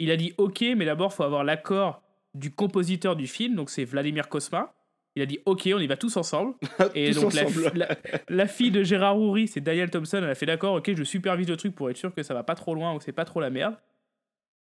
Il 0.00 0.10
a 0.10 0.16
dit 0.16 0.34
OK, 0.36 0.62
mais 0.76 0.84
d'abord, 0.84 1.12
il 1.12 1.14
faut 1.14 1.22
avoir 1.22 1.44
l'accord 1.44 2.02
du 2.34 2.50
compositeur 2.52 3.14
du 3.14 3.28
film, 3.28 3.54
donc 3.54 3.70
c'est 3.70 3.84
Vladimir 3.84 4.28
Kosma. 4.28 4.74
Il 5.14 5.22
a 5.22 5.26
dit 5.26 5.38
OK, 5.46 5.68
on 5.72 5.78
y 5.78 5.86
va 5.86 5.96
tous 5.96 6.16
ensemble. 6.16 6.54
Et 6.96 7.12
Tous 7.12 7.20
donc 7.20 7.34
la, 7.34 7.44
ensemble. 7.46 7.70
la- 7.74 7.96
la 8.28 8.46
fille 8.48 8.72
de 8.72 8.82
Gérard 8.82 9.16
Houry, 9.16 9.46
c'est 9.46 9.60
Daniel 9.60 9.90
Thompson, 9.90 10.16
elle 10.18 10.24
a 10.30 10.34
fait 10.34 10.46
d'accord, 10.46 10.74
OK, 10.74 10.92
je 10.92 11.04
supervise 11.04 11.48
le 11.48 11.56
truc 11.56 11.76
pour 11.76 11.88
être 11.88 11.96
sûr 11.96 12.12
que 12.12 12.24
ça 12.24 12.34
va 12.34 12.42
pas 12.42 12.56
trop 12.56 12.74
loin 12.74 12.92
ou 12.94 12.98
que 12.98 13.04
c'est 13.04 13.12
pas 13.12 13.24
trop 13.24 13.40
la 13.40 13.50
merde. 13.50 13.76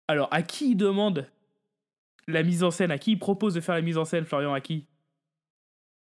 Alors, 0.07 0.29
à 0.31 0.41
qui 0.41 0.71
il 0.71 0.75
demande 0.77 1.29
la 2.29 2.43
mise 2.43 2.63
en 2.63 2.71
scène? 2.71 2.91
À 2.91 2.97
qui 2.97 3.11
il 3.11 3.19
propose 3.19 3.53
de 3.55 3.59
faire 3.59 3.75
la 3.75 3.81
mise 3.81 3.97
en 3.97 4.05
scène, 4.05 4.23
Florian? 4.23 4.53
À 4.53 4.61
qui? 4.61 4.85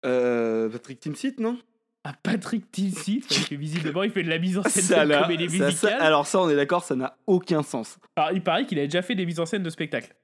Euh, 0.05 0.69
Patrick 0.69 0.99
Timsit, 0.99 1.39
non? 1.39 1.57
À 2.05 2.13
Patrick 2.13 2.71
Tilsit, 2.71 3.25
parce 3.27 3.45
que 3.49 3.55
visiblement, 3.55 4.03
il 4.03 4.11
fait 4.11 4.23
de 4.23 4.29
la 4.29 4.39
mise 4.39 4.57
en 4.57 4.63
scène 4.63 4.83
Ça, 4.83 5.03
de 5.05 5.09
là, 5.09 5.23
comédie 5.23 5.49
ça, 5.49 5.57
ça- 5.57 5.65
musicale. 5.65 6.01
alors 6.01 6.25
ça, 6.25 6.39
on 6.39 6.49
est 6.49 6.55
d'accord, 6.55 6.83
ça 6.83 6.95
n'a 6.95 7.17
aucun 7.27 7.61
sens. 7.61 7.99
Alors, 8.15 8.31
il 8.31 8.41
paraît 8.41 8.65
qu'il 8.65 8.79
a 8.79 8.83
déjà 8.85 9.01
fait 9.01 9.15
des 9.15 9.25
mises 9.25 9.39
en 9.41 9.45
scène 9.45 9.63
de 9.63 9.69
spectacles. 9.69 10.15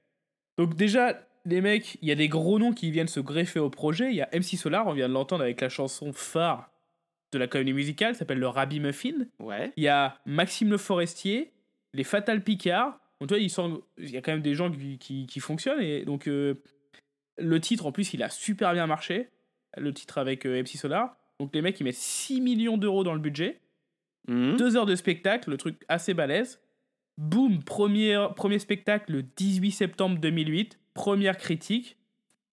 Donc 0.56 0.74
déjà, 0.74 1.20
les 1.44 1.60
mecs, 1.60 1.98
il 2.00 2.08
y 2.08 2.12
a 2.12 2.14
des 2.14 2.28
gros 2.28 2.58
noms 2.58 2.72
qui 2.72 2.90
viennent 2.90 3.08
se 3.08 3.20
greffer 3.20 3.60
au 3.60 3.68
projet. 3.68 4.08
Il 4.08 4.16
y 4.16 4.22
a 4.22 4.28
MC 4.32 4.56
Solar, 4.56 4.86
on 4.86 4.94
vient 4.94 5.08
de 5.08 5.12
l'entendre 5.12 5.42
avec 5.42 5.60
la 5.60 5.68
chanson 5.68 6.12
phare 6.14 6.70
de 7.32 7.38
la 7.38 7.46
comédie 7.46 7.74
musicale, 7.74 8.14
s'appelle 8.14 8.38
le 8.38 8.48
Rabbi 8.48 8.80
Muffin. 8.80 9.26
Ouais. 9.38 9.70
Il 9.76 9.82
y 9.82 9.88
a 9.88 10.18
Maxime 10.24 10.70
Le 10.70 10.78
Forestier, 10.78 11.52
les 11.92 12.04
Fatal 12.04 12.42
Picard. 12.42 12.98
Donc, 13.20 13.28
tu 13.28 13.34
vois, 13.34 13.78
il, 13.98 14.10
y 14.10 14.16
a 14.16 14.22
quand 14.22 14.32
même 14.32 14.42
des 14.42 14.54
gens 14.54 14.70
qui, 14.70 14.98
qui, 14.98 15.26
qui 15.26 15.40
fonctionnent. 15.40 15.80
Et 15.82 16.04
donc, 16.06 16.26
euh, 16.26 16.54
le 17.36 17.60
titre, 17.60 17.84
en 17.84 17.92
plus, 17.92 18.14
il 18.14 18.22
a 18.22 18.30
super 18.30 18.72
bien 18.72 18.86
marché. 18.86 19.28
Le 19.76 19.92
titre 19.92 20.16
avec 20.18 20.46
euh, 20.46 20.62
MC 20.62 20.78
Solar. 20.78 21.16
Donc, 21.40 21.54
les 21.54 21.62
mecs, 21.62 21.78
ils 21.80 21.84
mettent 21.84 21.96
6 21.96 22.40
millions 22.40 22.78
d'euros 22.78 23.04
dans 23.04 23.14
le 23.14 23.20
budget. 23.20 23.60
Mhm. 24.28 24.56
Deux 24.56 24.76
heures 24.76 24.86
de 24.86 24.96
spectacle, 24.96 25.50
le 25.50 25.56
truc 25.56 25.82
assez 25.88 26.14
balèze. 26.14 26.60
Boum, 27.18 27.62
premier, 27.62 28.28
premier 28.36 28.58
spectacle 28.58 29.12
le 29.12 29.22
18 29.22 29.70
septembre 29.70 30.18
2008. 30.18 30.78
Première 30.94 31.36
critique. 31.36 31.96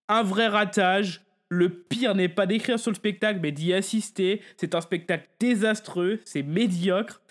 Un 0.08 0.24
vrai 0.24 0.48
ratage. 0.48 1.22
Le 1.50 1.70
pire 1.70 2.16
n'est 2.16 2.30
pas 2.30 2.48
d'écrire 2.48 2.80
sur 2.80 2.92
le 2.92 2.96
spectacle, 2.96 3.40
mais 3.42 3.52
d'y 3.52 3.74
assister. 3.74 4.42
C'est 4.58 4.74
un 4.74 4.82
spectacle 4.82 5.30
désastreux, 5.40 6.20
c'est 6.26 6.42
médiocre. 6.42 7.22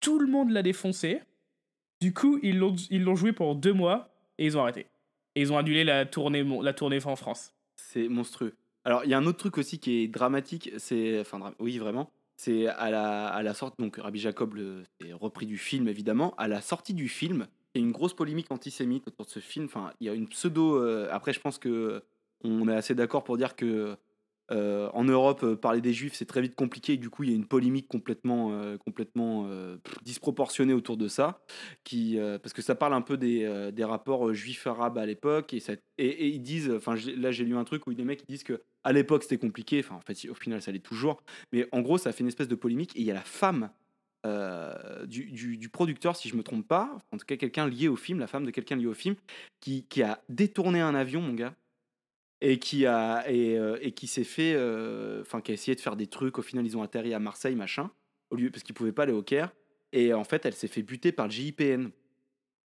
Tout 0.00 0.18
le 0.18 0.28
monde 0.28 0.50
l'a 0.50 0.62
défoncé. 0.62 1.20
Du 2.00 2.14
coup, 2.14 2.38
ils 2.42 2.58
l'ont 2.58 2.76
ils 2.90 3.02
l'ont 3.02 3.16
joué 3.16 3.32
pendant 3.32 3.54
deux 3.54 3.72
mois 3.72 4.14
et 4.38 4.46
ils 4.46 4.56
ont 4.56 4.62
arrêté. 4.62 4.86
Et 5.34 5.42
ils 5.42 5.52
ont 5.52 5.58
annulé 5.58 5.84
la 5.84 6.06
tournée, 6.06 6.44
la 6.62 6.72
tournée 6.72 7.04
en 7.04 7.16
France. 7.16 7.52
C'est 7.76 8.08
monstrueux. 8.08 8.54
Alors, 8.84 9.04
il 9.04 9.10
y 9.10 9.14
a 9.14 9.18
un 9.18 9.26
autre 9.26 9.38
truc 9.38 9.58
aussi 9.58 9.78
qui 9.78 10.02
est 10.02 10.08
dramatique, 10.08 10.70
c'est. 10.78 11.20
Enfin, 11.20 11.54
oui, 11.58 11.78
vraiment. 11.78 12.10
C'est 12.36 12.66
à 12.66 12.90
la, 12.90 13.26
à 13.28 13.42
la 13.42 13.52
sortie. 13.54 13.76
Donc, 13.78 13.96
Rabbi 13.98 14.18
Jacob, 14.18 14.58
c'est 15.00 15.12
repris 15.12 15.46
du 15.46 15.58
film, 15.58 15.88
évidemment. 15.88 16.34
À 16.38 16.48
la 16.48 16.62
sortie 16.62 16.94
du 16.94 17.08
film, 17.08 17.46
il 17.74 17.80
y 17.80 17.84
a 17.84 17.86
une 17.86 17.92
grosse 17.92 18.14
polémique 18.14 18.50
antisémite 18.50 19.06
autour 19.08 19.26
de 19.26 19.30
ce 19.30 19.40
film. 19.40 19.66
Enfin, 19.66 19.92
il 20.00 20.06
y 20.06 20.10
a 20.10 20.14
une 20.14 20.28
pseudo. 20.28 20.76
euh, 20.82 21.08
après, 21.12 21.32
je 21.34 21.40
pense 21.40 21.58
que 21.58 22.02
on 22.42 22.68
est 22.68 22.74
assez 22.74 22.94
d'accord 22.94 23.22
pour 23.24 23.36
dire 23.36 23.54
que. 23.56 23.96
euh, 24.52 24.88
en 24.94 25.04
Europe, 25.04 25.44
euh, 25.44 25.54
parler 25.56 25.80
des 25.80 25.92
juifs, 25.92 26.14
c'est 26.14 26.24
très 26.26 26.40
vite 26.40 26.56
compliqué. 26.56 26.96
Du 26.96 27.08
coup, 27.10 27.22
il 27.24 27.30
y 27.30 27.32
a 27.32 27.36
une 27.36 27.46
polémique 27.46 27.86
complètement, 27.88 28.52
complètement 28.78 29.46
disproportionnée 30.02 30.72
autour 30.72 30.96
de 30.96 31.06
ça. 31.08 31.42
Qui, 31.84 32.18
parce 32.42 32.52
que 32.54 32.62
ça 32.62 32.74
parle 32.74 32.94
un 32.94 33.02
peu 33.02 33.16
des, 33.18 33.70
des 33.72 33.84
rapports 33.84 34.32
juifs-arabes 34.34 34.98
à 34.98 35.06
l'époque. 35.06 35.52
Et, 35.54 35.62
et, 35.98 36.28
ils 36.28 36.40
disent. 36.42 36.70
Enfin, 36.70 36.94
là, 37.16 37.30
j'ai 37.30 37.44
lu 37.44 37.56
un 37.56 37.64
truc 37.64 37.86
où 37.86 37.94
des 37.94 38.04
mecs 38.04 38.22
ils 38.22 38.32
disent 38.32 38.44
que 38.44 38.62
à 38.84 38.92
l'époque, 38.92 39.22
c'était 39.24 39.38
compliqué. 39.38 39.80
Enfin, 39.80 39.96
en 39.96 40.00
fait, 40.00 40.28
au 40.28 40.34
final, 40.34 40.62
ça 40.62 40.72
l'est 40.72 40.78
toujours. 40.80 41.22
Mais 41.52 41.68
en 41.72 41.80
gros, 41.80 41.98
ça 41.98 42.12
fait 42.12 42.20
une 42.20 42.28
espèce 42.28 42.48
de 42.48 42.54
polémique. 42.54 42.96
Et 42.96 43.00
il 43.00 43.06
y 43.06 43.10
a 43.10 43.14
la 43.14 43.20
femme 43.22 43.70
euh, 44.26 45.06
du, 45.06 45.30
du- 45.30 45.56
du 45.56 45.68
producteur, 45.68 46.14
si 46.16 46.28
je 46.28 46.36
me 46.36 46.42
trompe 46.42 46.68
pas, 46.68 46.98
en 47.10 47.16
tout 47.16 47.24
cas 47.24 47.36
quelqu'un 47.36 47.66
lié 47.66 47.88
au 47.88 47.96
film, 47.96 48.18
la 48.18 48.26
femme 48.26 48.44
de 48.44 48.50
quelqu'un 48.50 48.76
lié 48.76 48.86
au 48.86 48.94
film, 48.94 49.14
qui, 49.60 49.84
a 50.02 50.22
détourné 50.28 50.80
un 50.80 50.94
avion, 50.94 51.22
mon 51.22 51.32
gars, 51.32 51.54
et 52.42 52.58
qui 52.58 52.84
a 52.86 53.24
et, 53.30 53.58
euh, 53.58 53.78
qui 53.90 54.06
s'est 54.06 54.24
fait, 54.24 54.52
euh, 54.54 55.22
enfin, 55.22 55.40
qui 55.40 55.52
a 55.52 55.54
essayé 55.54 55.74
de 55.74 55.80
faire 55.80 55.96
des 55.96 56.06
trucs. 56.06 56.38
Au 56.38 56.42
final, 56.42 56.66
ils 56.66 56.76
ont 56.76 56.82
atterri 56.82 57.14
à 57.14 57.18
Marseille, 57.18 57.54
machin, 57.56 57.90
au 58.30 58.36
lieu 58.36 58.50
parce 58.50 58.62
qu'ils 58.62 58.74
pouvaient 58.74 58.92
pas 58.92 59.04
aller 59.04 59.12
au 59.12 59.22
Caire. 59.22 59.52
Et 59.92 60.12
en 60.14 60.24
fait, 60.24 60.44
elle 60.46 60.54
s'est 60.54 60.68
fait 60.68 60.82
buter 60.82 61.12
par 61.12 61.26
le 61.26 61.32
GIPN. 61.32 61.88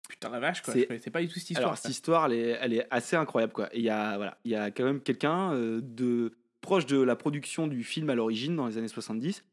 Putain 0.08 0.30
la 0.30 0.40
vache, 0.40 0.62
quoi. 0.62 0.74
C'est- 0.74 1.10
pas 1.10 1.20
du 1.22 1.28
tout 1.28 1.38
cette 1.38 1.50
histoire. 1.50 1.68
Alors, 1.68 1.78
cette 1.78 1.90
histoire, 1.90 2.26
elle 2.26 2.32
est, 2.32 2.58
elle 2.60 2.72
est 2.74 2.86
assez 2.90 3.16
incroyable, 3.16 3.52
quoi. 3.52 3.68
Il 3.74 3.82
y 3.82 3.88
a, 3.90 4.16
voilà, 4.16 4.38
il 4.44 4.50
y 4.50 4.56
a 4.56 4.70
quand 4.70 4.84
même 4.84 5.00
quelqu'un 5.00 5.52
euh, 5.54 5.80
de 5.82 6.32
proche 6.60 6.86
de 6.86 7.00
la 7.00 7.16
production 7.16 7.66
du 7.66 7.82
film 7.82 8.10
à 8.10 8.14
l'origine, 8.14 8.54
dans 8.56 8.66
les 8.66 8.78
années 8.78 8.88
70, 8.88 9.44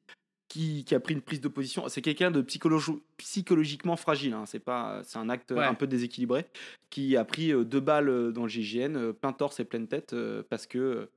qui, 0.47 0.83
qui 0.83 0.95
a 0.95 0.99
pris 0.99 1.13
une 1.13 1.21
prise 1.21 1.41
de 1.41 1.47
position. 1.47 1.87
C'est 1.87 2.01
quelqu'un 2.01 2.29
de 2.31 2.41
psychologi- 2.41 2.99
psychologiquement 3.17 3.95
fragile, 3.95 4.33
hein. 4.33 4.45
c'est 4.45 4.59
pas, 4.59 5.01
c'est 5.05 5.17
un 5.17 5.29
acte 5.29 5.51
Ouais. 5.51 5.63
un 5.63 5.75
peu 5.75 5.87
déséquilibré, 5.87 6.45
qui 6.89 7.15
a 7.15 7.23
pris 7.23 7.51
euh, 7.53 7.63
deux 7.63 7.79
balles 7.79 8.09
euh, 8.09 8.31
dans 8.31 8.43
le 8.43 8.49
GIGN, 8.49 8.95
euh, 8.95 9.13
plein 9.13 9.31
torse 9.33 9.59
et 9.59 9.65
pleine 9.65 9.87
tête, 9.87 10.15
parce 10.49 10.65
que 10.67 11.09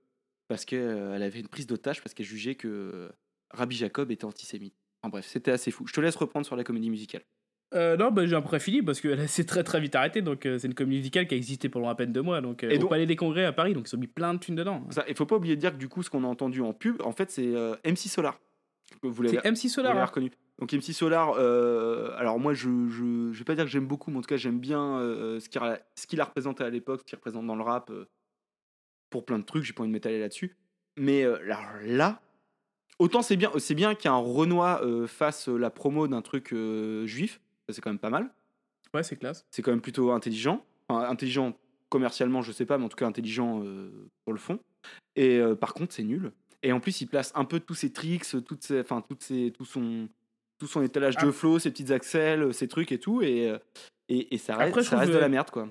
parce 0.49 0.65
que 0.67 1.13
elle 1.15 1.23
avait 1.23 1.41
une 1.41 1.49
prise 1.49 1.67
d'otage, 1.67 2.03
parce 2.03 2.13
qu'elle 2.15 2.27
jugeait 2.27 2.55
que 2.57 3.11
Rabbi 3.55 3.75
Jacob 3.75 4.11
était 4.11 4.27
antisémite. 4.27 4.75
Enfin 5.03 5.11
bref, 5.11 5.27
c'était 5.27 5.51
assez 5.51 5.71
fou. 5.71 5.87
Je 5.87 5.95
te 5.95 6.01
laisse 6.01 6.15
reprendre 6.17 6.45
sur 6.45 6.57
la 6.57 6.63
comédie 6.65 6.91
musicale. 6.91 7.23
Euh, 7.75 7.97
non, 7.97 8.11
bah, 8.11 8.27
j'ai 8.27 8.37
un 8.37 8.43
peu 8.43 8.59
fini 8.59 8.83
parce 8.83 9.01
que 9.01 9.17
c'est 9.27 9.45
très 9.45 9.65
très 9.65 9.81
vite 9.81 9.95
arrêté. 9.95 10.23
Donc, 10.23 10.45
euh, 10.47 10.59
c'est 10.59 10.67
une 10.67 10.75
comédie 10.75 10.99
musicale 10.99 11.27
qui 11.27 11.35
a 11.35 11.37
existé 11.37 11.69
pendant 11.69 11.89
à 11.89 11.95
peine 11.95 12.13
deux 12.13 12.23
mois. 12.23 12.41
Donc, 12.41 12.65
euh, 12.65 12.71
Et 12.71 12.77
au 12.77 12.81
donc- 12.81 12.91
Palais 12.91 13.07
des 13.07 13.17
Congrès 13.17 13.45
à 13.45 13.53
Paris. 13.53 13.73
Donc, 13.75 13.89
ils 13.91 13.97
ont 13.97 13.99
mis 13.99 14.07
plein 14.07 14.35
de 14.35 14.39
thunes 14.39 14.55
dedans. 14.57 14.85
Ça, 14.91 15.05
il 15.09 15.15
faut 15.15 15.27
pas 15.27 15.37
oublier 15.37 15.57
de 15.57 15.61
dire 15.61 15.73
que 15.73 15.79
du 15.79 15.89
coup, 15.89 16.03
ce 16.03 16.11
qu'on 16.11 16.25
a 16.25 16.27
entendu 16.27 16.61
en 16.61 16.73
pub, 16.73 17.01
en 17.03 17.13
fait, 17.13 17.31
c'est 17.31 17.55
euh, 17.55 17.75
MC 17.85 18.09
Solar. 18.09 18.39
Vous 19.03 19.23
l'avez 19.23 19.39
C'est 19.43 19.51
MC 19.51 19.63
vous 19.65 19.69
Solar. 19.69 19.93
l'avez 19.95 20.03
hein. 20.03 20.07
reconnu. 20.07 20.31
Donc 20.59 20.73
MC 20.75 20.93
Solar, 20.93 21.31
alors 22.19 22.39
moi, 22.39 22.53
je, 22.55 22.69
je, 22.89 23.31
je 23.33 23.39
vais 23.39 23.45
pas 23.45 23.55
dire 23.57 23.65
que 23.65 23.71
j'aime 23.71 23.87
beaucoup, 23.87 24.11
mais 24.13 24.19
en 24.19 24.21
tout 24.21 24.29
cas, 24.29 24.37
j'aime 24.37 24.61
bien 24.61 24.99
ce 25.41 25.49
qu'il 25.49 25.61
a, 25.61 25.81
ce 25.97 26.07
qu'il 26.07 26.21
a 26.21 26.25
représenté 26.25 26.63
à 26.63 26.71
l'époque, 26.71 27.01
ce 27.01 27.05
qu'il 27.07 27.17
représente 27.17 27.47
dans 27.47 27.57
le 27.57 27.63
rap. 27.65 27.91
pour 29.11 29.25
plein 29.25 29.41
de 29.41 29.45
trucs, 29.45 29.65
j'ai 29.65 29.73
pas 29.73 29.81
envie 29.83 29.89
de 29.89 29.95
m'étaler 29.95 30.21
là-dessus. 30.21 30.57
Mais 30.99 31.25
alors 31.25 31.65
là, 31.85 32.21
autant 33.01 33.23
c'est 33.23 33.37
bien, 33.37 33.51
c'est 33.59 33.75
bien 33.75 33.95
qu'un 33.97 34.15
Renoir 34.15 34.83
fasse 35.09 35.49
la 35.49 35.71
promo 35.71 36.07
d'un 36.07 36.23
truc 36.23 36.55
juif, 37.07 37.41
ça 37.69 37.75
c'est 37.75 37.81
quand 37.81 37.91
même 37.91 37.99
pas 37.99 38.11
mal. 38.11 38.31
Ouais, 38.95 39.03
c'est 39.03 39.17
classe. 39.17 39.47
C'est 39.51 39.63
quand 39.63 39.71
même 39.71 39.81
plutôt 39.81 40.11
intelligent. 40.13 40.65
Enfin, 40.89 41.09
intelligent 41.09 41.57
commercialement, 41.89 42.43
je 42.43 42.53
sais 42.53 42.67
pas, 42.67 42.79
mais 42.79 42.85
en 42.85 42.89
tout 42.89 42.97
cas 42.97 43.07
intelligent 43.07 43.63
euh, 43.65 43.91
pour 44.25 44.33
le 44.33 44.39
fond. 44.39 44.59
Et 45.17 45.39
euh, 45.39 45.55
par 45.55 45.75
contre, 45.75 45.93
c'est 45.93 46.03
nul. 46.03 46.33
Et 46.63 46.73
en 46.73 46.81
plus, 46.81 47.01
il 47.01 47.07
place 47.07 47.33
un 47.35 47.45
peu 47.45 47.61
tous 47.61 47.75
ses 47.75 47.93
tricks, 47.93 48.25
toutes 48.47 48.63
ses, 48.63 48.81
enfin, 48.81 49.03
toutes 49.07 49.23
ses, 49.23 49.51
tout 49.51 49.65
son, 49.65 50.09
tout 50.59 50.67
son 50.67 50.83
étalage 50.83 51.17
de 51.17 51.29
Ah. 51.29 51.33
flow, 51.33 51.59
ses 51.59 51.71
petites 51.71 51.91
axelles, 51.91 52.53
ses 52.55 52.69
trucs 52.69 52.93
et 52.93 52.99
tout. 52.99 53.21
Et, 53.23 53.51
euh, 53.51 53.59
et, 54.09 54.35
et 54.35 54.39
ça 54.39 54.57
reste, 54.57 54.71
Après, 54.71 54.83
ça 54.85 54.99
reste 54.99 55.13
de 55.13 55.19
la 55.19 55.27
euh, 55.27 55.29
merde, 55.29 55.51
quoi. 55.51 55.69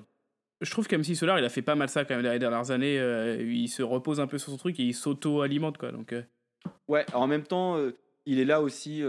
Je 0.60 0.70
trouve 0.70 0.86
qu'MC 0.86 1.14
Solar, 1.16 1.38
il 1.40 1.44
a 1.44 1.48
fait 1.48 1.62
pas 1.62 1.74
mal 1.74 1.88
ça 1.88 2.04
quand 2.04 2.14
même 2.14 2.24
les 2.30 2.38
dernières 2.38 2.70
années. 2.70 2.98
euh, 3.00 3.42
il 3.42 3.68
se 3.68 3.82
repose 3.82 4.20
un 4.20 4.26
peu 4.28 4.38
sur 4.38 4.50
son 4.52 4.56
truc 4.58 4.78
et 4.78 4.84
il 4.84 4.94
s'auto-alimente, 4.94 5.76
quoi. 5.78 5.90
Donc, 5.92 6.12
euh, 6.12 6.22
Ouais, 6.88 7.04
en 7.14 7.26
même 7.26 7.42
temps, 7.42 7.78
euh, 7.78 7.96
il 8.26 8.38
est 8.38 8.44
là 8.44 8.60
aussi. 8.62 9.02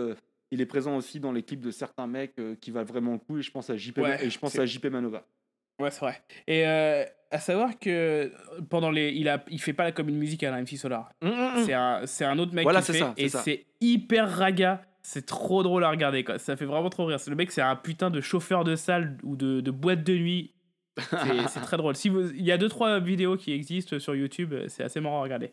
Il 0.54 0.62
est 0.62 0.66
présent 0.68 0.96
aussi 0.96 1.20
dans 1.20 1.32
l'équipe 1.32 1.60
de 1.60 1.72
certains 1.72 2.06
mecs 2.06 2.38
euh, 2.38 2.56
qui 2.62 2.70
valent 2.70 2.86
vraiment 2.86 3.14
le 3.14 3.18
coup. 3.18 3.40
Et 3.40 3.42
je 3.42 3.52
pense 3.52 3.70
à 3.72 3.76
JP, 3.76 3.98
Ouais, 3.98 4.24
et 4.24 4.30
je 4.30 4.38
pense 4.38 4.58
à 4.58 4.66
JP 4.66 4.86
Manova. 4.86 5.26
Ouais, 5.80 5.90
c'est 5.90 6.02
vrai. 6.02 6.22
Et 6.46 6.68
euh, 6.68 7.04
à 7.32 7.40
savoir 7.40 7.80
que 7.80 8.32
pendant 8.70 8.92
les, 8.92 9.10
il 9.12 9.28
a, 9.28 9.44
il 9.50 9.60
fait 9.60 9.74
pas 9.74 9.92
comme 9.92 10.10
une 10.10 10.18
musique 10.18 10.44
à 10.44 10.52
la 10.52 10.62
MC 10.62 10.78
Solar. 10.78 11.12
C'est 11.66 11.74
un, 11.74 12.06
c'est 12.06 12.26
un 12.26 12.38
autre 12.38 12.54
mec 12.54 12.64
Voilà, 12.64 12.82
qui 12.82 12.92
fait 12.92 13.00
ça, 13.00 13.14
et 13.18 13.30
c'est 13.30 13.66
hyper 13.82 14.30
raga. 14.30 14.84
C'est 15.02 15.26
trop 15.26 15.64
drôle 15.64 15.84
à 15.84 15.90
regarder 15.90 16.24
quoi. 16.24 16.38
Ça 16.38 16.56
fait 16.56 16.66
vraiment 16.66 16.90
trop 16.90 17.06
rire. 17.06 17.18
Le 17.28 17.36
mec, 17.36 17.52
c'est 17.52 17.62
un 17.62 17.76
putain 17.76 18.10
de 18.10 18.22
chauffeur 18.22 18.64
de 18.64 18.76
salle 18.76 19.18
ou 19.24 19.36
de, 19.36 19.60
de 19.60 19.72
boîte 19.72 20.04
de 20.04 20.14
nuit. 20.14 20.54
C'est 20.98 21.08
c'est 21.50 21.60
très 21.62 21.78
drôle. 21.78 21.96
Si 21.96 22.08
vous, 22.08 22.30
il 22.32 22.46
y 22.46 22.52
a 22.52 22.58
deux 22.58 22.70
trois 22.70 23.00
vidéos 23.00 23.36
qui 23.36 23.52
existent 23.52 24.00
sur 24.00 24.16
YouTube. 24.16 24.54
C'est 24.68 24.84
assez 24.84 25.02
marrant 25.02 25.20
à 25.20 25.24
regarder. 25.24 25.52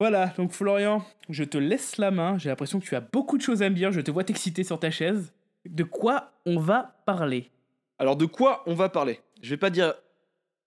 Voilà. 0.00 0.32
Donc 0.36 0.52
Florian, 0.52 1.04
je 1.28 1.44
te 1.44 1.58
laisse 1.58 1.98
la 1.98 2.10
main. 2.10 2.38
J'ai 2.38 2.48
l'impression 2.48 2.80
que 2.80 2.84
tu 2.84 2.94
as 2.94 3.00
beaucoup 3.00 3.36
de 3.36 3.42
choses 3.42 3.62
à 3.62 3.70
me 3.70 3.74
dire. 3.74 3.92
Je 3.92 4.00
te 4.00 4.10
vois 4.10 4.24
t'exciter 4.24 4.64
sur 4.64 4.78
ta 4.78 4.90
chaise. 4.90 5.32
De 5.68 5.84
quoi 5.84 6.32
on 6.46 6.58
va 6.58 6.96
parler? 7.04 7.50
Alors, 7.98 8.16
de 8.16 8.26
quoi 8.26 8.62
on 8.66 8.74
va 8.74 8.88
parler? 8.88 9.20
Je 9.42 9.50
vais 9.50 9.56
pas 9.56 9.70
dire 9.70 9.94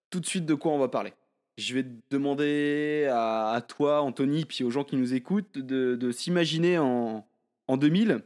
tout 0.09 0.19
de 0.19 0.25
suite 0.25 0.45
de 0.45 0.53
quoi 0.53 0.71
on 0.73 0.79
va 0.79 0.89
parler. 0.89 1.13
Je 1.57 1.73
vais 1.73 1.85
demander 2.09 3.07
à, 3.11 3.61
toi, 3.67 4.01
Anthony, 4.01 4.45
puis 4.45 4.63
aux 4.63 4.69
gens 4.69 4.83
qui 4.83 4.97
nous 4.97 5.13
écoutent, 5.13 5.57
de, 5.57 6.11
s'imaginer 6.11 6.77
en, 6.77 7.25
en 7.67 7.77
2000. 7.77 8.21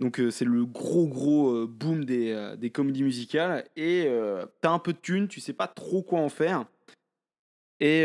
Donc, 0.00 0.20
euh, 0.20 0.30
c'est 0.30 0.44
le 0.44 0.64
gros, 0.64 1.08
gros 1.08 1.50
euh, 1.50 1.66
boom 1.66 2.04
des, 2.04 2.30
euh, 2.30 2.56
des 2.56 2.70
comédies 2.70 3.02
musicales. 3.02 3.64
Et 3.76 4.08
t'as 4.60 4.70
un 4.70 4.78
peu 4.78 4.92
de 4.92 4.98
thunes, 4.98 5.28
tu 5.28 5.40
sais 5.40 5.52
pas 5.52 5.68
trop 5.68 6.02
quoi 6.02 6.20
en 6.20 6.28
faire. 6.28 6.64
Et, 7.80 8.04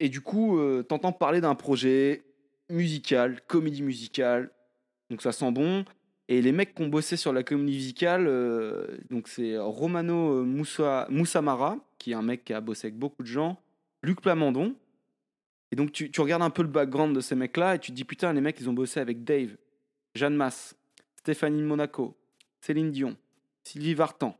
et 0.00 0.08
du 0.08 0.20
coup, 0.20 0.58
euh, 0.58 0.82
t'entends 0.82 1.12
parler 1.12 1.40
d'un 1.40 1.54
projet 1.54 2.24
musical, 2.70 3.40
comédie 3.46 3.82
musicale. 3.82 4.50
Donc, 5.10 5.22
ça 5.22 5.32
sent 5.32 5.50
bon. 5.52 5.84
Et 6.28 6.40
les 6.40 6.52
mecs 6.52 6.74
qui 6.74 6.82
ont 6.82 6.88
bossé 6.88 7.16
sur 7.16 7.32
la 7.32 7.42
comédie 7.42 7.76
musicale, 7.76 8.26
euh, 8.26 8.98
c'est 9.26 9.58
Romano 9.58 10.40
euh, 10.40 10.42
Moussa, 10.42 11.06
Moussamara, 11.10 11.78
qui 11.98 12.12
est 12.12 12.14
un 12.14 12.22
mec 12.22 12.44
qui 12.44 12.54
a 12.54 12.60
bossé 12.60 12.86
avec 12.86 12.98
beaucoup 12.98 13.22
de 13.22 13.28
gens, 13.28 13.60
Luc 14.02 14.20
Plamondon. 14.20 14.74
Et 15.70 15.76
donc 15.76 15.92
tu, 15.92 16.10
regardes 16.18 16.42
un 16.42 16.50
peu 16.50 16.62
le 16.62 16.68
background 16.68 17.14
de 17.16 17.20
ces 17.20 17.34
mecs-là 17.34 17.74
et 17.74 17.78
tu 17.78 17.90
te 17.90 17.96
dis 17.96 18.04
putain, 18.04 18.32
les 18.32 18.40
mecs, 18.40 18.58
ils 18.60 18.70
ont 18.70 18.74
bossé 18.74 19.00
avec 19.00 19.24
Dave, 19.24 19.56
Jeanne 20.14 20.36
Masse, 20.36 20.76
Stéphanie 21.16 21.62
Monaco, 21.62 22.16
Céline 22.60 22.92
Dion, 22.92 23.16
Sylvie 23.64 23.94
Vartan, 23.94 24.38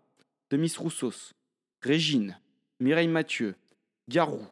Demis 0.50 0.72
Roussos, 0.78 1.34
Régine, 1.82 2.38
Mireille 2.78 3.08
Mathieu, 3.08 3.56
Garou, 4.08 4.46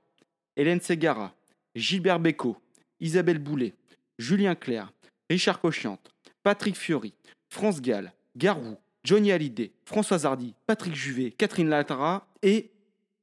Hélène 0.57 0.81
Ségara, 0.81 1.35
Gilbert 1.75 2.21
Bécaud, 2.21 2.57
Isabelle 3.01 3.39
Boulet, 3.39 3.75
Julien 4.19 4.55
Clerc, 4.55 4.93
Richard 5.31 5.61
Cochiante, 5.61 6.11
Patrick 6.43 6.77
Fiori, 6.77 7.15
France 7.49 7.81
Gall, 7.81 8.13
Garou, 8.37 8.77
Johnny 9.05 9.33
Hallyday, 9.33 9.73
Françoise 9.85 10.27
Hardy, 10.27 10.55
Patrick 10.67 10.95
Juvet, 10.95 11.33
Catherine 11.33 11.69
Latara 11.69 12.27
et 12.43 12.71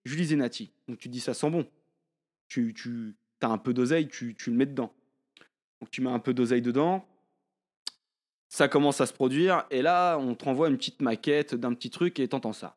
Julie 0.05 0.25
Zenati. 0.25 0.71
Donc 0.87 0.97
tu 0.97 1.09
dis 1.09 1.19
ça 1.19 1.33
sent 1.33 1.49
bon. 1.49 1.65
Tu, 2.47 2.73
tu 2.73 3.15
as 3.41 3.47
un 3.47 3.57
peu 3.57 3.73
d'oseille, 3.73 4.07
tu, 4.07 4.35
tu 4.35 4.49
le 4.49 4.57
mets 4.57 4.65
dedans. 4.65 4.91
Donc 5.79 5.91
tu 5.91 6.01
mets 6.01 6.09
un 6.09 6.19
peu 6.19 6.33
d'oseille 6.33 6.61
dedans. 6.61 7.05
Ça 8.49 8.67
commence 8.67 8.99
à 8.99 9.05
se 9.05 9.13
produire 9.13 9.65
et 9.69 9.81
là 9.81 10.17
on 10.17 10.35
te 10.35 10.45
renvoie 10.45 10.69
une 10.69 10.77
petite 10.77 11.01
maquette 11.01 11.53
d'un 11.53 11.73
petit 11.73 11.91
truc 11.91 12.19
et 12.19 12.27
t'entends 12.27 12.53
ça. 12.53 12.75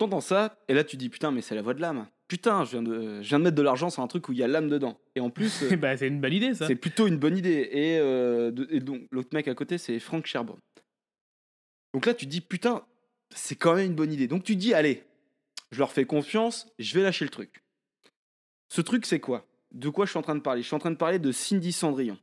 T'entends 0.00 0.20
ça 0.20 0.56
et 0.68 0.74
là 0.74 0.82
tu 0.84 0.96
dis 0.96 1.08
putain 1.08 1.30
mais 1.30 1.40
c'est 1.42 1.54
la 1.54 1.62
voix 1.62 1.74
de 1.74 1.80
l'âme. 1.80 2.06
Putain 2.28 2.64
je 2.64 2.70
viens, 2.72 2.82
de, 2.82 3.22
je 3.22 3.28
viens 3.28 3.38
de 3.38 3.44
mettre 3.44 3.56
de 3.56 3.62
l'argent 3.62 3.90
sur 3.90 4.02
un 4.02 4.06
truc 4.06 4.28
où 4.28 4.32
il 4.32 4.38
y 4.38 4.42
a 4.42 4.48
l'âme 4.48 4.68
dedans. 4.68 4.98
Et 5.14 5.20
en 5.20 5.30
plus... 5.30 5.62
euh, 5.64 5.76
Bah, 5.76 5.96
c'est 5.96 6.08
une 6.08 6.20
bonne 6.20 6.32
idée 6.32 6.54
ça. 6.54 6.66
C'est 6.66 6.74
plutôt 6.76 7.06
une 7.06 7.16
bonne 7.18 7.36
idée. 7.36 7.68
Et, 7.72 7.98
euh, 7.98 8.50
de- 8.50 8.68
et 8.70 8.80
donc, 8.80 9.02
l'autre 9.10 9.30
mec 9.32 9.48
à 9.48 9.54
côté, 9.54 9.78
c'est 9.78 9.98
Frank 9.98 10.26
Sherbon. 10.26 10.56
Donc 11.92 12.06
là, 12.06 12.14
tu 12.14 12.26
dis, 12.26 12.40
putain, 12.40 12.84
c'est 13.34 13.56
quand 13.56 13.74
même 13.74 13.86
une 13.86 13.94
bonne 13.96 14.12
idée. 14.12 14.28
Donc 14.28 14.44
tu 14.44 14.54
dis, 14.56 14.74
allez, 14.74 15.02
je 15.72 15.78
leur 15.80 15.90
fais 15.92 16.04
confiance, 16.04 16.68
je 16.78 16.94
vais 16.96 17.02
lâcher 17.02 17.24
le 17.24 17.30
truc. 17.30 17.62
Ce 18.68 18.80
truc, 18.80 19.06
c'est 19.06 19.18
quoi? 19.20 19.44
De 19.72 19.88
quoi 19.88 20.04
je 20.06 20.10
suis 20.10 20.18
en 20.18 20.22
train 20.22 20.36
de 20.36 20.40
parler? 20.40 20.62
Je 20.62 20.66
suis 20.68 20.76
en 20.76 20.80
train 20.80 20.90
de 20.92 20.96
parler 20.96 21.18
de 21.18 21.32
Cindy 21.32 21.72
Cendrillon. 21.72 22.18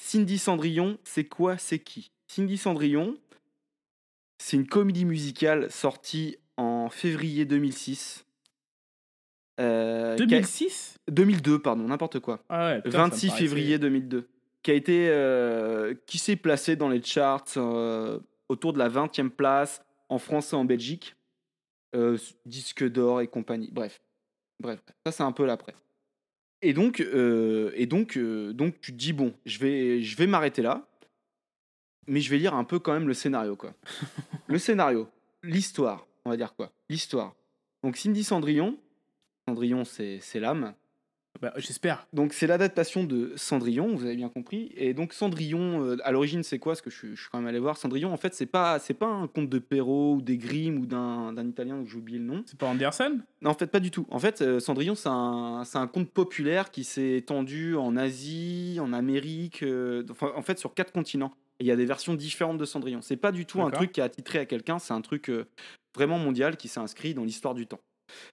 Cindy 0.00 0.38
Cendrillon, 0.38 0.98
c'est 1.04 1.24
quoi? 1.24 1.56
C'est 1.58 1.78
qui? 1.78 2.10
Cindy 2.26 2.56
Cendrillon, 2.58 3.16
c'est 4.38 4.56
une 4.56 4.66
comédie 4.66 5.04
musicale 5.04 5.70
sortie 5.70 6.36
en 6.84 6.90
février 6.90 7.44
2006. 7.44 8.24
Euh, 9.60 10.16
qui 10.16 10.22
a- 10.22 10.26
2006 10.26 10.98
2002, 11.10 11.58
pardon, 11.60 11.84
n'importe 11.84 12.20
quoi. 12.20 12.42
Ah 12.48 12.66
ouais, 12.66 12.76
putain, 12.82 12.90
ça 12.92 12.98
me 12.98 13.10
26 13.10 13.26
paraissait- 13.28 13.44
février 13.44 13.78
2002, 13.78 14.28
qui 14.62 14.70
a 14.70 14.74
été, 14.74 15.08
euh, 15.10 15.94
qui 16.06 16.18
s'est 16.18 16.36
placé 16.36 16.74
dans 16.76 16.88
les 16.88 17.02
charts 17.02 17.44
euh, 17.58 18.18
autour 18.48 18.72
de 18.72 18.78
la 18.78 18.88
20e 18.88 19.30
place 19.30 19.82
en 20.08 20.18
France 20.18 20.52
et 20.52 20.56
en 20.56 20.64
Belgique, 20.64 21.16
euh, 21.94 22.16
disque 22.46 22.88
d'or 22.88 23.20
et 23.20 23.26
compagnie. 23.26 23.68
Bref, 23.72 24.00
bref, 24.58 24.80
ça 25.04 25.12
c'est 25.12 25.22
un 25.22 25.32
peu 25.32 25.44
l'après. 25.44 25.74
Et 26.62 26.72
donc, 26.72 27.00
et 27.00 27.86
donc, 27.86 28.16
donc 28.16 28.80
tu 28.80 28.92
te 28.92 28.96
dis 28.96 29.12
bon, 29.12 29.34
je 29.44 29.58
vais, 29.58 30.00
je 30.00 30.16
vais 30.16 30.28
m'arrêter 30.28 30.62
là, 30.62 30.86
mais 32.06 32.20
je 32.20 32.30
vais 32.30 32.38
lire 32.38 32.54
un 32.54 32.62
peu 32.64 32.78
quand 32.78 32.92
même 32.92 33.08
le 33.08 33.14
scénario 33.14 33.56
quoi. 33.56 33.74
le 34.46 34.58
scénario, 34.58 35.08
l'histoire, 35.42 36.06
on 36.24 36.30
va 36.30 36.36
dire 36.36 36.54
quoi, 36.54 36.72
l'histoire. 36.88 37.34
Donc 37.82 37.96
Cindy 37.96 38.24
Cendrillon, 38.24 38.76
Cendrillon 39.48 39.84
c'est 39.84 40.20
l'âme. 40.40 40.74
Bah, 41.40 41.52
J'espère. 41.56 42.06
Donc 42.12 42.34
c'est 42.34 42.46
l'adaptation 42.46 43.04
de 43.04 43.32
Cendrillon, 43.36 43.96
vous 43.96 44.04
avez 44.04 44.14
bien 44.16 44.28
compris. 44.28 44.70
Et 44.76 44.92
donc 44.92 45.14
Cendrillon, 45.14 45.82
euh, 45.82 45.96
à 46.04 46.12
l'origine 46.12 46.42
c'est 46.42 46.58
quoi? 46.58 46.72
Parce 46.72 46.82
que 46.82 46.90
je, 46.90 46.96
suis- 46.96 47.16
je 47.16 47.22
suis 47.22 47.30
quand 47.32 47.38
même 47.38 47.46
allé 47.48 47.58
voir. 47.58 47.78
Cendrillon, 47.78 48.12
en 48.12 48.18
fait, 48.18 48.34
c'est 48.34 48.44
pas 48.46 48.78
c'est 48.78 48.92
pas 48.94 49.06
un 49.06 49.26
conte 49.28 49.48
de 49.48 49.58
Perrault 49.58 50.16
ou 50.16 50.22
des 50.22 50.36
Grimm 50.36 50.78
ou 50.78 50.84
d'un 50.86 51.32
d'un 51.32 51.48
Italien 51.48 51.78
dont 51.78 51.86
j'ai 51.86 51.96
oublié 51.96 52.18
le 52.18 52.26
nom. 52.26 52.42
C'est 52.46 52.58
pas 52.58 52.66
Anderson 52.68 53.18
Non, 53.40 53.50
en 53.50 53.54
fait, 53.54 53.66
pas 53.68 53.80
du 53.80 53.90
tout. 53.90 54.06
En 54.10 54.18
fait, 54.18 54.42
euh, 54.42 54.60
Cendrillon, 54.60 54.94
c'est 54.94 55.08
un, 55.08 55.62
un 55.74 55.86
conte 55.88 56.10
populaire 56.10 56.70
qui 56.70 56.84
s'est 56.84 57.12
étendu 57.16 57.76
en 57.76 57.96
Asie, 57.96 58.76
en 58.78 58.92
Amérique, 58.92 59.62
euh, 59.62 60.04
en 60.20 60.42
fait, 60.42 60.58
sur 60.58 60.74
quatre 60.74 60.92
continents. 60.92 61.32
Et 61.62 61.64
il 61.64 61.68
y 61.68 61.70
a 61.70 61.76
des 61.76 61.86
versions 61.86 62.14
différentes 62.14 62.58
de 62.58 62.64
Cendrillon. 62.64 63.02
C'est 63.02 63.16
pas 63.16 63.30
du 63.30 63.46
tout 63.46 63.62
un 63.62 63.70
truc 63.76 63.92
qui 63.92 64.00
est 64.00 64.02
attitré 64.02 64.40
à 64.40 64.46
quelqu'un, 64.46 64.80
c'est 64.80 64.92
un 64.94 65.00
truc 65.00 65.30
euh, 65.30 65.46
vraiment 65.94 66.18
mondial 66.18 66.56
qui 66.56 66.66
s'est 66.66 66.80
inscrit 66.80 67.14
dans 67.14 67.22
l'histoire 67.22 67.54
du 67.54 67.68
temps. 67.68 67.78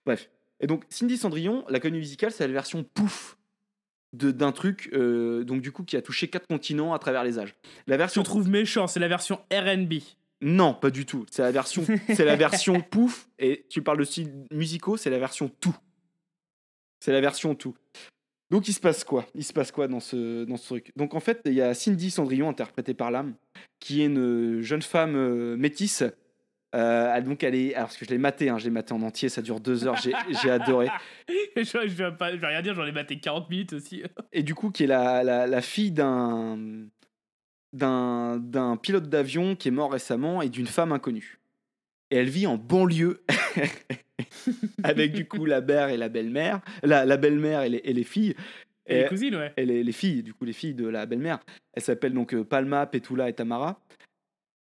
Bref. 0.03 0.31
Et 0.59 0.65
donc, 0.65 0.83
Cindy 0.89 1.15
Cendrillon, 1.15 1.63
la 1.69 1.79
comédie 1.79 1.99
musicale, 1.99 2.31
c'est 2.31 2.47
la 2.47 2.51
version 2.53 2.83
pouf 2.83 3.37
de- 4.13 4.31
d'un 4.31 4.51
truc, 4.51 4.89
euh, 4.93 5.43
donc 5.43 5.61
du 5.61 5.71
coup, 5.71 5.83
qui 5.83 5.95
a 5.95 6.01
touché 6.01 6.27
quatre 6.27 6.47
continents 6.47 6.91
à 6.95 6.97
travers 6.97 7.23
les 7.23 7.37
âges. 7.37 7.53
La 7.85 7.95
Je 7.95 7.99
version 7.99 8.23
trouve 8.23 8.49
méchant, 8.49 8.87
c'est 8.87 8.99
la 8.99 9.07
version 9.07 9.39
RB. 9.53 9.93
non, 10.41 10.73
pas 10.73 10.89
du 10.89 11.05
tout. 11.05 11.27
C'est 11.29 11.43
la 11.43 11.51
version, 11.51 11.83
c'est 12.07 12.25
la 12.25 12.35
version 12.35 12.81
pouf. 12.81 13.29
Et 13.37 13.67
tu 13.69 13.83
parles 13.83 13.99
de 13.99 14.05
style 14.05 14.33
musicaux, 14.51 14.97
c'est 14.97 15.11
la 15.11 15.19
version 15.19 15.49
tout. 15.61 15.77
C'est 16.99 17.11
la 17.11 17.21
version 17.21 17.53
tout. 17.53 17.77
Donc 18.51 18.67
il 18.67 18.73
se 18.73 18.79
passe 18.79 19.03
quoi? 19.03 19.25
Il 19.35 19.43
se 19.43 19.53
passe 19.53 19.71
quoi 19.71 19.87
dans 19.87 19.99
ce, 19.99 20.43
dans 20.45 20.57
ce 20.57 20.65
truc? 20.65 20.91
Donc 20.95 21.13
en 21.13 21.19
fait, 21.19 21.41
il 21.45 21.53
y 21.53 21.61
a 21.61 21.73
Cindy 21.73 22.09
Cendrillon, 22.09 22.49
interprétée 22.49 22.93
par 22.95 23.11
l'âme, 23.11 23.35
qui 23.79 24.01
est 24.01 24.05
une 24.05 24.61
jeune 24.61 24.81
femme 24.81 25.15
euh, 25.15 25.55
métisse 25.57 26.03
Euh, 26.75 27.19
donc 27.21 27.43
elle 27.43 27.55
est, 27.55 27.73
alors 27.73 27.87
parce 27.87 27.97
que 27.97 28.05
je 28.05 28.11
l'ai 28.11 28.19
maté, 28.19 28.47
hein, 28.49 28.59
je 28.59 28.65
l'ai 28.65 28.69
maté 28.69 28.93
en 28.93 29.01
entier, 29.01 29.27
ça 29.27 29.41
dure 29.41 29.59
deux 29.59 29.87
heures, 29.87 29.95
j'ai 29.97 30.13
adoré. 30.51 30.87
je, 31.27 31.63
je 31.63 31.95
vais 31.95 32.11
pas, 32.11 32.31
je 32.31 32.37
vais 32.37 32.47
rien 32.47 32.61
dire, 32.61 32.75
j'en 32.75 32.85
ai 32.85 32.91
maté 32.91 33.19
40 33.19 33.49
minutes 33.49 33.73
aussi. 33.73 34.03
Et 34.31 34.43
du 34.43 34.53
coup, 34.53 34.69
qui 34.69 34.83
est 34.83 34.87
la, 34.87 35.23
la, 35.23 35.47
la 35.47 35.61
fille 35.61 35.91
d'un 35.91 36.87
pilote 38.83 39.09
d'avion 39.09 39.55
qui 39.55 39.67
est 39.69 39.71
mort 39.71 39.91
récemment 39.91 40.43
et 40.43 40.49
d'une 40.49 40.67
femme 40.67 40.91
inconnue. 40.91 41.38
Et 42.11 42.17
elle 42.17 42.29
vit 42.29 42.47
en 42.47 42.57
banlieue 42.57 43.23
avec 44.83 45.13
du 45.13 45.27
coup 45.27 45.45
la 45.45 45.61
mère 45.61 45.89
et 45.89 45.97
la 45.97 46.09
belle-mère, 46.09 46.61
la, 46.83 47.05
la 47.05 47.17
belle-mère 47.17 47.61
et 47.61 47.69
les, 47.69 47.81
et 47.83 47.93
les 47.93 48.03
filles. 48.03 48.35
Et 48.87 49.03
les 49.03 49.07
cousines, 49.07 49.35
ouais. 49.35 49.53
et 49.55 49.65
les, 49.65 49.83
les 49.83 49.91
filles, 49.91 50.23
du 50.23 50.33
coup, 50.33 50.45
les 50.45 50.53
filles 50.53 50.73
de 50.73 50.87
la 50.87 51.05
belle-mère. 51.05 51.39
Elles 51.73 51.83
s'appellent 51.83 52.13
donc 52.13 52.33
euh, 52.33 52.43
Palma, 52.43 52.87
Petula 52.87 53.29
et 53.29 53.33
Tamara. 53.33 53.79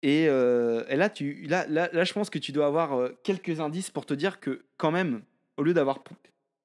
Et, 0.02 0.26
euh, 0.28 0.84
et 0.88 0.96
là, 0.96 1.08
tu, 1.08 1.46
là, 1.48 1.66
là, 1.68 1.88
là, 1.92 2.04
je 2.04 2.12
pense 2.12 2.30
que 2.30 2.38
tu 2.38 2.52
dois 2.52 2.66
avoir 2.66 2.94
euh, 2.94 3.18
quelques 3.22 3.60
indices 3.60 3.90
pour 3.90 4.06
te 4.06 4.14
dire 4.14 4.40
que, 4.40 4.64
quand 4.76 4.90
même, 4.90 5.22
au 5.56 5.62
lieu 5.62 5.74
d'avoir 5.74 6.02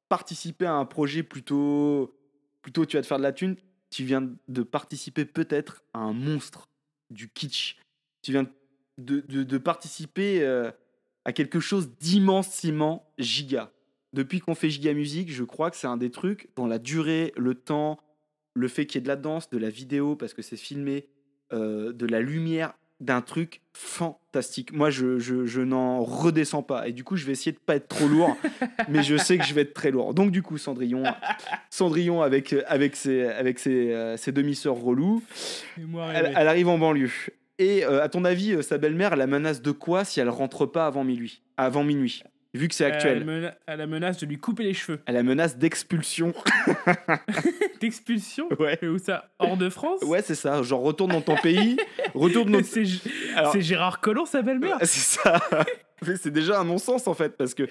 participé 0.09 0.65
à 0.65 0.73
un 0.73 0.86
projet 0.86 1.23
plutôt, 1.23 2.15
plutôt 2.61 2.86
tu 2.86 2.97
vas 2.97 3.01
te 3.01 3.07
faire 3.07 3.17
de 3.17 3.23
la 3.23 3.34
thune, 3.34 3.55
tu 3.89 4.03
viens 4.03 4.30
de 4.47 4.63
participer 4.63 5.25
peut-être 5.25 5.84
à 5.93 5.99
un 5.99 6.13
monstre 6.13 6.67
du 7.09 7.30
kitsch. 7.30 7.78
Tu 8.23 8.32
viens 8.32 8.43
de, 8.43 8.49
de, 8.98 9.22
de 9.22 9.58
participer 9.58 10.41
euh, 10.41 10.72
à 11.26 11.34
quelque 11.34 11.60
chose 11.60 11.91
d'immensément 12.00 13.12
giga. 13.18 13.72
Depuis 14.14 14.39
qu'on 14.39 14.56
fait 14.56 14.70
Giga 14.70 14.93
Musique, 14.93 15.32
je 15.32 15.43
crois 15.43 15.70
que 15.70 15.78
c'est 15.78 15.88
un 15.88 15.98
des 15.98 16.10
trucs 16.10 16.50
dans 16.56 16.66
la 16.66 16.80
durée, 16.80 17.34
le 17.36 17.54
temps, 17.54 18.00
le 18.54 18.68
fait 18.68 18.86
qu'il 18.86 18.95
y 18.95 19.00
ait 19.00 19.04
de 19.04 19.08
la 19.08 19.18
danse, 19.18 19.50
de 19.50 19.58
la 19.58 19.70
vidéo, 19.70 20.16
parce 20.16 20.34
que 20.34 20.41
c'est 20.41 20.58
filmé, 20.58 21.08
euh, 21.54 21.91
de 21.93 22.06
la 22.06 22.22
lumière, 22.22 22.74
d'un 23.00 23.22
truc 23.22 23.62
fantastique. 23.74 24.72
Moi, 24.72 24.89
je, 24.89 25.20
je, 25.20 25.45
je 25.45 25.62
n'en 25.62 26.04
redescends 26.04 26.64
pas. 26.64 26.88
Et 26.88 26.93
du 26.93 27.04
coup, 27.04 27.16
je 27.16 27.26
vais 27.26 27.34
essayer 27.34 27.52
de 27.52 27.60
pas 27.60 27.76
être 27.76 27.88
trop 27.88 28.08
lourd, 28.08 28.36
mais 28.89 29.04
je 29.04 29.18
sais 29.18 29.38
que 29.38 29.43
je 29.43 29.54
vais 29.54 29.62
être 29.62 29.74
très 29.74 29.91
lourd. 29.91 30.14
Donc, 30.14 30.32
du 30.32 30.41
coup, 30.41 30.58
Cendrillon, 30.58 31.04
Cendrillon 31.70 32.22
avec, 32.22 32.56
avec 32.68 32.95
ses, 32.95 33.26
avec 33.26 33.60
ses, 33.60 33.93
euh, 33.93 34.18
ses 34.18 34.32
demi-sœurs 34.32 34.78
elle, 34.78 35.93
ouais. 35.93 36.34
elle 36.36 36.48
arrive 36.48 36.70
en 36.70 36.78
banlieue. 36.80 37.12
Et 37.60 37.84
euh, 37.86 38.03
à 38.03 38.10
ton 38.10 38.24
avis, 38.26 38.53
euh, 38.53 38.62
sa 38.62 38.78
belle-mère, 38.78 39.14
elle 39.14 39.20
la 39.20 39.28
menace 39.28 39.62
de 39.62 39.72
quoi 39.72 40.03
si 40.05 40.20
elle 40.20 40.30
rentre 40.30 40.66
pas 40.66 40.86
avant 40.86 41.03
minuit 41.03 41.41
Avant 41.58 41.84
minuit, 41.84 42.24
vu 42.53 42.68
que 42.68 42.76
c'est 42.76 42.86
actuel? 42.86 43.55
Elle 43.66 43.78
la 43.80 43.88
menace 43.88 44.18
de 44.18 44.26
lui 44.28 44.38
couper 44.38 44.64
les 44.64 44.74
cheveux. 44.76 44.99
Elle 45.08 45.16
la 45.16 45.24
menace 45.24 45.58
d'expulsion. 45.58 46.34
D'expulsion? 47.82 48.49
Ouais. 48.60 48.80
Où 48.84 48.97
ça? 48.97 49.30
Hors 49.39 49.58
de 49.58 49.70
France? 49.70 50.01
Ouais, 50.03 50.22
c'est 50.22 50.36
ça. 50.36 50.62
Genre, 50.62 50.82
retourne 50.82 51.12
dans 51.12 51.22
ton 51.22 51.36
pays, 51.36 51.78
retourne 52.16 52.51
dans. 52.51 52.64
C'est 52.64 52.84
Alors- 53.36 53.60
Gérard 53.60 54.01
Collomb, 54.01 54.26
sa 54.26 54.41
belle-mère 54.41 54.78
C'est 54.82 55.20
ça. 55.22 55.39
C'est 56.03 56.32
déjà 56.32 56.60
un 56.60 56.64
non-sens 56.64 57.08
en 57.08 57.16
fait, 57.16 57.36
parce 57.38 57.55
que, 57.55 57.64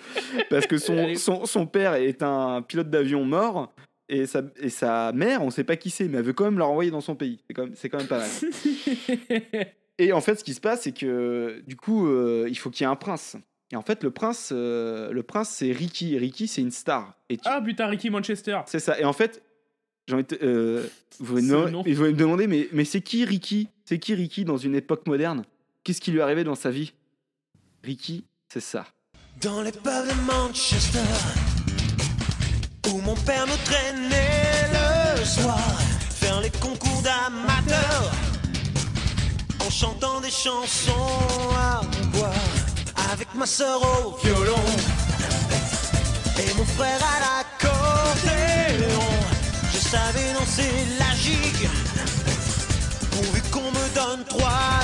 parce 0.51 0.67
que 0.67 0.79
son, 0.79 1.15
son, 1.15 1.45
son 1.47 1.65
père 1.67 1.95
est 1.95 2.23
un 2.25 2.61
pilote 2.61 2.91
d'avion 2.91 3.25
mort 3.25 3.73
et 4.09 4.27
sa, 4.27 4.43
et 4.57 4.69
sa 4.71 5.13
mère, 5.13 5.43
on 5.43 5.51
sait 5.51 5.65
pas 5.65 5.77
qui 5.77 5.91
c'est, 5.91 6.09
mais 6.09 6.19
elle 6.19 6.25
veut 6.25 6.33
quand 6.33 6.45
même 6.45 6.59
la 6.59 6.65
renvoyer 6.65 6.91
dans 6.91 7.01
son 7.01 7.15
pays. 7.17 7.41
C'est 7.47 7.55
quand, 7.55 7.65
même- 7.65 7.75
c'est 7.75 7.89
quand 7.89 7.99
même 7.99 8.07
pas 8.07 8.19
mal. 8.19 8.29
Et 9.99 10.13
en 10.13 10.21
fait, 10.21 10.39
ce 10.39 10.45
qui 10.45 10.53
se 10.53 10.61
passe, 10.61 10.83
c'est 10.83 10.93
que 10.93 11.63
du 11.67 11.75
coup, 11.75 12.07
euh, 12.07 12.47
il 12.51 12.59
faut 12.59 12.69
qu'il 12.71 12.85
y 12.85 12.89
ait 12.89 12.91
un 12.93 12.97
prince. 12.97 13.37
Et 13.73 13.77
en 13.77 13.83
fait, 13.83 14.05
le 14.05 14.11
prince, 14.11 14.51
euh, 14.53 15.11
le 15.11 15.23
prince 15.23 15.49
c'est 15.49 15.73
Ricky. 15.73 16.19
Ricky, 16.19 16.47
c'est 16.49 16.61
une 16.61 16.71
star. 16.71 17.15
Et 17.31 17.37
tu- 17.39 17.43
Ah 17.47 17.63
putain, 17.65 17.87
Ricky 17.87 18.11
Manchester 18.11 18.59
c'est 18.67 18.79
ça. 18.79 19.01
Et 19.01 19.05
en 19.05 19.15
fait, 19.15 19.43
j'ai 20.07 20.15
envie 20.15 20.25
de 20.25 20.39
euh, 20.43 20.87
vous, 21.19 21.39
allez 21.39 21.47
me 21.47 21.95
vous 21.95 22.03
me 22.05 22.13
demander, 22.13 22.47
mais, 22.47 22.69
mais 22.73 22.85
c'est 22.85 23.01
qui 23.01 23.25
Ricky? 23.25 23.69
C'est 23.87 23.99
qui 23.99 24.15
Ricky 24.15 24.45
dans 24.45 24.59
une 24.59 24.75
époque 24.75 25.07
moderne? 25.07 25.45
Qu'est-ce 25.83 26.01
qui 26.03 26.11
lui 26.11 26.19
est 26.19 26.23
arrivé 26.23 26.45
dans 26.45 26.55
sa 26.57 26.71
vie? 26.71 26.93
Ricky, 27.83 28.25
c'est 28.53 28.61
ça. 28.61 28.87
Dans 29.41 29.63
les 29.63 29.73
de 29.73 30.27
Manchester 30.27 31.01
Où 32.89 33.01
mon 33.01 33.15
père 33.15 33.47
nous 33.47 33.57
traînait 33.65 34.71
le 35.19 35.25
soir 35.25 35.59
Faire 36.11 36.41
les 36.41 36.51
concours 36.51 37.03
d'amateurs 37.03 38.13
En 39.67 39.71
chantant 39.71 40.21
des 40.21 40.31
chansons 40.31 40.93
à 41.59 41.81
boire 42.13 42.31
Avec 43.13 43.29
ma 43.35 43.47
sœur 43.47 43.81
au 43.83 44.17
violon 44.25 44.65
Et 46.39 46.55
mon 46.57 46.65
frère 46.65 47.01
à 47.15 47.19
l'accordéon. 47.25 49.11
Je 49.73 49.79
savais 49.79 50.33
danser 50.35 50.71
la 51.01 51.15
gigue 51.17 51.69
Pourvu 53.11 53.43
qu'on 53.51 53.71
me 53.73 53.95
donne 53.95 54.25
trois 54.29 54.81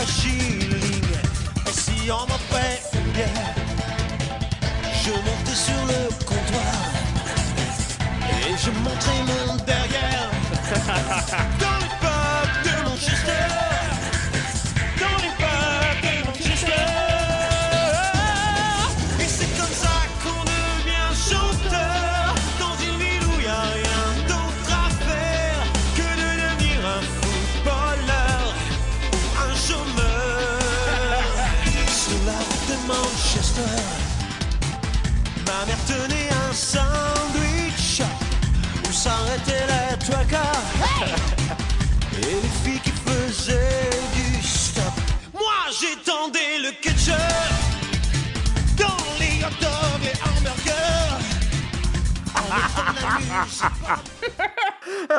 et 9.09 9.27
je 9.27 9.47
montrais 9.47 9.82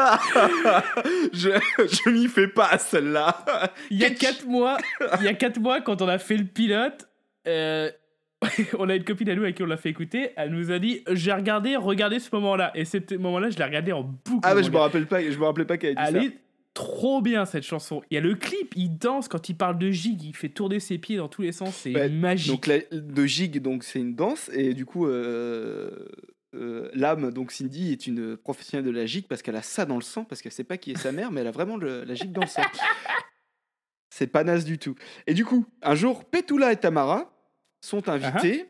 je 1.34 1.49
je 1.78 2.10
m'y 2.10 2.28
fais 2.28 2.47
pas 2.47 2.68
à 2.68 2.78
celle-là. 2.78 3.43
Il 3.89 3.97
y 3.97 4.06
a 4.06 4.10
4 4.10 4.45
mois, 4.47 4.78
il 5.20 5.26
y 5.26 5.28
a 5.28 5.34
quatre 5.34 5.60
mois, 5.60 5.82
quand 5.82 6.01
on 6.01 6.08
a 6.08 6.18
fait 6.18 6.38
le 6.38 6.45
pilote, 6.45 7.08
euh, 7.47 7.89
on 8.80 8.89
a 8.89 8.95
une 8.95 9.04
copine 9.04 9.30
à 9.30 9.36
nous 9.36 9.43
avec 9.43 9.56
qui 9.56 9.64
on 9.64 9.68
l'a 9.68 9.78
fait 9.78 9.89
écouter. 9.89 10.32
Elle 10.36 10.51
nous 10.51 10.72
a 10.72 10.80
dit 10.80 11.04
J'ai 11.12 11.32
regardé, 11.34 11.76
regardez 11.76 12.20
ce 12.20 12.30
moment-là. 12.34 12.72
Et 12.76 12.86
ce 12.86 12.97
moment-là, 13.16 13.49
je 13.49 13.58
l'ai 13.58 13.64
regardé 13.64 13.91
en 13.91 14.04
boucle. 14.04 14.39
Ah 14.43 14.56
ouais, 14.56 14.64
je 14.64 14.72
me 14.72 14.78
rappelle 14.78 15.06
pas, 15.08 15.22
je 15.22 15.38
me 15.38 15.45
rappelais 15.45 15.66
pas 15.66 15.78
qu'elle 15.78 15.91
ait 15.91 15.95
dit 15.95 16.01
Elle 16.08 16.16
ça. 16.16 16.24
est 16.24 16.38
trop 16.74 17.22
bien 17.22 17.45
cette 17.45 17.64
chanson. 17.64 18.01
Il 18.10 18.16
y 18.16 18.18
a 18.18 18.22
le 18.22 18.36
clip, 18.36 18.74
il 18.76 18.97
danse 18.97 19.28
quand 19.28 19.47
il 19.47 19.56
parle 19.56 19.78
de 19.78 19.91
gig, 19.91 20.24
il 20.24 20.36
fait 20.36 20.49
tourner 20.49 20.80
ses 20.80 20.97
pieds 20.97 21.18
dans 21.18 21.28
tous 21.28 21.43
les 21.43 21.51
sens, 21.51 21.76
c'est 21.76 21.93
Ouais, 21.93 22.10
magique. 22.10 22.51
Donc 22.51 22.68
la, 22.68 22.80
de 22.91 23.26
gig, 23.26 23.62
donc 23.62 23.84
c'est 23.84 23.99
une 23.99 24.16
danse 24.16 24.49
et 24.54 24.74
du 24.74 24.86
coup 24.86 25.06
euh, 25.08 25.91
euh, 26.54 26.89
l'âme 26.93 27.32
donc 27.32 27.51
Cindy 27.51 27.91
est 27.91 28.08
une 28.08 28.38
professionnelle 28.38 28.86
de 28.86 28.91
la 28.91 29.06
gig 29.06 29.26
parce 29.28 29.41
qu'elle 29.41 29.56
a 29.56 29.62
ça 29.62 29.86
dans 29.86 29.95
le 29.95 30.01
sang 30.01 30.24
parce 30.24 30.41
qu'elle 30.41 30.51
sait 30.51 30.64
pas 30.64 30.78
qui 30.78 30.91
est 30.91 30.97
sa 30.97 31.12
mère 31.12 31.32
mais 31.32 31.41
elle 31.41 31.47
a 31.47 31.51
vraiment 31.51 31.78
le- 31.78 32.04
la 32.04 32.14
gig 32.16 32.32
dans 32.32 32.41
le 32.41 32.47
sang. 32.47 32.62
C'est 34.10 34.28
pas 34.28 34.43
naze 34.43 34.64
du 34.64 34.78
tout. 34.78 34.95
Et 35.26 35.34
du 35.34 35.43
coup, 35.43 35.66
un 35.82 35.95
jour, 35.95 36.24
Petula 36.26 36.72
et 36.72 36.78
Tamara 36.78 37.34
sont 37.82 38.08
invités 38.10 38.68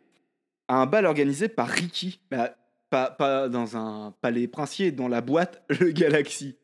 à 0.69 0.75
un 0.77 0.85
bal 0.85 1.05
organisé 1.05 1.49
par 1.49 1.67
Ricky. 1.67 2.21
Bah, 2.31 2.55
pas, 2.89 3.09
pas 3.11 3.49
dans 3.49 3.75
un 3.75 4.13
palais 4.21 4.47
princier, 4.47 4.91
dans 4.93 5.09
la 5.09 5.19
boîte 5.21 5.63
Le 5.81 5.91
Galaxy. 5.91 6.55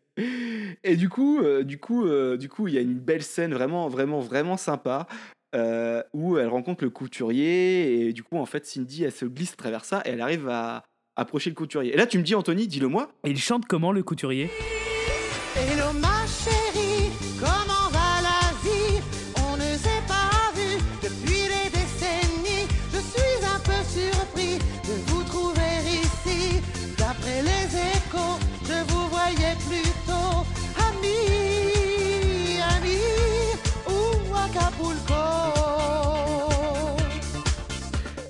Et 0.84 0.96
du 0.96 1.10
coup, 1.10 1.40
euh, 1.42 1.64
du 1.64 1.78
coup, 1.80 2.06
euh, 2.06 2.38
du 2.38 2.48
coup, 2.48 2.68
il 2.70 2.74
y 2.74 2.78
a 2.78 2.82
une 2.82 3.00
belle 3.00 3.24
scène 3.24 3.54
vraiment, 3.54 3.88
vraiment, 3.90 4.20
vraiment 4.20 4.56
sympa 4.58 5.08
euh, 5.56 6.02
où 6.14 6.38
elle 6.38 6.48
rencontre 6.48 6.84
le 6.84 6.90
couturier 6.90 8.08
et 8.08 8.14
du 8.14 8.24
coup, 8.24 8.38
en 8.38 8.46
fait, 8.46 8.66
Cindy, 8.66 9.04
elle 9.04 9.12
se 9.12 9.26
glisse 9.26 9.54
à 9.54 9.58
travers 9.58 9.84
ça 9.84 10.02
et 10.06 10.10
elle 10.10 10.22
arrive 10.22 10.48
à 10.48 10.84
approcher 11.20 11.50
le 11.50 11.56
couturier. 11.56 11.94
Et 11.94 11.98
là, 11.98 12.08
tu 12.08 12.18
me 12.18 12.24
dis, 12.24 12.36
Anthony, 12.36 12.68
dis-le 12.68 12.88
moi. 12.88 13.12
Et 13.24 13.30
il 13.30 13.40
chante 13.40 13.66
comment 13.68 13.92
le 13.92 14.04
couturier? 14.04 14.50
Hello 15.56 15.92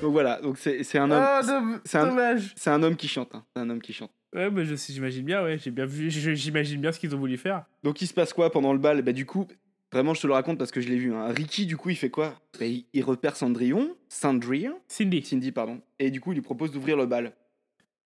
Donc 0.10 0.14
voilà, 0.14 0.42
donc 0.42 0.58
c'est 0.58 0.82
c'est 0.84 0.98
un 0.98 1.12
homme, 1.12 1.24
Ah, 1.24 1.42
c'est 1.86 1.98
un- 2.00 2.08
dommage. 2.08 2.54
c'est 2.56 2.72
un 2.72 2.82
homme 2.82 2.96
qui 2.96 3.08
chante. 3.08 3.30
hein. 3.36 3.46
C'est 3.56 3.62
un 3.62 3.70
homme 3.70 3.80
qui 3.80 3.94
chante. 3.94 4.10
Ouais, 4.34 4.50
bah, 4.50 4.64
je 4.64 4.74
sais, 4.74 4.92
j'imagine 4.92 5.24
bien, 5.24 5.44
ouais. 5.44 5.60
J'ai 5.60 5.70
bien 5.70 5.86
vu, 5.86 6.10
j'imagine 6.36 6.82
bien 6.82 6.92
ce 6.92 7.00
qu'ils 7.00 7.14
ont 7.14 7.20
voulu 7.20 7.38
faire. 7.38 7.66
Donc 7.84 8.02
il 8.02 8.08
se 8.08 8.14
passe 8.16 8.34
quoi 8.34 8.52
pendant 8.52 8.74
le 8.74 8.80
bal? 8.80 9.04
Bah 9.04 9.12
du 9.14 9.28
coup, 9.28 9.46
Vraiment, 9.92 10.14
je 10.16 10.22
te 10.22 10.28
le 10.28 10.34
raconte 10.34 10.58
parce 10.58 10.72
que 10.72 10.82
je 10.82 10.90
l'ai 10.90 10.98
vu. 10.98 11.14
hein. 11.14 11.28
Ricky, 11.28 11.66
du 11.68 11.76
coup, 11.78 11.90
il 11.92 11.96
fait 11.96 12.10
quoi? 12.12 12.40
Bah, 12.60 12.66
il, 12.66 12.86
il 12.94 13.04
repère 13.04 13.36
Cendrillon, 13.36 13.96
Cendrillon, 14.08 14.80
Cindy. 14.88 15.22
Cindy, 15.24 15.52
pardon. 15.52 15.80
Et 16.00 16.10
du 16.12 16.20
coup, 16.22 16.32
il 16.32 16.36
lui 16.36 16.42
propose 16.44 16.72
d'ouvrir 16.72 16.96
le 16.98 17.06
bal. 17.08 17.34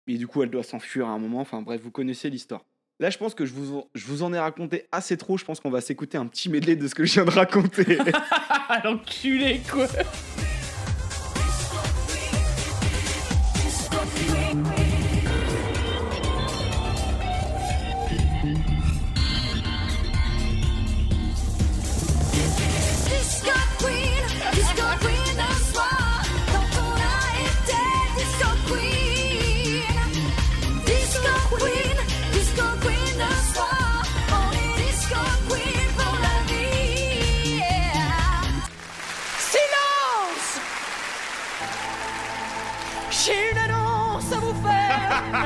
Et 0.08 0.18
du 0.18 0.28
coup, 0.28 0.44
elle 0.44 0.50
doit 0.50 0.64
s'enfuir 0.64 1.08
à 1.08 1.12
un 1.12 1.20
moment. 1.20 1.40
Enfin, 1.42 1.62
bref, 1.62 1.80
vous 1.82 1.92
connaissez 1.92 2.30
l'histoire. 2.30 2.64
Là, 3.02 3.10
je 3.10 3.18
pense 3.18 3.34
que 3.36 3.46
je 3.46 3.54
vous, 3.54 3.78
en- 3.78 3.88
je 3.96 4.06
vous 4.08 4.24
en 4.24 4.34
ai 4.34 4.40
raconté 4.40 4.86
assez 4.94 5.16
trop. 5.18 5.38
Je 5.38 5.44
pense 5.46 5.60
qu'on 5.62 5.72
va 5.72 5.82
s'écouter 5.82 6.18
un 6.18 6.26
petit 6.28 6.50
medley 6.50 6.76
de 6.78 6.88
ce 6.88 6.96
que 6.96 7.04
je 7.06 7.14
viens 7.14 7.26
de 7.26 7.32
raconter. 7.32 7.98
Ah, 8.70 8.80
l'enculé, 8.86 9.60
quoi. 9.70 9.88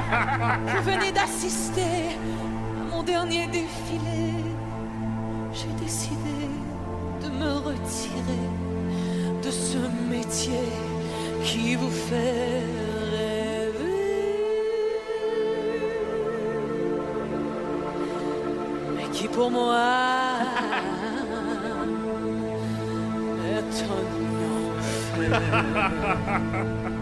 Vous 0.10 0.84
venez 0.84 1.12
d'assister 1.12 1.82
à 1.82 2.96
mon 2.96 3.04
dernier 3.04 3.48
défilé. 3.48 4.34
J'ai 5.54 5.74
décidé 5.84 6.50
de 7.22 7.30
me 7.30 7.58
retirer 7.58 8.48
de 9.44 9.52
ce 9.52 9.78
métier 10.10 10.70
qui 11.44 11.76
vous 11.76 11.92
fait 11.92 12.64
rêver. 13.12 13.68
Mais 18.96 19.10
qui 19.12 19.28
pour 19.28 19.52
moi 19.52 19.78
est 23.46 23.84
un 23.84 24.02
enfer. 25.30 25.42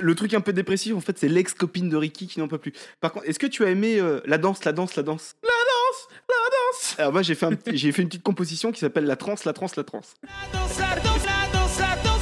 le 0.00 0.14
truc 0.14 0.34
un 0.34 0.40
peu 0.40 0.52
dépressif, 0.52 0.94
en 0.94 1.00
fait, 1.00 1.18
c'est 1.18 1.28
l'ex-copine 1.28 1.88
de 1.88 1.96
Ricky 1.96 2.26
qui 2.26 2.38
n'en 2.38 2.48
peut 2.48 2.58
plus. 2.58 2.72
Par 3.00 3.12
contre, 3.12 3.28
est-ce 3.28 3.38
que 3.38 3.46
tu 3.46 3.64
as 3.64 3.70
aimé 3.70 4.00
la 4.24 4.38
danse, 4.38 4.64
la 4.64 4.72
danse, 4.72 4.96
la 4.96 5.02
danse 5.02 5.36
La 5.42 5.48
danse, 5.48 6.08
la 6.28 6.34
danse 6.34 6.94
Alors 6.98 7.12
moi, 7.12 7.22
j'ai 7.22 7.34
fait, 7.34 7.48
fait 7.64 8.02
une 8.02 8.08
petite 8.08 8.22
composition 8.22 8.72
qui 8.72 8.80
s'appelle 8.80 9.04
La 9.04 9.16
transe, 9.16 9.44
la 9.44 9.52
transe, 9.52 9.76
la 9.76 9.84
transe. 9.84 10.14
La 10.22 10.58
danse, 10.58 10.78
la 10.78 10.86
danse, 10.96 11.24
la 11.24 11.52
danse, 11.52 11.78
la 11.78 12.02
danse. 12.02 12.18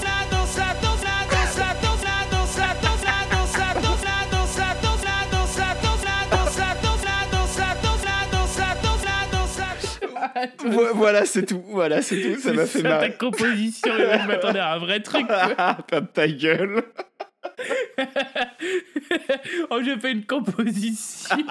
voilà, 10.95 11.25
c'est 11.25 11.47
tout. 11.47 11.63
Voilà, 11.69 12.03
c'est 12.03 12.21
tout. 12.21 12.41
Ça 12.41 12.53
m'a 12.53 12.67
fait 12.67 12.83
marrer. 12.83 13.11
Ta 13.11 13.17
composition, 13.17 13.93
je 13.97 14.27
m'attendais 14.27 14.59
à 14.59 14.73
un 14.73 14.79
vrai 14.79 15.01
truc. 15.01 15.27
Ah, 15.31 15.79
ta 16.13 16.29
gueule. 16.29 16.83
oh, 19.71 19.81
j'ai 19.83 19.99
fait 19.99 20.13
une 20.13 20.27
composition. 20.27 21.37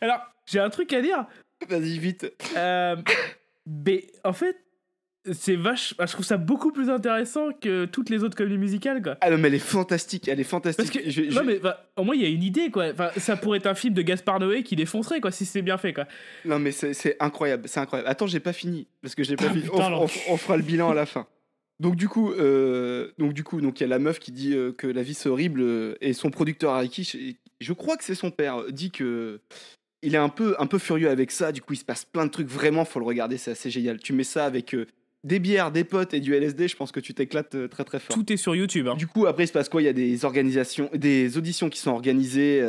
Alors, 0.00 0.20
j'ai 0.46 0.60
un 0.60 0.70
truc 0.70 0.92
à 0.92 1.00
dire. 1.00 1.26
Vas-y, 1.68 1.98
vite. 1.98 2.32
Euh, 2.56 2.96
mais 3.66 4.06
en 4.24 4.32
fait, 4.32 4.56
c'est 5.32 5.56
vache. 5.56 5.94
Je 5.98 6.12
trouve 6.12 6.24
ça 6.24 6.36
beaucoup 6.36 6.70
plus 6.70 6.90
intéressant 6.90 7.50
que 7.52 7.86
toutes 7.86 8.10
les 8.10 8.22
autres 8.22 8.36
comédies 8.36 8.58
musicales, 8.58 9.02
quoi. 9.02 9.16
Ah 9.22 9.30
non, 9.30 9.38
mais 9.38 9.48
elle 9.48 9.54
est 9.54 9.58
fantastique. 9.58 10.28
Elle 10.28 10.38
est 10.38 10.44
fantastique. 10.44 10.92
Parce 10.92 11.04
que, 11.04 11.10
Je- 11.10 11.30
je- 11.30 11.34
non, 11.34 11.42
mais 11.44 11.58
bah, 11.58 11.90
au 11.96 12.04
moins, 12.04 12.14
il 12.14 12.22
y 12.22 12.26
a 12.26 12.28
une 12.28 12.42
idée, 12.42 12.70
quoi. 12.70 12.90
Enfin, 12.92 13.10
ça 13.16 13.36
pourrait 13.36 13.58
être 13.58 13.66
un 13.66 13.74
film 13.74 13.94
de 13.94 14.02
Gaspard 14.02 14.38
Noé 14.40 14.62
qui 14.62 14.76
défoncerait, 14.76 15.20
quoi, 15.20 15.30
si 15.32 15.46
c'est 15.46 15.62
bien 15.62 15.78
fait, 15.78 15.94
quoi. 15.94 16.06
non, 16.44 16.58
mais 16.58 16.72
c'est 16.72 17.16
incroyable. 17.20 17.68
C'est 17.68 17.80
incroyable. 17.80 18.08
Attends, 18.10 18.26
j'ai 18.26 18.40
pas 18.40 18.52
fini. 18.52 18.86
Parce 19.02 19.14
que 19.14 19.24
j'ai 19.24 19.36
pas 19.36 19.46
Ah, 19.48 19.52
fini. 19.52 19.62
putain, 19.62 19.92
on, 19.92 20.04
on- 20.04 20.08
on 20.28 20.36
fera 20.36 20.56
le 20.58 20.62
bilan 20.62 20.90
à 20.90 20.94
la 20.94 21.06
fin. 21.06 21.26
Donc 21.78 21.96
du 21.96 22.08
coup, 22.08 22.32
euh, 22.32 23.12
donc 23.18 23.34
du 23.34 23.44
coup, 23.44 23.60
donc 23.60 23.80
il 23.80 23.82
y 23.82 23.84
a 23.84 23.88
la 23.88 23.98
meuf 23.98 24.18
qui 24.18 24.32
dit 24.32 24.54
euh, 24.54 24.72
que 24.72 24.86
la 24.86 25.02
vie 25.02 25.14
c'est 25.14 25.28
horrible 25.28 25.60
euh, 25.60 25.94
et 26.00 26.14
son 26.14 26.30
producteur 26.30 26.72
Ariki, 26.72 27.04
je, 27.04 27.34
je 27.60 27.72
crois 27.74 27.96
que 27.96 28.04
c'est 28.04 28.14
son 28.14 28.30
père, 28.30 28.64
dit 28.70 28.90
que 28.90 29.40
il 30.02 30.14
est 30.14 30.18
un 30.18 30.30
peu 30.30 30.54
un 30.58 30.66
peu 30.66 30.78
furieux 30.78 31.10
avec 31.10 31.30
ça. 31.30 31.52
Du 31.52 31.60
coup, 31.60 31.74
il 31.74 31.78
se 31.78 31.84
passe 31.84 32.04
plein 32.04 32.24
de 32.24 32.30
trucs. 32.30 32.48
Vraiment, 32.48 32.84
faut 32.84 33.00
le 33.00 33.04
regarder, 33.04 33.36
c'est 33.36 33.50
assez 33.50 33.70
génial. 33.70 33.98
Tu 33.98 34.12
mets 34.12 34.24
ça 34.24 34.46
avec 34.46 34.74
euh, 34.74 34.86
des 35.24 35.38
bières, 35.38 35.70
des 35.70 35.84
potes 35.84 36.14
et 36.14 36.20
du 36.20 36.34
LSD, 36.34 36.68
je 36.68 36.76
pense 36.76 36.92
que 36.92 37.00
tu 37.00 37.12
t'éclates 37.12 37.68
très 37.68 37.84
très 37.84 37.98
fort. 37.98 38.16
Tout 38.16 38.32
est 38.32 38.36
sur 38.36 38.54
YouTube, 38.54 38.88
hein. 38.88 38.94
Du 38.94 39.06
coup, 39.06 39.26
après, 39.26 39.44
il 39.44 39.48
se 39.48 39.52
passe 39.52 39.68
quoi? 39.68 39.82
Il 39.82 39.86
y 39.86 39.88
a 39.88 39.92
des 39.92 40.24
organisations, 40.24 40.88
des 40.94 41.36
auditions 41.36 41.68
qui 41.68 41.78
sont 41.78 41.90
organisées 41.90 42.62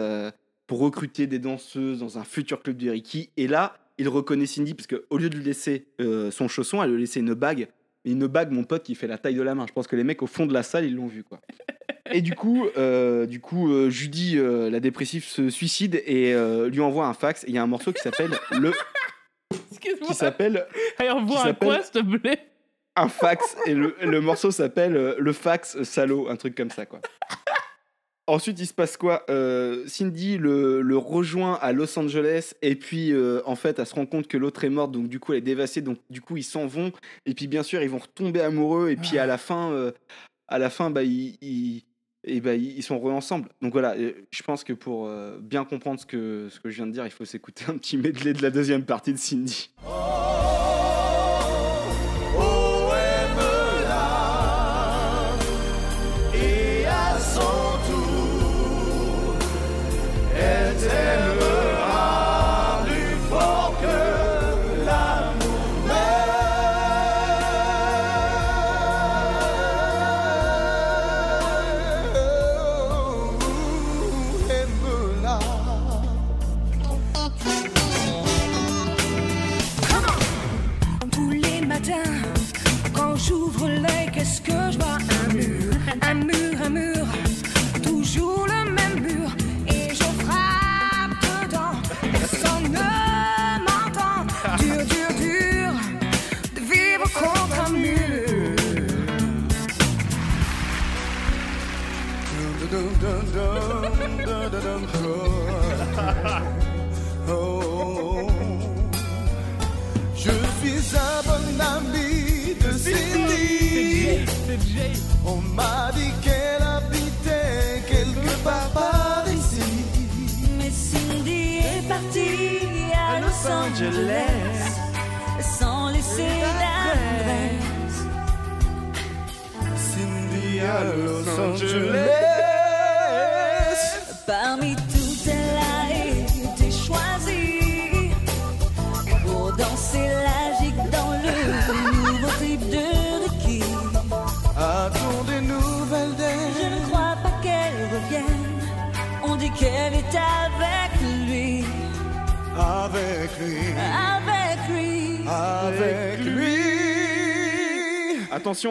pour 0.66 0.80
recruter 0.80 1.28
des 1.28 1.39
danseuses 1.39 1.99
dans 1.99 2.18
un 2.18 2.24
futur 2.24 2.62
club 2.62 2.78
de 2.78 2.89
Ricky. 2.89 3.30
Et 3.38 3.47
là, 3.47 3.78
il 3.99 4.10
reconnaît 4.10 4.47
Cindy 4.47 4.74
parce 4.74 4.88
qu'au 4.88 5.18
lieu 5.18 5.30
de 5.30 5.38
lui 5.38 5.43
laisser 5.43 5.86
son 6.32 6.47
chausson, 6.47 6.82
elle 6.82 6.93
lui 6.93 7.01
laissait 7.01 7.20
une 7.20 7.36
bague. 7.36 7.68
Mais 8.08 8.14
une 8.14 8.28
bague, 8.28 8.51
mon 8.51 8.64
pote, 8.64 8.84
qui 8.84 8.95
fait 8.95 9.05
la 9.08 9.18
taille 9.18 9.36
de 9.36 9.41
la 9.41 9.53
main. 9.53 9.66
Je 9.68 9.74
pense 9.74 9.86
que 9.86 9.97
les 9.97 10.05
mecs 10.05 10.24
au 10.24 10.28
fond 10.28 10.45
de 10.45 10.53
la 10.53 10.64
salle, 10.64 10.86
ils 10.86 10.95
l'ont 10.95 11.08
vu, 11.08 11.26
quoi. 11.26 11.41
Et 12.14 12.22
du 12.22 12.36
coup, 12.36 12.66
euh, 12.78 13.26
du 13.26 13.41
coup, 13.41 13.70
euh, 13.70 13.89
Judy, 13.89 14.38
euh, 14.38 14.70
la 14.70 14.80
dépressive, 14.80 15.26
se 15.26 15.49
suicide 15.49 16.01
et 16.05 16.34
lui 16.70 16.80
envoie 16.80 17.05
un 17.05 17.14
fax. 17.14 17.43
Il 17.49 17.53
y 17.53 17.58
a 17.58 17.64
un 17.64 17.68
morceau 17.68 17.91
qui 17.91 18.01
s'appelle 18.01 18.32
le, 18.51 18.72
Excuse-moi. 19.72 20.08
qui 20.08 20.14
s'appelle 20.14 20.66
Allez, 20.99 21.10
voit 21.26 21.47
un 21.47 21.53
quoi, 21.53 21.84
s'il 21.84 22.01
te 22.01 22.18
plaît? 22.18 22.47
un 22.95 23.10
fax 23.10 23.58
et 23.68 23.76
le, 23.76 23.93
le 24.01 24.22
morceau 24.22 24.51
s'appelle 24.51 25.16
le 25.20 25.34
fax 25.34 25.84
salaud, 25.84 26.30
un 26.30 26.36
truc 26.38 26.55
comme 26.55 26.72
ça 26.72 26.86
quoi. 26.86 26.99
Ensuite, 28.28 28.59
il 28.59 28.67
se 28.67 28.73
passe 28.73 28.97
quoi 28.97 29.23
Euh, 29.30 29.84
Cindy 29.88 30.38
le, 30.38 30.82
le 30.82 30.97
rejoint 30.97 31.53
à 31.61 31.71
Los 31.71 31.97
Angeles 31.97 32.53
et 32.61 32.75
puis 32.75 33.13
euh, 33.13 33.41
en 33.45 33.55
fait, 33.55 33.80
elle 33.80 33.86
se 33.86 33.95
rend 33.95 34.05
compte 34.05 34.28
que 34.28 34.38
l'autre 34.38 34.65
est 34.65 34.69
morte, 34.69 34.91
donc 34.91 35.07
du 35.07 35.19
coup, 35.19 35.32
elle 35.32 35.39
est 35.39 35.41
dévastée, 35.41 35.82
donc 35.82 35.97
du 36.09 36.19
coup, 36.21 36.36
ils 36.38 36.43
s'en 36.43 36.67
vont 36.67 36.91
et 37.25 37.34
puis 37.34 37.47
bien 37.47 37.63
sûr, 37.63 37.82
ils 37.82 37.89
vont 37.89 37.99
retomber 37.99 38.41
amoureux 38.41 38.89
et 38.89 38.97
puis 38.97 39.17
à 39.17 39.25
la 39.25 39.38
fin, 39.38 39.71
euh, 39.71 39.91
à 40.49 40.59
la 40.59 40.69
fin, 40.69 40.89
bah 40.89 41.03
ils, 41.03 41.38
ils- 41.41 41.84
et 42.30 42.41
bah, 42.41 42.55
ils 42.55 42.84
sont 42.84 42.99
re 42.99 43.05
ensemble. 43.13 43.47
Donc 43.61 43.71
voilà, 43.71 43.95
je 43.97 44.43
pense 44.43 44.65
que 44.65 44.73
pour 44.73 45.07
euh, 45.07 45.38
bien 45.41 45.63
comprendre 45.63 45.97
ce 46.01 46.05
que 46.05 46.49
ce 46.51 46.59
que 46.59 46.69
je 46.69 46.75
viens 46.75 46.88
de 46.88 46.91
dire, 46.91 47.05
il 47.05 47.11
faut 47.11 47.23
s'écouter 47.23 47.63
un 47.69 47.78
petit 47.78 47.95
medley 47.95 48.34
de 48.34 48.41
la 48.41 48.49
deuxième 48.49 48.84
partie 48.84 49.13
de 49.13 49.17
Cindy. 49.17 49.69
Oh, 49.88 49.89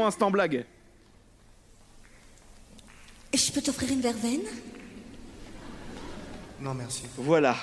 instant 0.04 0.30
blague. 0.32 0.64
Je 3.34 3.52
peux 3.52 3.60
t'offrir 3.60 3.92
une 3.92 4.00
verveine? 4.00 4.40
Non, 6.60 6.74
merci. 6.74 7.04
Voilà. 7.16 7.54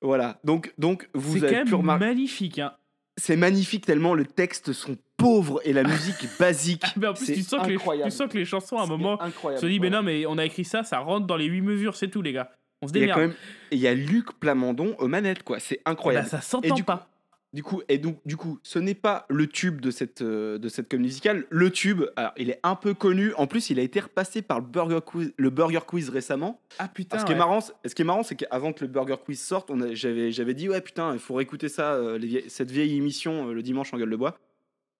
Voilà. 0.00 0.38
Donc, 0.44 0.72
donc 0.78 1.08
vous 1.14 1.34
C'est 1.34 1.40
quand 1.40 1.46
avez 1.56 1.64
pu 1.64 1.74
remarquer. 1.74 2.06
magnifique. 2.06 2.58
Hein. 2.60 2.72
C'est 3.18 3.36
magnifique 3.36 3.84
tellement 3.86 4.14
le 4.14 4.24
texte 4.24 4.72
sont 4.72 4.96
pauvres 5.16 5.60
et 5.64 5.72
la 5.72 5.82
musique 5.82 6.22
est 6.22 6.38
basique. 6.38 6.84
Mais 6.96 7.08
en 7.08 7.14
plus, 7.14 7.26
C'est 7.26 7.34
tu 7.34 7.42
sens, 7.42 7.62
que 7.62 7.68
les, 7.70 7.74
incroyable. 7.76 8.10
tu 8.10 8.16
sens 8.16 8.28
que 8.30 8.38
les 8.38 8.44
chansons, 8.44 8.76
à 8.76 8.82
un 8.82 8.84
C'est 8.84 8.90
moment, 8.90 9.20
incroyable. 9.20 9.60
se 9.60 9.66
dit, 9.66 9.80
mais 9.80 9.88
Voilà. 9.88 10.02
non, 10.02 10.06
mais 10.06 10.26
on 10.26 10.38
a 10.38 10.44
écrit 10.44 10.64
ça, 10.64 10.84
ça 10.84 10.98
rentre 10.98 11.26
dans 11.26 11.36
les 11.36 11.46
8 11.46 11.62
mesures, 11.62 11.96
c'est 11.96 12.08
tout, 12.08 12.22
les 12.22 12.32
gars. 12.32 12.50
On 12.82 12.88
se 12.88 12.92
Il 12.92 12.96
y 12.96 12.98
a 12.98 13.00
démerde. 13.06 13.16
quand 13.18 13.26
même, 13.28 13.36
et 13.70 13.76
il 13.76 13.80
y 13.80 13.88
a 13.88 13.94
Luc 13.94 14.38
Plamondon 14.38 14.94
aux 14.98 15.08
manettes, 15.08 15.42
quoi. 15.42 15.58
C'est 15.58 15.76
Bah, 15.84 15.92
incroyable. 15.92 16.28
ça 16.28 16.38
Et 16.38 16.42
s'entend 16.42 16.74
coup- 16.76 16.82
pas. 16.84 17.08
Du 17.56 17.62
coup, 17.62 17.80
et 17.88 17.96
donc, 17.96 18.18
du 18.26 18.36
coup, 18.36 18.58
ce 18.62 18.78
n'est 18.78 18.94
pas 18.94 19.24
le 19.30 19.46
tube 19.46 19.80
de 19.80 19.90
cette, 19.90 20.20
euh, 20.20 20.58
de 20.58 20.68
cette 20.68 20.90
comédie 20.90 21.06
musicale. 21.08 21.46
Le 21.48 21.70
tube, 21.70 22.02
alors, 22.16 22.32
il 22.36 22.50
est 22.50 22.60
un 22.62 22.74
peu 22.74 22.92
connu. 22.92 23.32
En 23.38 23.46
plus, 23.46 23.70
il 23.70 23.78
a 23.78 23.82
été 23.82 23.98
repassé 23.98 24.42
par 24.42 24.60
le 24.60 24.66
Burger 24.66 24.98
Quiz, 25.02 25.32
le 25.38 25.48
Burger 25.48 25.80
Quiz 25.86 26.10
récemment. 26.10 26.60
Ah 26.78 26.86
putain. 26.86 27.18
ce 27.18 27.24
qui 27.24 27.32
est 27.32 27.36
marrant, 27.36 27.62
c'est- 27.62 27.72
ce 27.86 27.94
qui 27.94 28.02
est 28.02 28.04
marrant, 28.04 28.22
c'est 28.24 28.36
qu'avant 28.36 28.74
que 28.74 28.84
le 28.84 28.90
Burger 28.90 29.16
Quiz 29.24 29.40
sorte, 29.40 29.70
on 29.70 29.80
a- 29.80 29.94
j'avais, 29.94 30.32
j'avais 30.32 30.52
dit 30.52 30.68
ouais 30.68 30.82
putain, 30.82 31.14
il 31.14 31.18
faut 31.18 31.32
réécouter 31.32 31.70
ça, 31.70 31.94
euh, 31.94 32.18
les 32.18 32.26
vieilles- 32.26 32.50
cette 32.50 32.70
vieille 32.70 32.94
émission 32.94 33.48
euh, 33.48 33.52
le 33.54 33.62
dimanche 33.62 33.94
en 33.94 33.96
gueule 33.96 34.10
de 34.10 34.16
bois. 34.16 34.36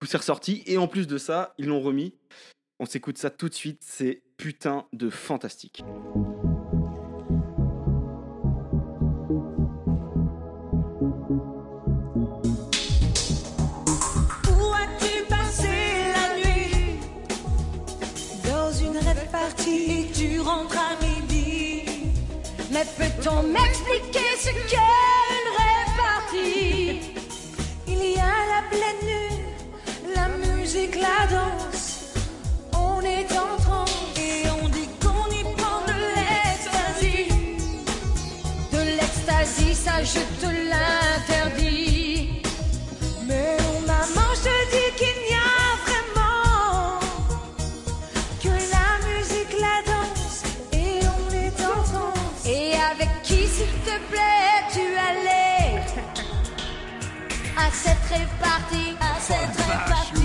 Tout 0.01 0.07
c'est 0.07 0.17
ressorti 0.17 0.63
et 0.65 0.79
en 0.79 0.89
plus 0.89 1.07
de 1.07 1.19
ça, 1.19 1.53
ils 1.59 1.67
l'ont 1.67 1.83
remis. 1.83 2.15
On 2.81 2.87
s'écoute 2.87 3.19
ça 3.19 3.29
tout 3.29 3.51
de 3.51 3.55
suite. 3.55 3.83
C'est 3.83 4.23
putain 4.39 4.87
de 4.95 5.11
fantastique. 5.11 5.83
Et 19.67 20.07
tu 20.15 20.41
rentres 20.41 20.77
à 20.79 20.95
midi. 21.05 21.83
Mais 22.71 22.85
peut-on 22.97 23.43
m'expliquer 23.43 24.31
ce 24.39 24.51
qu'est 24.69 24.77
une 25.37 25.51
rêve 25.59 25.93
partie 25.97 27.01
Il 27.87 28.13
y 28.13 28.19
a 28.19 28.37
la 28.55 28.63
pleine 28.71 29.03
lune, 29.11 30.15
la 30.15 30.29
musique, 30.29 30.97
la 30.97 31.27
danse. 31.27 32.15
On 32.73 33.01
est 33.03 33.31
en 33.33 33.57
transe 33.63 33.97
et 34.17 34.49
on 34.63 34.69
dit 34.69 34.89
qu'on 35.01 35.31
y 35.31 35.43
prend 35.57 35.81
de 35.87 35.97
l'ecstasy. 36.17 37.29
De 38.73 38.79
l'ecstasy, 38.99 39.75
ça 39.75 40.03
je 40.03 40.21
te 40.41 40.47
l'interdis. 40.47 41.86
Répartie, 58.09 58.97
à 59.01 59.21
cette 59.21 59.57
répartie, 59.57 60.16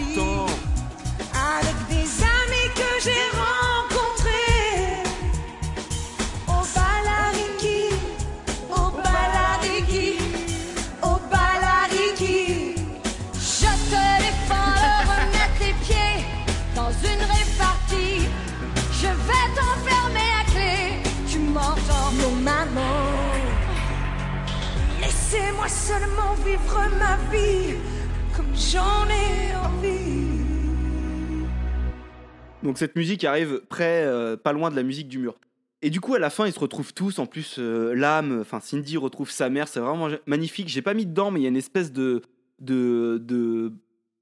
Donc 32.63 32.77
cette 32.77 32.95
musique 32.95 33.23
arrive 33.23 33.61
près, 33.69 34.03
euh, 34.05 34.37
pas 34.37 34.53
loin 34.53 34.69
de 34.69 34.75
la 34.75 34.83
musique 34.83 35.07
du 35.07 35.17
mur. 35.17 35.35
Et 35.81 35.89
du 35.89 35.99
coup, 35.99 36.13
à 36.13 36.19
la 36.19 36.29
fin, 36.29 36.45
ils 36.45 36.53
se 36.53 36.59
retrouvent 36.59 36.93
tous. 36.93 37.17
En 37.17 37.25
plus, 37.25 37.55
euh, 37.57 37.93
l'âme, 37.95 38.39
enfin 38.41 38.59
Cindy 38.59 38.97
retrouve 38.97 39.31
sa 39.31 39.49
mère. 39.49 39.67
C'est 39.67 39.79
vraiment 39.79 40.09
magnifique. 40.27 40.67
J'ai 40.67 40.83
pas 40.83 40.93
mis 40.93 41.05
dedans, 41.05 41.31
mais 41.31 41.39
il 41.39 41.43
y 41.43 41.47
a 41.47 41.49
une 41.49 41.57
espèce 41.57 41.91
de 41.91 42.21
de 42.59 43.17
de, 43.21 43.73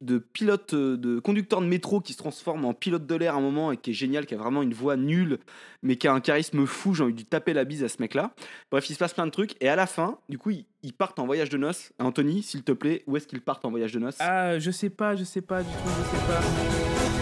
de 0.01 0.17
pilote, 0.17 0.73
euh, 0.73 0.97
de 0.97 1.19
conducteur 1.19 1.61
de 1.61 1.65
métro 1.65 1.99
qui 1.99 2.13
se 2.13 2.17
transforme 2.17 2.65
en 2.65 2.73
pilote 2.73 3.05
de 3.05 3.15
l'air 3.15 3.35
à 3.35 3.37
un 3.37 3.41
moment 3.41 3.71
et 3.71 3.77
qui 3.77 3.91
est 3.91 3.93
génial, 3.93 4.25
qui 4.25 4.33
a 4.33 4.37
vraiment 4.37 4.61
une 4.61 4.73
voix 4.73 4.95
nulle, 4.95 5.39
mais 5.83 5.95
qui 5.97 6.07
a 6.07 6.13
un 6.13 6.21
charisme 6.21 6.65
fou. 6.65 6.93
J'ai 6.93 7.03
envie 7.03 7.13
de 7.13 7.21
taper 7.23 7.53
la 7.53 7.65
bise 7.65 7.83
à 7.83 7.89
ce 7.89 7.97
mec-là. 7.99 8.31
Bref, 8.71 8.89
il 8.89 8.93
se 8.93 8.99
passe 8.99 9.13
plein 9.13 9.25
de 9.25 9.31
trucs. 9.31 9.55
Et 9.61 9.67
à 9.67 9.75
la 9.75 9.87
fin, 9.87 10.17
du 10.29 10.37
coup, 10.37 10.51
ils, 10.51 10.65
ils 10.83 10.93
partent 10.93 11.19
en 11.19 11.25
voyage 11.25 11.49
de 11.49 11.57
noces. 11.57 11.91
Anthony, 11.99 12.43
s'il 12.43 12.63
te 12.63 12.71
plaît, 12.71 13.03
où 13.07 13.17
est-ce 13.17 13.27
qu'ils 13.27 13.41
partent 13.41 13.65
en 13.65 13.71
voyage 13.71 13.91
de 13.91 13.99
noces? 13.99 14.17
Ah, 14.19 14.57
je 14.59 14.71
sais 14.71 14.89
pas, 14.89 15.15
je 15.15 15.23
sais 15.23 15.41
pas 15.41 15.63
du 15.63 15.69
tout, 15.69 15.89
je 15.89 16.17
sais 16.17 16.25
pas. 16.25 17.18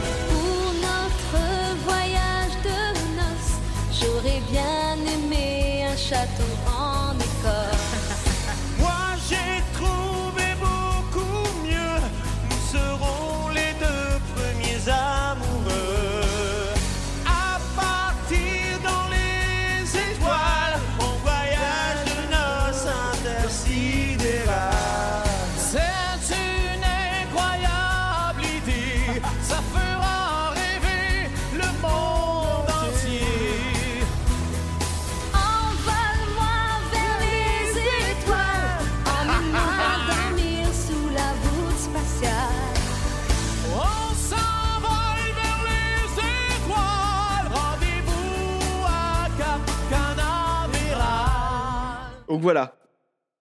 Donc 52.38 52.44
voilà. 52.44 52.78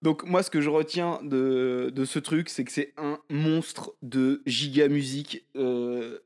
Donc 0.01 0.25
moi, 0.25 0.43
ce 0.43 0.49
que 0.49 0.63
je 0.63 0.71
retiens 0.71 1.21
de, 1.23 1.93
de 1.95 2.05
ce 2.07 2.19
truc, 2.19 2.49
c'est 2.49 2.65
que 2.65 2.73
c'est 2.73 2.95
un 2.97 3.19
monstre 3.29 3.95
de 4.01 4.41
giga 4.47 4.89
musique. 4.89 5.45
euh, 5.55 6.21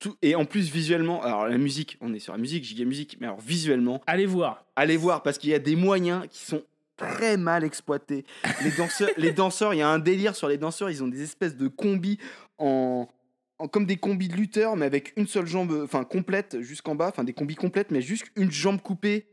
tout, 0.00 0.16
et 0.22 0.34
en 0.34 0.44
plus, 0.44 0.68
visuellement, 0.72 1.22
alors 1.22 1.46
la 1.46 1.56
musique, 1.56 1.98
on 2.00 2.12
est 2.12 2.18
sur 2.18 2.32
la 2.32 2.38
musique, 2.40 2.64
giga 2.64 2.84
musique, 2.84 3.16
mais 3.20 3.28
alors 3.28 3.40
visuellement, 3.40 4.02
Allez 4.08 4.26
voir. 4.26 4.66
allez 4.74 4.96
voir, 4.96 5.22
parce 5.22 5.38
qu'il 5.38 5.50
y 5.50 5.54
a 5.54 5.60
des 5.60 5.76
moyens 5.76 6.26
qui 6.28 6.44
sont 6.44 6.64
très 6.96 7.36
mal 7.36 7.62
exploités. 7.62 8.24
Les 8.64 8.72
danseurs, 8.72 9.10
les 9.16 9.30
danseurs, 9.32 9.72
il 9.72 9.78
y 9.78 9.82
a 9.82 9.88
un 9.88 10.00
délire 10.00 10.34
sur 10.34 10.48
les 10.48 10.58
danseurs, 10.58 10.90
ils 10.90 11.04
ont 11.04 11.08
des 11.08 11.22
espèces 11.22 11.56
de 11.56 11.68
combis 11.68 12.18
en, 12.58 13.08
comme 13.70 13.86
des 13.86 13.98
combis 13.98 14.26
de 14.28 14.34
lutteurs, 14.34 14.74
mais 14.76 14.86
avec 14.86 15.12
une 15.16 15.28
seule 15.28 15.46
jambe, 15.46 15.80
enfin 15.84 16.02
complète 16.02 16.60
jusqu'en 16.60 16.96
bas, 16.96 17.08
enfin 17.08 17.22
des 17.22 17.32
combis 17.34 17.54
complètes, 17.54 17.92
mais 17.92 18.02
juste 18.02 18.26
une 18.34 18.50
jambe 18.50 18.82
coupée, 18.82 19.26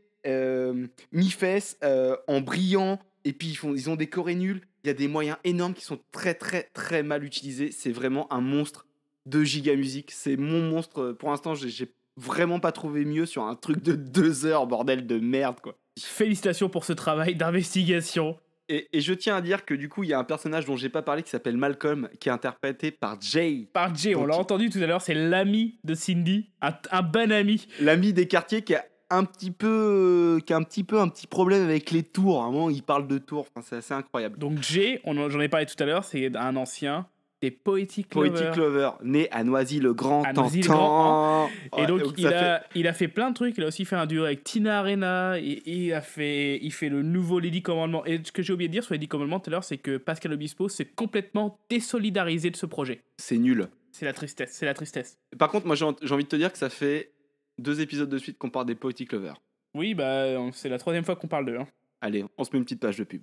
mi-fesse, 1.12 1.76
euh, 1.84 2.16
en 2.28 2.40
brillant. 2.40 2.98
Et 3.24 3.32
puis 3.32 3.48
ils, 3.48 3.54
font, 3.54 3.74
ils 3.74 3.88
ont 3.90 3.96
des 3.96 4.06
corées 4.08 4.34
nuls. 4.34 4.60
Il 4.84 4.88
y 4.88 4.90
a 4.90 4.94
des 4.94 5.08
moyens 5.08 5.38
énormes 5.44 5.72
qui 5.74 5.84
sont 5.84 5.98
très 6.12 6.34
très 6.34 6.64
très 6.74 7.02
mal 7.02 7.24
utilisés. 7.24 7.70
C'est 7.70 7.92
vraiment 7.92 8.30
un 8.32 8.40
monstre 8.42 8.86
de 9.26 9.42
giga 9.42 9.74
musique. 9.76 10.10
C'est 10.10 10.36
mon 10.36 10.60
monstre. 10.68 11.12
Pour 11.12 11.30
l'instant, 11.30 11.54
j'ai- 11.54 11.92
vraiment 12.16 12.60
pas 12.60 12.70
trouvé 12.70 13.04
mieux 13.04 13.26
sur 13.26 13.42
un 13.42 13.56
truc 13.56 13.82
de 13.82 13.94
deux 13.96 14.46
heures, 14.46 14.68
bordel 14.68 15.04
de 15.04 15.18
merde 15.18 15.56
quoi. 15.60 15.76
Félicitations 15.98 16.68
pour 16.68 16.84
ce 16.84 16.92
travail 16.92 17.34
d'investigation. 17.34 18.38
Et, 18.68 18.88
et 18.92 19.00
je 19.00 19.12
tiens 19.12 19.34
à 19.36 19.40
dire 19.40 19.64
que 19.64 19.74
du 19.74 19.88
coup, 19.88 20.04
il 20.04 20.10
y 20.10 20.12
a 20.12 20.18
un 20.20 20.24
personnage 20.24 20.64
dont 20.64 20.76
j'ai 20.76 20.88
pas 20.88 21.02
parlé 21.02 21.24
qui 21.24 21.30
s'appelle 21.30 21.56
Malcolm, 21.56 22.08
qui 22.20 22.28
est 22.28 22.32
interprété 22.32 22.92
par 22.92 23.20
Jay, 23.20 23.68
Par 23.72 23.92
Jay, 23.96 24.14
on 24.14 24.26
l'a 24.26 24.36
entendu 24.36 24.70
tout 24.70 24.78
à 24.78 24.86
l'heure, 24.86 25.02
c'est 25.02 25.12
l'ami 25.14 25.80
de 25.82 25.94
Cindy, 25.94 26.50
un, 26.62 26.72
un 26.92 27.02
bon 27.02 27.32
ami. 27.32 27.66
l'ami 27.80 28.12
des 28.12 28.28
quartiers 28.28 28.62
qui 28.62 28.76
a 28.76 28.84
un 29.10 29.24
petit 29.24 29.50
peu, 29.50 30.40
qui 30.46 30.52
a 30.52 30.56
un 30.56 30.62
petit 30.62 30.84
peu 30.84 31.00
un 31.00 31.08
petit 31.08 31.26
problème 31.26 31.62
avec 31.62 31.90
les 31.90 32.02
tours. 32.02 32.42
À 32.42 32.46
un 32.46 32.50
moment, 32.50 32.70
il 32.70 32.82
parle 32.82 33.06
de 33.06 33.18
tours. 33.18 33.46
Enfin, 33.54 33.66
c'est 33.68 33.76
assez 33.76 33.94
incroyable. 33.94 34.38
Donc 34.38 34.62
Jay, 34.62 35.00
j'en 35.04 35.40
ai 35.40 35.48
parlé 35.48 35.66
tout 35.66 35.80
à 35.82 35.86
l'heure, 35.86 36.04
c'est 36.04 36.34
un 36.36 36.56
ancien 36.56 37.06
des 37.44 37.50
Poetic 37.50 38.14
Lovers. 38.14 38.32
Poetic 38.32 38.56
Lover, 38.56 38.90
né 39.02 39.28
à 39.30 39.44
Noisy-le-Grand, 39.44 40.32
Noisy-le-Grand, 40.32 41.48
Et 41.76 41.80
Ouais, 41.80 41.86
donc, 41.86 42.02
donc 42.02 42.14
il, 42.16 42.26
a, 42.26 42.64
il 42.74 42.86
a 42.86 42.94
fait 42.94 43.08
plein 43.08 43.30
de 43.30 43.34
trucs. 43.34 43.58
Il 43.58 43.64
a 43.64 43.66
aussi 43.66 43.84
fait 43.84 43.96
un 43.96 44.06
duo 44.06 44.24
avec 44.24 44.44
Tina 44.44 44.78
Arena. 44.78 45.38
Et, 45.38 45.42
et 45.42 45.76
il, 45.86 45.92
a 45.92 46.00
fait, 46.00 46.58
il 46.62 46.72
fait 46.72 46.88
le 46.88 47.02
nouveau 47.02 47.40
Lady 47.40 47.60
Commandement. 47.60 48.04
Et 48.06 48.20
ce 48.24 48.32
que 48.32 48.42
j'ai 48.42 48.52
oublié 48.54 48.68
de 48.68 48.72
dire 48.72 48.82
sur 48.82 48.94
Lady 48.94 49.08
Commandement 49.08 49.40
tout 49.40 49.50
à 49.50 49.52
l'heure, 49.52 49.64
c'est 49.64 49.76
que 49.76 49.98
Pascal 49.98 50.32
Obispo 50.32 50.68
s'est 50.70 50.86
complètement 50.86 51.58
désolidarisé 51.68 52.50
de 52.50 52.56
ce 52.56 52.64
projet. 52.66 53.02
C'est 53.18 53.36
nul. 53.36 53.68
C'est 53.92 54.06
la 54.06 54.12
tristesse. 54.12 54.50
C'est 54.52 54.66
la 54.66 54.74
tristesse. 54.74 55.18
Par 55.38 55.50
contre, 55.50 55.66
moi, 55.66 55.76
j'ai 55.76 55.84
envie 55.84 56.24
de 56.24 56.28
te 56.28 56.36
dire 56.36 56.50
que 56.50 56.58
ça 56.58 56.70
fait 56.70 57.10
deux 57.58 57.80
épisodes 57.80 58.08
de 58.08 58.18
suite 58.18 58.38
qu'on 58.38 58.50
parle 58.50 58.66
des 58.66 58.74
Poetic 58.74 59.12
Lovers. 59.12 59.40
Oui, 59.74 59.94
bah, 59.94 60.24
c'est 60.52 60.68
la 60.68 60.78
troisième 60.78 61.04
fois 61.04 61.16
qu'on 61.16 61.28
parle 61.28 61.46
d'eux. 61.46 61.58
hein. 61.58 61.66
Allez, 62.00 62.24
on 62.38 62.44
se 62.44 62.50
met 62.52 62.58
une 62.58 62.64
petite 62.64 62.80
page 62.80 62.96
de 62.98 63.04
pub. 63.04 63.22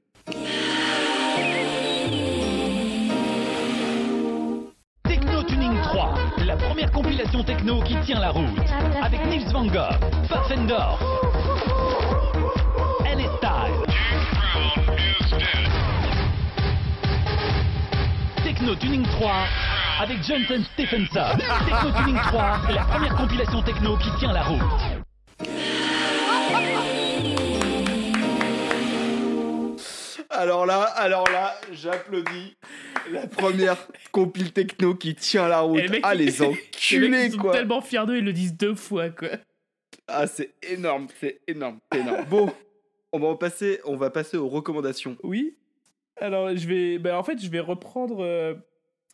Techno 5.03 5.43
Tuning 5.43 5.81
3, 5.81 6.15
la 6.45 6.55
première 6.57 6.91
compilation 6.91 7.43
techno 7.43 7.81
qui 7.83 7.95
tient 8.01 8.19
la 8.19 8.29
route. 8.31 8.47
Avec 9.01 9.25
Nils 9.27 9.47
Van 9.51 9.65
Gogh, 9.65 9.99
Pfaffendorf, 10.27 11.01
LA 13.05 13.37
Style. 13.37 13.85
Techno 18.43 18.75
Tuning 18.75 19.03
3 19.03 19.31
avec 20.01 20.23
Jonathan 20.23 20.63
Stephenson. 20.73 21.37
Techno 21.37 21.91
Tuning 21.91 22.15
3, 22.15 22.61
la 22.73 22.83
première 22.85 23.15
compilation 23.15 23.61
techno 23.61 23.97
qui 23.97 24.09
tient 24.17 24.33
la 24.33 24.41
route. 24.41 24.61
Alors 30.31 30.65
là, 30.65 30.81
alors 30.95 31.29
là, 31.31 31.53
j'applaudis 31.71 32.57
la 33.11 33.27
première 33.27 33.77
compile 34.11 34.51
techno 34.51 34.95
qui 34.95 35.13
tient 35.13 35.47
la 35.47 35.59
route. 35.59 35.81
Les 35.81 35.87
mecs, 35.87 36.01
ah, 36.03 36.15
les 36.15 36.25
les 36.31 36.31
mecs, 36.31 36.41
enculés, 36.79 37.25
ils 37.25 37.31
sont 37.33 37.51
tellement 37.51 37.81
fiers 37.81 38.05
d'eux, 38.07 38.17
ils 38.17 38.25
le 38.25 38.33
disent 38.33 38.57
deux 38.57 38.73
fois, 38.73 39.11
quoi. 39.11 39.29
Ah, 40.07 40.25
c'est 40.25 40.55
énorme, 40.63 41.09
c'est 41.19 41.41
énorme, 41.47 41.77
c'est 41.91 41.99
énorme. 41.99 42.25
Bon, 42.25 42.51
on 43.11 43.19
va 43.19 43.35
passer, 43.35 43.79
on 43.85 43.97
va 43.97 44.09
passer 44.09 44.37
aux 44.37 44.49
recommandations. 44.49 45.15
Oui. 45.21 45.55
Alors, 46.19 46.55
je 46.55 46.67
vais. 46.67 46.97
Ben, 46.97 47.15
en 47.15 47.23
fait, 47.23 47.39
je 47.39 47.49
vais 47.51 47.59
reprendre 47.59 48.23
euh, 48.23 48.55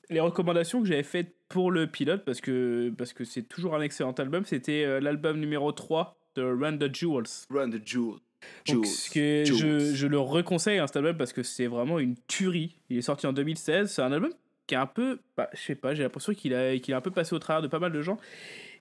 les 0.09 0.19
recommandations 0.19 0.81
que 0.81 0.87
j'avais 0.87 1.03
faites 1.03 1.33
pour 1.49 1.71
le 1.71 1.87
pilote 1.87 2.23
parce 2.25 2.41
que 2.41 2.91
parce 2.97 3.13
que 3.13 3.23
c'est 3.25 3.43
toujours 3.43 3.75
un 3.75 3.81
excellent 3.81 4.11
album. 4.13 4.45
C'était 4.45 4.83
euh, 4.85 4.99
l'album 4.99 5.39
numéro 5.39 5.71
3 5.71 6.17
de 6.35 6.43
Run 6.43 6.77
the 6.77 6.93
Jewels. 6.93 7.45
Run 7.49 7.69
the 7.71 7.81
Jewel. 7.85 8.19
Donc, 8.67 8.85
Jewels. 8.85 8.85
ce 8.85 9.09
que 9.09 9.43
je, 9.45 9.93
je 9.95 10.07
le 10.07 10.19
reconseille, 10.19 10.77
hein, 10.79 10.87
cet 10.87 10.97
album, 10.97 11.17
parce 11.17 11.33
que 11.33 11.43
c'est 11.43 11.67
vraiment 11.67 11.99
une 11.99 12.15
tuerie. 12.27 12.77
Il 12.89 12.97
est 12.97 13.01
sorti 13.01 13.25
en 13.27 13.33
2016. 13.33 13.91
C'est 13.91 14.01
un 14.01 14.11
album 14.11 14.31
qui 14.67 14.75
est 14.75 14.77
un 14.77 14.85
peu. 14.85 15.19
Bah, 15.35 15.49
je 15.53 15.59
sais 15.59 15.75
pas, 15.75 15.93
j'ai 15.95 16.03
l'impression 16.03 16.33
qu'il 16.33 16.53
a, 16.53 16.77
qu'il 16.77 16.93
est 16.93 16.97
un 16.97 17.01
peu 17.01 17.11
passé 17.11 17.33
au 17.35 17.39
travers 17.39 17.61
de 17.61 17.67
pas 17.67 17.79
mal 17.79 17.91
de 17.91 18.01
gens. 18.01 18.17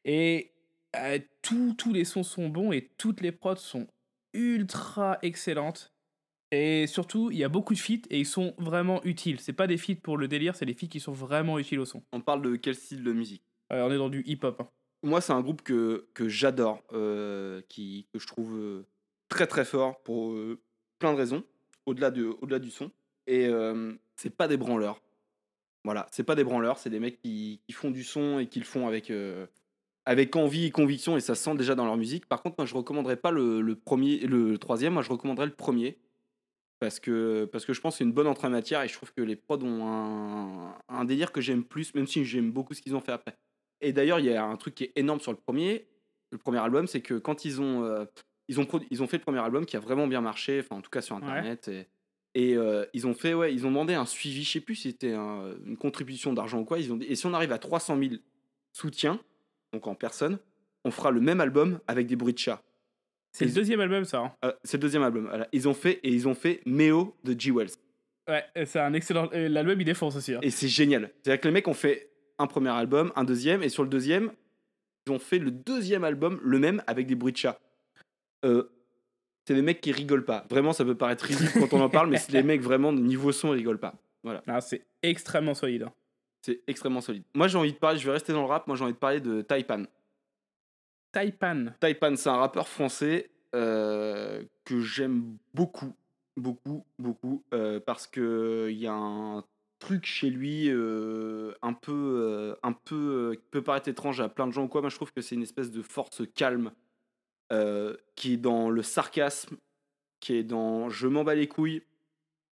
Et 0.05 0.53
euh, 0.97 1.19
tous- 1.43 1.75
tous 1.77 1.93
les 1.93 2.05
sons 2.05 2.23
sont 2.23 2.49
bons 2.49 2.71
et 2.73 2.91
toutes 2.99 3.21
les 3.21 3.33
prods 3.33 3.57
sont 3.57 3.87
ultra 4.35 5.19
excellentes. 5.23 5.93
Et 6.53 6.87
surtout, 6.87 7.31
il 7.31 7.39
y 7.39 7.45
a 7.45 7.49
beaucoup 7.49 7.75
de 7.75 7.79
feats 7.79 8.07
et 8.09 8.21
ils 8.21 8.27
sont 8.27 8.55
vraiment 8.59 9.03
utiles. 9.05 9.41
C'est 9.41 9.53
pas 9.53 9.67
des 9.67 9.77
feats 9.77 10.01
pour 10.03 10.17
le 10.17 10.29
délire, 10.29 10.55
c'est 10.55 10.67
des 10.67 10.75
feats 10.75 10.87
qui 10.87 11.01
sont 11.01 11.13
vraiment 11.13 11.59
utiles 11.59 11.81
au 11.81 11.85
son. 11.85 12.03
On 12.13 12.21
parle 12.21 12.43
de 12.43 12.57
quel 12.57 12.75
style 12.75 13.03
de 13.03 13.13
musique? 13.13 13.43
Euh, 13.73 13.83
on 13.83 13.91
est 13.91 13.99
dans 13.99 14.09
du 14.09 14.23
hip-hop. 14.27 14.61
hein. 14.61 14.69
Moi, 15.03 15.21
c'est 15.21 15.33
un 15.33 15.41
groupe 15.41 15.63
que, 15.63 16.09
que 16.15 16.29
j'adore, 16.29 16.83
euh, 16.93 17.61
qui, 17.69 18.07
que 18.13 18.19
je 18.19 18.27
trouve 18.27 18.57
euh, 18.57 18.87
très 19.29 19.47
très 19.47 19.65
fort 19.65 20.03
pour 20.03 20.33
euh, 20.33 20.61
plein 20.99 21.13
de 21.13 21.19
raisons, 21.19 21.45
au-delà 21.85 22.11
de, 22.11 22.37
au-delà 22.41 22.59
du 22.59 22.71
son. 22.71 22.91
Et 23.27 23.49
c'est 24.15 24.35
pas 24.37 24.47
des 24.47 24.57
branleurs. 24.57 25.03
Voilà, 25.85 26.07
c'est 26.13 26.23
pas 26.23 26.37
des 26.37 26.45
branleurs, 26.45 26.79
c'est 26.79 26.91
des 26.91 27.01
mecs 27.01 27.21
qui, 27.21 27.61
qui 27.67 27.73
font 27.73 27.91
du 27.91 28.05
son 28.05 28.39
et 28.39 28.47
qui 28.47 28.61
le 28.61 28.65
font 28.65 28.87
avec, 28.87 29.13
avec 30.05 30.37
envie 30.37 30.67
et 30.67 30.71
conviction, 30.71 31.17
et 31.17 31.21
ça 31.21 31.35
se 31.35 31.43
sent 31.43 31.57
déjà 31.57 31.75
dans 31.75 31.85
leur 31.85 31.97
musique. 31.97 32.27
Par 32.27 32.43
contre, 32.43 32.55
moi, 32.59 32.67
je 32.67 32.75
recommanderais 32.75 33.17
pas 33.17 33.33
le, 33.33 33.61
le 33.61 33.75
premier, 33.75 34.19
le 34.21 34.59
troisième, 34.59 34.93
moi, 34.93 35.03
je 35.03 35.11
recommanderais 35.11 35.47
le 35.47 35.55
premier. 35.55 35.99
Parce 36.79 37.01
que, 37.01 37.47
parce 37.47 37.65
que 37.65 37.73
je 37.73 37.81
pense 37.81 37.95
que 37.95 37.99
c'est 37.99 38.05
une 38.05 38.13
bonne 38.13 38.27
entrée 38.27 38.47
en 38.49 38.51
matière 38.51 38.83
et 38.83 38.89
je 38.89 38.93
trouve 38.93 39.13
que 39.13 39.23
les 39.23 39.37
prods 39.37 39.63
ont 39.63 39.87
un, 39.89 40.75
un 40.89 41.05
délire 41.07 41.33
que 41.33 41.41
j'aime 41.41 41.65
plus, 41.65 41.95
même 41.95 42.07
si 42.07 42.25
j'aime 42.25 42.51
beaucoup 42.53 42.75
ce 42.75 42.83
qu'ils 42.83 42.95
ont 42.95 43.01
fait 43.01 43.13
après. 43.13 43.35
Et 43.81 43.93
d'ailleurs, 43.93 44.19
il 44.21 44.27
y 44.27 44.35
a 44.35 44.45
un 44.45 44.57
truc 44.57 44.75
qui 44.75 44.85
est 44.85 44.93
énorme 44.97 45.21
sur 45.21 45.33
le 45.33 45.39
premier, 45.39 45.87
le 46.31 46.39
premier 46.39 46.59
album, 46.59 46.87
c'est 46.87 47.01
que 47.01 47.15
quand 47.15 47.45
ils 47.47 47.61
ont, 47.63 47.83
euh, 47.85 48.05
ils, 48.49 48.61
ont 48.61 48.67
ils 48.91 49.03
ont 49.03 49.07
fait 49.07 49.17
le 49.17 49.23
premier 49.23 49.39
album 49.41 49.65
qui 49.65 49.77
a 49.77 49.81
vraiment 49.81 50.07
bien 50.07 50.21
marché, 50.21 50.61
enfin 50.61 50.77
en 50.77 50.83
tout 50.83 50.91
cas 50.91 51.01
sur 51.01 51.17
Internet, 51.17 51.69
et, 51.69 51.87
et, 52.35 52.57
euh, 52.57 52.85
ils 52.93 53.07
ont 53.07 53.15
fait, 53.15 53.33
ouais, 53.33 53.55
ils 53.55 53.65
ont 53.67 53.71
demandé 53.71 53.95
un 53.95 54.05
suivi, 54.07 54.45
je 54.45 54.53
sais 54.53 54.61
plus 54.61 54.75
si 54.75 54.91
c'était 54.91 55.15
un- 55.15 55.55
une 55.65 55.79
contribution 55.79 56.35
d'argent 56.35 56.59
ou 56.61 56.65
quoi, 56.67 56.79
ils 56.79 56.93
ont 56.93 56.97
dit, 56.97 57.07
et 57.07 57.15
si 57.17 57.25
on 57.27 57.33
arrive 57.33 57.53
à 57.53 57.59
300 57.59 57.99
000 57.99 58.15
soutiens, 58.73 59.19
donc 59.73 59.87
en 59.87 59.95
personne, 59.95 60.39
on 60.85 60.91
fera 60.91 61.11
le 61.11 61.21
même 61.21 61.41
album 61.41 61.81
avec 61.87 62.07
des 62.07 62.17
bruits 62.17 62.35
de 62.35 62.39
chat. 62.39 62.63
C'est 63.39 63.45
le 63.47 63.53
deuxième 63.53 63.81
album, 63.81 64.05
ça. 64.05 64.19
hein. 64.21 64.33
Euh, 64.45 64.53
c'est 64.65 64.77
le 64.79 64.83
deuxième 64.83 65.03
album. 65.03 65.27
voilà. 65.29 65.47
Ils 65.53 65.69
ont 65.69 65.75
fait 65.75 66.01
et 66.03 66.11
ils 66.11 66.27
ont 66.29 66.35
fait 66.35 66.61
Meo 66.67 67.15
de 67.25 67.39
G 67.39 67.51
Wells. 67.51 67.71
Ouais, 68.29 68.45
c'est 68.65 68.81
un 68.81 68.93
excellent. 68.95 69.29
euh, 69.35 69.49
L'album, 69.49 69.81
il 69.81 69.85
défonce 69.85 70.17
aussi. 70.17 70.35
hein. 70.35 70.41
Et 70.43 70.51
c'est 70.51 70.69
génial. 70.69 71.11
C'est-à-dire 71.23 71.41
que 71.41 71.49
les 71.49 71.53
mecs 71.53 71.69
ont 71.69 71.75
fait 71.75 72.11
un 72.39 72.47
premier 72.47 72.71
album, 72.71 73.13
un 73.17 73.25
deuxième, 73.25 73.63
et 73.63 73.69
sur 73.69 73.83
le 73.83 73.89
deuxième, 73.89 74.33
ils 75.07 75.13
ont 75.13 75.19
fait 75.19 75.39
le 75.39 75.51
deuxième 75.51 76.03
album, 76.05 76.41
le 76.43 76.59
même, 76.59 76.83
avec 76.87 77.07
des 77.07 77.15
bruits 77.15 77.33
de 77.33 77.37
chat. 77.39 77.61
Euh, 78.45 78.65
c'est 79.47 79.55
des 79.55 79.63
mecs 79.63 79.81
qui 79.81 79.93
rigolent 79.93 80.25
pas. 80.25 80.45
Vraiment, 80.51 80.73
ça 80.73 80.85
peut 80.85 80.97
paraître 80.97 81.25
ridicule 81.25 81.61
quand 81.61 81.73
on 81.77 81.81
en 81.81 81.89
parle, 81.89 82.11
mais 82.11 82.19
c'est 82.19 82.33
des 82.33 82.43
mecs 82.43 82.61
vraiment 82.63 82.93
de 82.93 83.01
niveau 83.01 83.31
son, 83.33 83.53
ils 83.55 83.59
rigolent 83.59 83.79
pas. 83.79 83.95
Voilà. 84.25 84.43
Ah, 84.49 84.61
c'est 84.61 84.83
extrêmement 85.03 85.55
solide. 85.55 85.85
hein. 85.85 85.93
C'est 86.43 86.61
extrêmement 86.67 87.01
solide. 87.01 87.23
Moi, 87.35 87.47
j'ai 87.49 87.59
envie 87.59 87.73
de 87.73 87.79
parler, 87.79 87.99
je 87.99 88.07
vais 88.07 88.13
rester 88.13 88.33
dans 88.33 88.41
le 88.43 88.47
rap, 88.49 88.67
moi 88.67 88.77
j'ai 88.77 88.83
envie 88.85 88.93
de 88.93 88.99
parler 88.99 89.21
de 89.21 89.43
Taipan. 89.43 89.85
Taipan. 91.17 91.69
Taipan, 91.81 92.15
c'est 92.17 92.29
un 92.29 92.37
rappeur 92.37 92.69
français 92.69 93.31
euh, 93.55 94.45
que 94.67 94.81
j'aime 94.81 95.39
beaucoup, 95.55 95.95
beaucoup, 96.37 96.85
beaucoup, 96.99 97.43
euh, 97.55 97.81
parce 97.81 98.07
que 98.07 98.69
il 98.71 98.77
y 98.77 98.87
a 98.87 98.93
un 98.93 99.43
truc 99.79 100.05
chez 100.05 100.29
lui 100.29 100.69
euh, 100.69 101.55
un 101.63 101.73
peu, 101.73 101.93
euh, 101.93 102.55
un 102.63 102.75
peu, 102.75 103.31
euh, 103.33 103.35
qui 103.35 103.49
peut 103.51 103.63
paraître 103.63 103.89
étrange 103.89 104.21
à 104.21 104.29
plein 104.29 104.47
de 104.47 104.53
gens 104.53 104.65
ou 104.65 104.69
quoi. 104.69 104.83
Moi, 104.83 104.91
je 104.91 104.97
trouve 104.97 105.11
que 105.11 105.23
c'est 105.23 105.35
une 105.35 105.43
espèce 105.43 105.71
de 105.71 105.81
force 105.81 106.23
calme 106.35 106.73
euh, 107.51 107.97
qui 108.15 108.35
est 108.35 108.37
dans 108.37 108.69
le 108.69 108.83
sarcasme, 108.83 109.57
qui 110.21 110.35
est 110.35 110.45
dans 110.45 110.91
je 110.91 111.07
m'en 111.09 111.25
bats 111.25 111.35
les 111.35 111.49
couilles, 111.49 111.83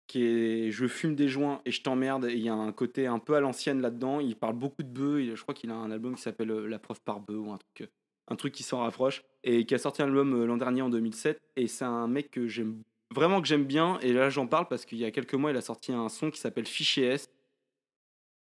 qui 0.05 0.23
est 0.23 0.71
je 0.71 0.87
fume 0.87 1.15
des 1.15 1.29
joints 1.29 1.61
et 1.65 1.71
je 1.71 1.81
t'emmerde. 1.81 2.27
Il 2.29 2.39
y 2.41 2.49
a 2.49 2.53
un 2.53 2.71
côté 2.73 3.07
un 3.07 3.17
peu 3.17 3.33
à 3.33 3.39
l'ancienne 3.39 3.81
là-dedans. 3.81 4.19
Il 4.19 4.35
parle 4.35 4.55
beaucoup 4.55 4.83
de 4.83 4.89
bœufs. 4.89 5.35
Je 5.35 5.41
crois 5.41 5.55
qu'il 5.55 5.71
a 5.71 5.75
un 5.75 5.89
album 5.89 6.15
qui 6.15 6.21
s'appelle 6.21 6.51
euh, 6.51 6.67
La 6.67 6.77
preuve 6.77 7.01
par 7.01 7.21
bœuf 7.21 7.39
ou 7.39 7.51
un 7.51 7.57
truc, 7.57 7.81
euh, 7.81 7.87
un 8.31 8.35
truc 8.35 8.53
qui 8.53 8.63
s'en 8.63 8.79
rapproche. 8.79 9.23
Et 9.43 9.65
qui 9.65 9.73
a 9.75 9.77
sorti 9.77 10.01
un 10.01 10.05
album 10.05 10.33
euh, 10.33 10.45
l'an 10.45 10.57
dernier 10.57 10.81
en 10.81 10.89
2007. 10.89 11.39
Et 11.55 11.67
c'est 11.67 11.85
un 11.85 12.07
mec 12.07 12.31
que 12.31 12.47
j'aime 12.47 12.81
vraiment 13.13 13.41
que 13.41 13.47
j'aime 13.47 13.65
bien. 13.65 13.99
Et 13.99 14.13
là, 14.13 14.29
j'en 14.29 14.47
parle 14.47 14.67
parce 14.67 14.85
qu'il 14.85 14.97
y 14.99 15.05
a 15.05 15.11
quelques 15.11 15.33
mois, 15.33 15.51
il 15.51 15.57
a 15.57 15.61
sorti 15.61 15.91
un 15.91 16.09
son 16.09 16.31
qui 16.31 16.39
s'appelle 16.39 16.65
Fichier 16.67 17.05
S. 17.07 17.29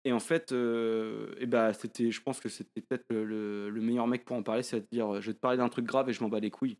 Et 0.05 0.13
en 0.13 0.19
fait, 0.19 0.51
euh, 0.53 1.35
eh 1.39 1.45
ben, 1.45 1.73
c'était, 1.73 2.11
je 2.11 2.21
pense 2.21 2.39
que 2.39 2.47
c'était 2.49 2.79
peut-être 2.81 3.05
le, 3.09 3.25
le- 3.25 3.69
le 3.69 3.81
meilleur 3.81 4.07
mec 4.07 4.23
pour 4.23 4.37
en 4.37 4.43
parler, 4.43 4.63
c'est-à-dire, 4.63 5.21
je 5.21 5.27
vais 5.27 5.33
te 5.33 5.39
parler 5.39 5.57
d'un 5.57 5.67
truc 5.67 5.85
grave 5.85 6.09
et 6.09 6.13
je 6.13 6.23
m'en 6.23 6.29
bats 6.29 6.39
les 6.39 6.49
couilles. 6.51 6.77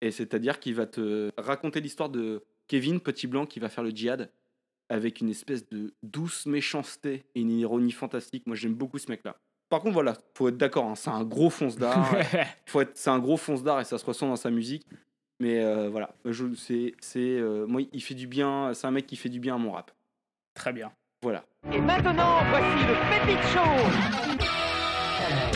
Et 0.00 0.10
c'est-à-dire 0.10 0.58
qu'il 0.58 0.74
va 0.74 0.86
te 0.86 1.30
raconter 1.38 1.80
l'histoire 1.80 2.08
de 2.10 2.42
Kevin, 2.66 3.00
petit 3.00 3.28
blanc, 3.28 3.46
qui 3.46 3.60
va 3.60 3.68
faire 3.68 3.84
le 3.84 3.90
djihad 3.90 4.30
avec 4.88 5.20
une 5.20 5.28
espèce 5.30 5.68
de 5.68 5.94
douce 6.02 6.46
méchanceté 6.46 7.24
et 7.34 7.40
une 7.40 7.50
ironie 7.52 7.92
fantastique. 7.92 8.46
Moi, 8.46 8.56
j'aime 8.56 8.74
beaucoup 8.74 8.98
ce 8.98 9.08
mec-là. 9.10 9.36
Par 9.68 9.80
contre, 9.80 9.94
voilà, 9.94 10.14
faut 10.34 10.48
être 10.48 10.56
d'accord, 10.56 10.84
hein, 10.86 10.94
c'est 10.94 11.10
un 11.10 11.24
gros 11.24 11.50
fonce 11.50 11.76
d'art. 11.76 12.14
faut 12.66 12.80
être, 12.80 12.92
c'est 12.94 13.10
un 13.10 13.18
gros 13.18 13.36
fonce 13.36 13.62
d'art 13.62 13.80
et 13.80 13.84
ça 13.84 13.98
se 13.98 14.04
ressent 14.04 14.28
dans 14.28 14.36
sa 14.36 14.50
musique. 14.50 14.86
Mais 15.40 15.62
euh, 15.62 15.88
voilà, 15.90 16.14
je, 16.24 16.54
c'est, 16.54 16.94
c'est, 17.00 17.18
euh, 17.18 17.66
moi, 17.66 17.82
il 17.92 18.02
fait 18.02 18.14
du 18.14 18.26
bien. 18.26 18.72
C'est 18.74 18.86
un 18.86 18.90
mec 18.90 19.06
qui 19.06 19.16
fait 19.16 19.28
du 19.28 19.40
bien 19.40 19.56
à 19.56 19.58
mon 19.58 19.72
rap. 19.72 19.90
Très 20.54 20.72
bien. 20.72 20.92
Voilà. 21.22 21.44
Et 21.72 21.80
maintenant, 21.80 22.38
voici 22.48 22.84
le 22.86 22.94
Pépite 23.10 23.42
Show 23.52 23.58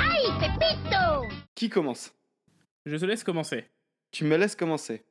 Aïe, 0.03 0.33
Pépito 0.41 1.29
Qui 1.55 1.71
commence? 1.71 2.13
Je 2.87 2.97
te 2.97 3.05
laisse 3.05 3.25
commencer. 3.25 3.67
Tu 4.11 4.25
me 4.25 4.37
laisses 4.37 4.57
commencer. 4.57 5.05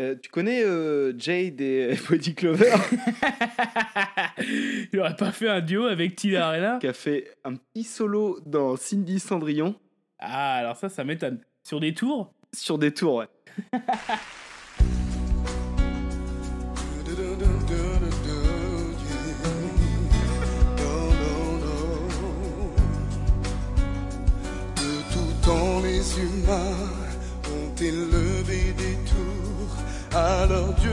Euh, 0.00 0.16
tu 0.20 0.28
connais 0.28 0.64
euh, 0.64 1.16
Jade 1.16 1.60
et 1.60 1.96
Body 2.08 2.34
Clover? 2.34 2.72
Il 4.92 5.00
aurait 5.00 5.16
pas 5.16 5.32
fait 5.32 5.48
un 5.48 5.60
duo 5.60 5.84
avec 5.86 6.16
Tina 6.16 6.48
Arena 6.48 6.78
qui 6.80 6.86
a 6.86 6.92
fait 6.92 7.36
un 7.44 7.54
petit 7.54 7.84
solo 7.84 8.40
dans 8.46 8.76
Cindy 8.76 9.18
Cendrillon 9.18 9.74
Ah, 10.18 10.56
alors 10.56 10.76
ça, 10.76 10.88
ça 10.88 11.04
m'étonne. 11.04 11.40
Sur 11.62 11.80
des 11.80 11.94
tours 11.94 12.34
sur 12.54 12.78
des 12.78 12.92
tours, 12.92 13.16
ouais. 13.16 13.28
De 13.56 13.80
tout 25.12 25.46
temps, 25.46 25.80
les 25.82 26.20
humains 26.20 26.88
ont 27.50 27.82
élevé 27.82 28.72
des 28.76 28.96
tours 29.04 29.76
à 30.14 30.46
leur 30.46 30.72
Dieu, 30.74 30.90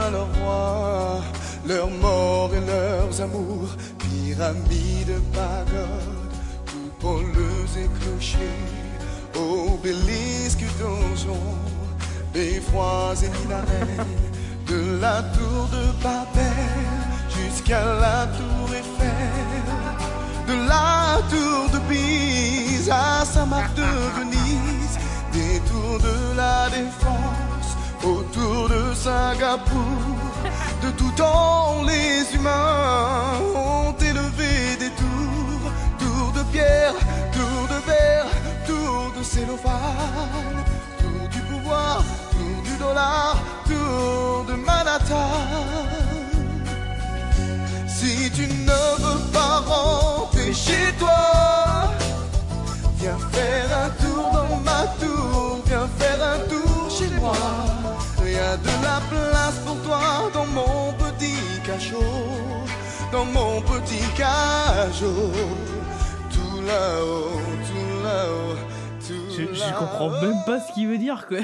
à 0.00 0.10
leur 0.10 0.28
roi, 0.40 1.20
leurs 1.66 1.90
morts 1.90 2.50
et 2.54 2.66
leurs 2.66 3.20
amours, 3.20 3.76
pyramides, 3.98 5.20
pagodes, 5.32 6.34
coupoleuses 6.70 7.76
et 7.76 7.88
clochers, 8.00 8.38
obélisques, 9.34 10.64
donjons, 10.78 11.56
beffrois 12.32 13.14
et 13.22 13.30
minarets, 13.38 14.06
de 14.66 15.00
la 15.00 15.22
tour 15.34 15.68
de 15.72 16.02
Babel 16.02 16.70
jusqu'à 17.28 17.84
la 17.84 18.26
tour 18.26 18.74
Eiffel 18.74 19.70
de 20.50 20.68
la 20.68 21.20
tour 21.30 21.70
de 21.72 21.78
Pise 21.88 22.90
à 22.90 23.24
Saint-Marc 23.24 23.74
de 23.74 23.90
Venise, 24.18 24.98
des 25.32 25.60
tours 25.68 25.98
de 25.98 26.36
la 26.36 26.68
défense, 26.70 27.70
autour 28.02 28.68
de 28.68 28.94
Singapour. 28.94 30.29
De 30.82 30.90
tout 30.92 31.10
temps, 31.10 31.82
les 31.86 32.34
humains 32.34 33.38
ont 33.54 33.92
élevé 34.00 34.76
des 34.78 34.90
tours, 34.90 35.70
tours 35.98 36.32
de 36.32 36.42
pierre, 36.50 36.94
tours 37.32 37.68
de 37.68 37.86
verre, 37.86 38.26
tours 38.66 39.12
de 39.18 39.22
cellophane, 39.22 40.64
tour 40.98 41.28
du 41.28 41.40
pouvoir, 41.40 42.02
tour 42.30 42.62
du 42.64 42.76
dollar, 42.78 43.36
tour 43.66 44.46
de 44.48 44.54
Manhattan. 44.54 45.30
Si 47.86 48.30
tu 48.30 48.46
ne 48.46 49.02
veux 49.02 49.20
pas 49.32 49.60
rentrer 49.66 50.52
chez 50.54 50.92
toi, 50.98 51.90
viens 52.96 53.18
faire 53.32 53.68
un 53.84 53.90
tour 54.02 54.30
dans 54.32 54.56
ma 54.64 54.86
tour, 54.98 55.60
viens 55.66 55.88
faire 55.98 56.20
un 56.34 56.38
tour 56.48 56.90
chez 56.90 57.10
moi. 57.20 57.59
A 58.50 58.56
de 58.56 58.66
la 58.82 59.00
place 59.08 59.60
pour 59.64 59.80
toi 59.82 60.28
dans 60.34 60.46
mon 60.46 60.92
petit 60.94 61.60
cachot, 61.64 62.02
dans 63.12 63.24
mon 63.26 63.60
petit 63.62 64.02
cachot. 64.16 65.30
Tout 66.32 66.60
là-haut, 66.66 67.40
tout 67.68 68.02
là-haut, 68.02 68.56
tout 69.06 69.14
Je, 69.30 69.54
je 69.54 69.78
comprends 69.78 70.10
même 70.20 70.34
pas 70.46 70.58
ce 70.58 70.72
qu'il 70.74 70.88
veut 70.88 70.98
dire, 70.98 71.26
quoi. 71.28 71.38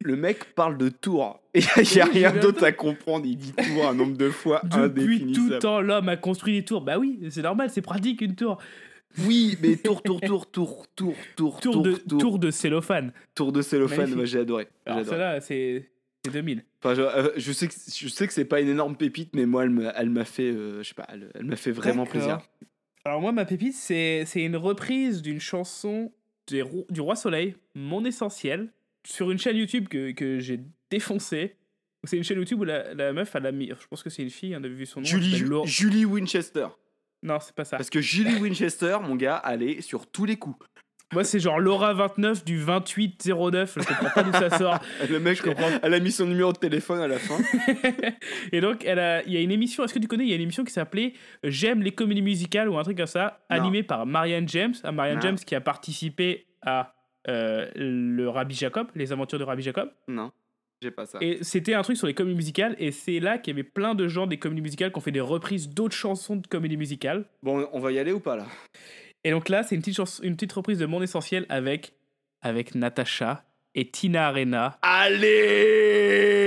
Le 0.00 0.16
mec 0.16 0.54
parle 0.56 0.78
de 0.78 0.88
tours. 0.88 1.38
Et 1.54 1.60
il 1.76 1.94
n'y 1.94 2.00
a 2.00 2.06
rien 2.06 2.32
d'autre 2.32 2.64
à 2.64 2.72
comprendre. 2.72 3.24
Il 3.24 3.36
dit 3.36 3.52
tour 3.52 3.88
un 3.88 3.94
nombre 3.94 4.16
de 4.16 4.28
fois 4.30 4.62
Depuis 4.64 4.72
tout 4.72 4.82
indéfinissable. 4.82 5.58
temps, 5.60 5.80
l'homme 5.80 6.08
a 6.08 6.16
construit 6.16 6.54
des 6.54 6.64
tours. 6.64 6.80
Bah 6.80 6.98
oui, 6.98 7.20
c'est 7.30 7.42
normal, 7.42 7.70
c'est 7.70 7.82
pratique 7.82 8.20
une 8.20 8.34
tour. 8.34 8.58
Oui, 9.26 9.56
mais 9.62 9.76
tour, 9.76 10.02
tour, 10.02 10.20
tour, 10.20 10.50
tour, 10.50 10.86
tour, 10.96 11.14
tour, 11.36 11.60
Tour, 11.60 11.60
tour, 11.60 11.82
de, 11.82 11.92
tour, 11.92 12.18
tour 12.18 12.38
de 12.40 12.50
cellophane. 12.50 13.12
tour 13.36 13.52
de 13.52 13.62
cellophane. 13.62 14.12
Moi, 14.14 14.24
j'ai 14.24 14.40
adoré. 14.40 14.66
J'ai 14.86 14.90
Alors 14.90 15.00
adoré. 15.02 15.16
celle-là, 15.16 15.40
c'est 15.40 15.88
c'est 16.24 16.32
2000. 16.32 16.64
Enfin, 16.82 16.94
je, 16.94 17.02
euh, 17.02 17.32
je 17.36 17.52
sais 17.52 17.68
que 17.68 17.74
je 17.74 18.08
sais 18.08 18.26
que 18.26 18.32
c'est 18.32 18.44
pas 18.44 18.60
une 18.60 18.68
énorme 18.68 18.96
pépite, 18.96 19.30
mais 19.34 19.46
moi, 19.46 19.64
elle 19.64 20.10
m'a 20.10 20.24
fait, 20.24 20.50
euh, 20.50 20.82
je 20.82 20.88
sais 20.88 20.94
pas, 20.94 21.06
elle, 21.12 21.30
elle 21.34 21.44
m'a 21.44 21.56
fait 21.56 21.72
vraiment 21.72 22.06
plaisir. 22.06 22.40
Alors 23.04 23.20
moi, 23.20 23.32
ma 23.32 23.44
pépite, 23.44 23.74
c'est 23.74 24.24
une 24.36 24.56
reprise 24.56 25.22
d'une 25.22 25.40
chanson 25.40 26.12
du 26.46 27.00
Roi 27.00 27.16
Soleil, 27.16 27.56
Mon 27.74 28.04
Essentiel, 28.04 28.72
sur 29.04 29.30
une 29.30 29.38
chaîne 29.38 29.56
YouTube 29.56 29.88
que, 29.88 30.12
que 30.12 30.38
j'ai 30.38 30.60
défoncée. 30.90 31.56
C'est 32.04 32.16
une 32.16 32.24
chaîne 32.24 32.38
YouTube 32.38 32.60
où 32.60 32.64
la, 32.64 32.94
la 32.94 33.12
meuf, 33.12 33.34
elle 33.34 33.46
a 33.46 33.52
mis... 33.52 33.68
Je 33.68 33.86
pense 33.88 34.02
que 34.02 34.10
c'est 34.10 34.22
une 34.22 34.30
fille, 34.30 34.56
on 34.56 34.62
a 34.62 34.68
vu 34.68 34.86
son 34.86 35.00
nom. 35.00 35.06
Julie, 35.06 35.44
Julie 35.64 36.04
Winchester. 36.04 36.66
Non, 37.22 37.38
c'est 37.40 37.54
pas 37.54 37.64
ça. 37.64 37.76
Parce 37.76 37.90
que 37.90 38.00
Julie 38.00 38.36
Winchester, 38.36 38.98
mon 39.02 39.14
gars, 39.14 39.40
elle 39.48 39.62
est 39.62 39.80
sur 39.80 40.06
tous 40.06 40.24
les 40.24 40.36
coups. 40.36 40.58
Moi, 41.12 41.24
c'est 41.24 41.40
genre 41.40 41.60
Laura29 41.60 42.44
du 42.44 42.58
2809. 42.64 43.78
Je 43.80 43.86
comprends 43.86 44.10
pas 44.14 44.22
d'où 44.22 44.32
ça 44.32 44.50
sort. 44.58 44.78
Le 45.10 45.20
mec, 45.20 45.36
Je 45.38 45.42
comprends. 45.42 45.68
elle 45.82 45.94
a 45.94 46.00
mis 46.00 46.10
son 46.12 46.26
numéro 46.26 46.52
de 46.52 46.58
téléphone 46.58 47.00
à 47.00 47.08
la 47.08 47.18
fin. 47.18 47.36
Et 48.52 48.60
donc, 48.60 48.84
elle 48.84 48.98
a, 48.98 49.22
il 49.24 49.32
y 49.32 49.36
a 49.36 49.40
une 49.40 49.50
émission, 49.50 49.84
est-ce 49.84 49.94
que 49.94 49.98
tu 49.98 50.08
connais 50.08 50.24
Il 50.24 50.30
y 50.30 50.32
a 50.32 50.36
une 50.36 50.42
émission 50.42 50.64
qui 50.64 50.72
s'appelait 50.72 51.12
J'aime 51.44 51.82
les 51.82 51.92
comédies 51.92 52.22
musicales 52.22 52.68
ou 52.68 52.78
un 52.78 52.82
truc 52.82 52.96
comme 52.96 53.06
ça, 53.06 53.40
Non. 53.50 53.56
animée 53.58 53.82
par 53.82 54.06
Marianne 54.06 54.48
James. 54.48 54.74
Ah, 54.84 54.92
Marianne 54.92 55.16
Non. 55.16 55.22
James 55.22 55.36
qui 55.38 55.54
a 55.54 55.60
participé 55.60 56.46
à 56.62 56.94
euh, 57.28 57.68
le 57.74 58.28
Rabbi 58.28 58.54
Jacob, 58.54 58.88
les 58.94 59.12
aventures 59.12 59.38
de 59.38 59.44
Rabbi 59.44 59.62
Jacob. 59.62 59.90
Non, 60.08 60.32
j'ai 60.82 60.90
pas 60.90 61.06
ça. 61.06 61.18
Et 61.20 61.38
c'était 61.42 61.74
un 61.74 61.82
truc 61.82 61.96
sur 61.96 62.06
les 62.06 62.14
comédies 62.14 62.36
musicales. 62.36 62.74
Et 62.78 62.90
c'est 62.90 63.20
là 63.20 63.38
qu'il 63.38 63.52
y 63.52 63.54
avait 63.54 63.68
plein 63.68 63.94
de 63.94 64.08
gens 64.08 64.26
des 64.26 64.38
comédies 64.38 64.62
musicales 64.62 64.90
qui 64.92 64.98
ont 64.98 65.02
fait 65.02 65.12
des 65.12 65.20
reprises 65.20 65.68
d'autres 65.68 65.94
chansons 65.94 66.36
de 66.36 66.46
comédies 66.46 66.76
musicales. 66.76 67.24
Bon, 67.42 67.68
on 67.72 67.78
va 67.80 67.92
y 67.92 67.98
aller 67.98 68.12
ou 68.12 68.20
pas 68.20 68.36
là? 68.36 68.46
Et 69.24 69.30
donc 69.30 69.48
là, 69.48 69.62
c'est 69.62 69.74
une 69.74 69.82
petite, 69.82 70.00
une 70.22 70.34
petite 70.34 70.52
reprise 70.52 70.78
de 70.78 70.86
Mon 70.86 71.00
Essentiel 71.02 71.46
avec, 71.48 71.94
avec 72.40 72.74
Natacha 72.74 73.44
et 73.74 73.90
Tina 73.90 74.28
Arena. 74.28 74.78
Allez 74.82 76.42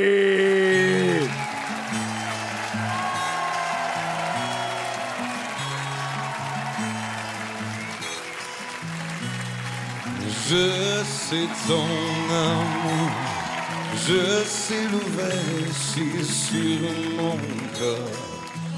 Je 10.48 11.04
sais 11.04 11.48
ton 11.68 11.88
amour, 12.30 13.12
je 13.96 14.44
sais 14.44 14.84
l'ouverture 14.92 16.24
sur 16.24 16.82
mon 17.18 17.38
corps, 17.80 18.25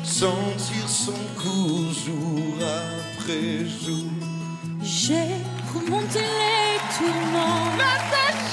sentir 0.08 0.88
son 0.88 1.20
coup 1.38 1.91
jour 1.93 2.53
après 2.64 3.66
jour. 3.68 4.10
J'ai 4.82 5.36
remonté 5.74 6.20
les 6.20 6.79
tourments 6.97 7.67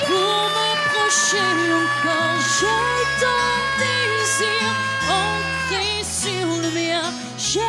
pour 0.07 0.41
m'approcher 0.57 1.51
encore. 1.81 2.39
J'ai 2.59 2.91
ton 3.23 3.45
désir 3.85 4.67
ancré 5.09 5.87
sur 6.03 6.47
le 6.63 6.71
mien. 6.75 7.07
J'ai 7.39 7.61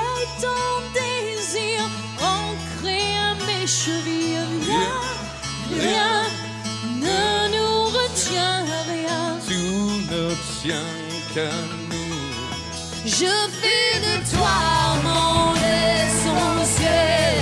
ton 0.42 0.66
désir 0.94 1.82
ancré 2.20 3.00
à 3.18 3.36
mes 3.46 3.68
chevilles. 3.68 4.40
Rien, 4.68 4.98
rien 5.80 6.24
ne 7.06 7.56
nous 7.56 7.84
retient 7.98 8.66
rien. 8.92 9.38
Tout 9.48 10.12
ne 10.12 10.34
tient 10.62 10.92
qu'à 11.34 11.52
nous. 11.52 11.85
Je 13.06 13.12
fais 13.62 14.00
de 14.00 14.16
toi 14.36 14.98
mon 15.04 15.54
essentiel. 15.54 17.36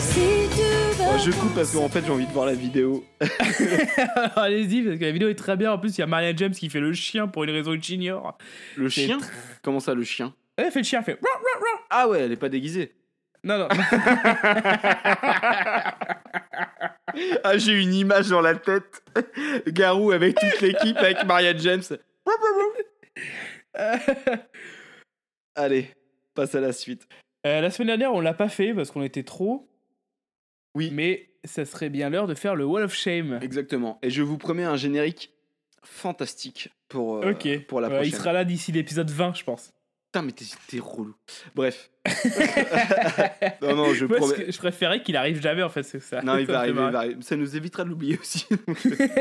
Si 0.00 0.48
tu 0.54 0.62
veux. 0.62 1.18
Je 1.18 1.30
coupe 1.38 1.54
parce 1.54 1.72
qu'en 1.72 1.88
fait, 1.88 2.04
j'ai 2.04 2.10
envie 2.10 2.26
de 2.26 2.32
voir 2.32 2.46
la 2.46 2.54
vidéo. 2.54 3.04
Alors, 3.20 4.38
Allez-y, 4.38 4.82
parce 4.82 4.98
que 4.98 5.04
la 5.04 5.10
vidéo 5.12 5.28
est 5.28 5.34
très 5.34 5.56
bien. 5.56 5.72
En 5.72 5.78
plus, 5.78 5.96
il 5.96 6.00
y 6.00 6.04
a 6.04 6.06
Marianne 6.06 6.36
James 6.38 6.52
qui 6.52 6.68
fait 6.68 6.80
le 6.80 6.92
chien 6.92 7.26
pour 7.28 7.44
une 7.44 7.50
raison 7.50 7.72
que 7.76 7.82
j'ignore. 7.82 8.36
Le 8.76 8.88
C'est 8.90 9.06
chien 9.06 9.18
tr- 9.18 9.24
Comment 9.62 9.80
ça, 9.80 9.94
le 9.94 10.04
chien 10.04 10.34
Elle 10.56 10.70
fait 10.70 10.80
le 10.80 10.84
chien, 10.84 10.98
elle 11.00 11.04
fait. 11.14 11.20
Ah 11.90 12.08
ouais, 12.08 12.20
elle 12.20 12.32
est 12.32 12.36
pas 12.36 12.48
déguisée. 12.48 12.92
Non, 13.44 13.58
non. 13.58 13.68
Ah, 17.44 17.56
j'ai 17.56 17.72
une 17.80 17.94
image 17.94 18.28
dans 18.28 18.42
la 18.42 18.54
tête. 18.56 19.02
Garou 19.68 20.10
avec 20.12 20.36
toute 20.38 20.60
l'équipe, 20.60 20.96
avec 20.98 21.24
Marianne 21.24 21.58
James. 21.60 21.82
Allez, 25.54 25.90
passe 26.34 26.54
à 26.54 26.60
la 26.60 26.72
suite. 26.72 27.08
Euh, 27.46 27.60
la 27.60 27.70
semaine 27.70 27.88
dernière, 27.88 28.12
on 28.12 28.20
l'a 28.20 28.34
pas 28.34 28.48
fait 28.48 28.74
parce 28.74 28.90
qu'on 28.90 29.02
était 29.02 29.22
trop. 29.22 29.68
Oui. 30.74 30.90
Mais 30.92 31.30
ça 31.44 31.64
serait 31.64 31.88
bien 31.88 32.10
l'heure 32.10 32.26
de 32.26 32.34
faire 32.34 32.56
le 32.56 32.64
Wall 32.64 32.82
of 32.82 32.92
Shame. 32.94 33.38
Exactement. 33.40 33.98
Et 34.02 34.10
je 34.10 34.22
vous 34.22 34.36
promets 34.36 34.64
un 34.64 34.76
générique 34.76 35.32
fantastique 35.84 36.70
pour, 36.88 37.18
euh, 37.24 37.34
pour 37.68 37.80
la 37.80 37.88
prochaine. 37.88 38.06
il 38.08 38.14
sera 38.14 38.32
là 38.32 38.44
d'ici 38.44 38.72
l'épisode 38.72 39.10
20, 39.10 39.36
je 39.36 39.44
pense. 39.44 39.72
Putain, 40.06 40.22
mais 40.22 40.32
t'es 40.32 40.78
relou. 40.80 41.14
Bref. 41.54 41.90
non, 43.62 43.76
non, 43.76 43.94
je 43.94 44.06
Moi, 44.06 44.18
promets. 44.18 44.50
je 44.50 44.58
préférais 44.58 45.02
qu'il 45.02 45.16
arrive 45.16 45.40
jamais 45.40 45.62
en 45.62 45.68
fait, 45.68 45.82
c'est 45.82 46.00
ça. 46.00 46.22
Non, 46.22 46.36
il 46.38 46.46
va 46.46 46.60
arriver, 46.60 46.80
il 46.84 46.92
va 46.92 46.98
arriver. 46.98 47.16
Ça 47.20 47.36
nous 47.36 47.56
évitera 47.56 47.84
de 47.84 47.90
l'oublier 47.90 48.18
aussi. 48.18 48.46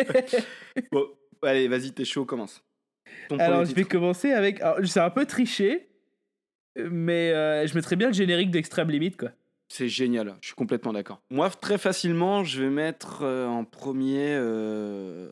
bon, 0.91 1.07
allez, 1.43 1.67
vas-y, 1.67 1.91
t'es 1.91 2.05
chaud, 2.05 2.25
commence. 2.25 2.63
Ton 3.29 3.39
Alors, 3.39 3.65
je 3.65 3.69
vais 3.69 3.83
titre. 3.83 3.89
commencer 3.89 4.31
avec. 4.31 4.61
alors, 4.61 4.79
C'est 4.85 4.99
un 4.99 5.09
peu 5.09 5.25
triché, 5.25 5.89
mais 6.77 7.31
euh, 7.31 7.65
je 7.67 7.75
mettrais 7.75 7.95
bien 7.95 8.07
le 8.07 8.13
générique 8.13 8.51
d'Extrême 8.51 8.89
Limite, 8.89 9.17
quoi. 9.17 9.31
C'est 9.67 9.89
génial, 9.89 10.35
je 10.41 10.47
suis 10.47 10.55
complètement 10.55 10.93
d'accord. 10.93 11.21
Moi, 11.31 11.49
très 11.49 11.77
facilement, 11.77 12.43
je 12.43 12.63
vais 12.63 12.69
mettre 12.69 13.23
euh, 13.23 13.47
en 13.47 13.65
premier 13.65 14.35
euh, 14.35 15.29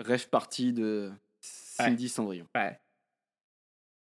Rêve 0.00 0.28
Party 0.28 0.72
de 0.72 1.12
Cindy 1.40 2.08
Cendrillon. 2.08 2.46
Ouais. 2.54 2.78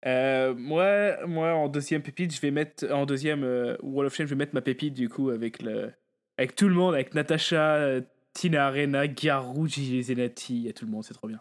Euh, 0.07 0.55
moi, 0.55 1.27
moi, 1.27 1.55
en 1.55 1.69
deuxième 1.69 2.03
pépite, 2.03 2.35
je 2.35 2.41
vais 2.41 2.51
mettre. 2.51 2.87
En 2.93 3.07
deuxième 3.07 3.43
Wall 3.83 4.07
of 4.07 4.15
Shame, 4.15 4.27
je 4.27 4.35
vais 4.35 4.39
mettre 4.39 4.55
ma 4.55 4.61
pépite, 4.61 4.95
du 4.95 5.09
coup, 5.09 5.31
avec, 5.31 5.63
le, 5.63 5.91
avec 6.37 6.55
tout 6.55 6.69
le 6.69 6.75
monde, 6.75 6.95
avec 6.95 7.15
Natacha, 7.15 7.77
euh, 7.77 8.01
Tina 8.33 8.67
Arena, 8.67 9.09
Garou, 9.09 9.67
Gigi 9.67 10.03
Zenati, 10.03 10.57
il 10.57 10.67
y 10.67 10.69
a 10.69 10.73
tout 10.73 10.85
le 10.85 10.91
monde, 10.91 11.05
c'est 11.05 11.15
trop 11.15 11.27
bien. 11.27 11.41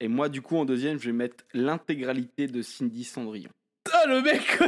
Et 0.00 0.08
moi, 0.08 0.30
du 0.30 0.40
coup, 0.40 0.56
en 0.56 0.64
deuxième, 0.64 0.98
je 0.98 1.06
vais 1.06 1.12
mettre 1.12 1.44
l'intégralité 1.52 2.46
de 2.46 2.62
Cindy 2.62 3.04
Cendrillon. 3.04 3.50
Oh, 3.88 4.08
le 4.08 4.22
mec 4.22 4.40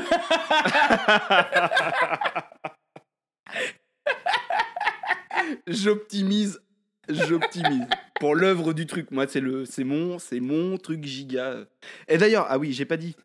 J'optimise, 5.66 6.60
j'optimise. 7.08 7.86
Pour 8.20 8.34
l'œuvre 8.34 8.72
du 8.72 8.86
truc, 8.86 9.10
moi, 9.10 9.26
c'est 9.26 9.40
le, 9.40 9.64
c'est 9.64 9.84
mon, 9.84 10.18
c'est 10.18 10.40
mon 10.40 10.76
truc 10.76 11.04
giga. 11.04 11.64
Et 12.08 12.18
d'ailleurs, 12.18 12.46
ah 12.48 12.58
oui, 12.58 12.72
j'ai 12.72 12.84
pas 12.84 12.96
dit. 12.96 13.16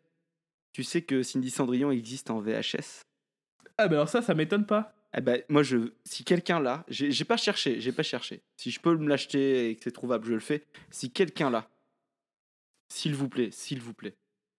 Tu 0.72 0.84
sais 0.84 1.02
que 1.02 1.22
Cindy 1.22 1.50
Cendrillon 1.50 1.90
existe 1.90 2.30
en 2.30 2.40
VHS 2.40 3.02
Ah, 3.76 3.88
bah 3.88 3.96
alors 3.96 4.08
ça, 4.08 4.22
ça 4.22 4.34
m'étonne 4.34 4.66
pas. 4.66 4.94
Eh 5.16 5.20
ben, 5.20 5.42
moi, 5.48 5.62
je, 5.62 5.92
si 6.04 6.24
quelqu'un 6.24 6.60
l'a, 6.60 6.84
j'ai 6.88 7.10
j'ai 7.10 7.24
pas 7.24 7.36
cherché, 7.36 7.80
j'ai 7.80 7.92
pas 7.92 8.02
cherché. 8.02 8.42
Si 8.56 8.70
je 8.70 8.80
peux 8.80 8.96
me 8.96 9.08
l'acheter 9.08 9.70
et 9.70 9.76
que 9.76 9.84
c'est 9.84 9.92
trouvable, 9.92 10.26
je 10.26 10.34
le 10.34 10.40
fais. 10.40 10.64
Si 10.90 11.10
quelqu'un 11.10 11.50
l'a, 11.50 11.68
s'il 12.88 13.14
vous 13.14 13.28
plaît, 13.28 13.48
s'il 13.52 13.80
vous 13.80 13.94
plaît, 13.94 14.14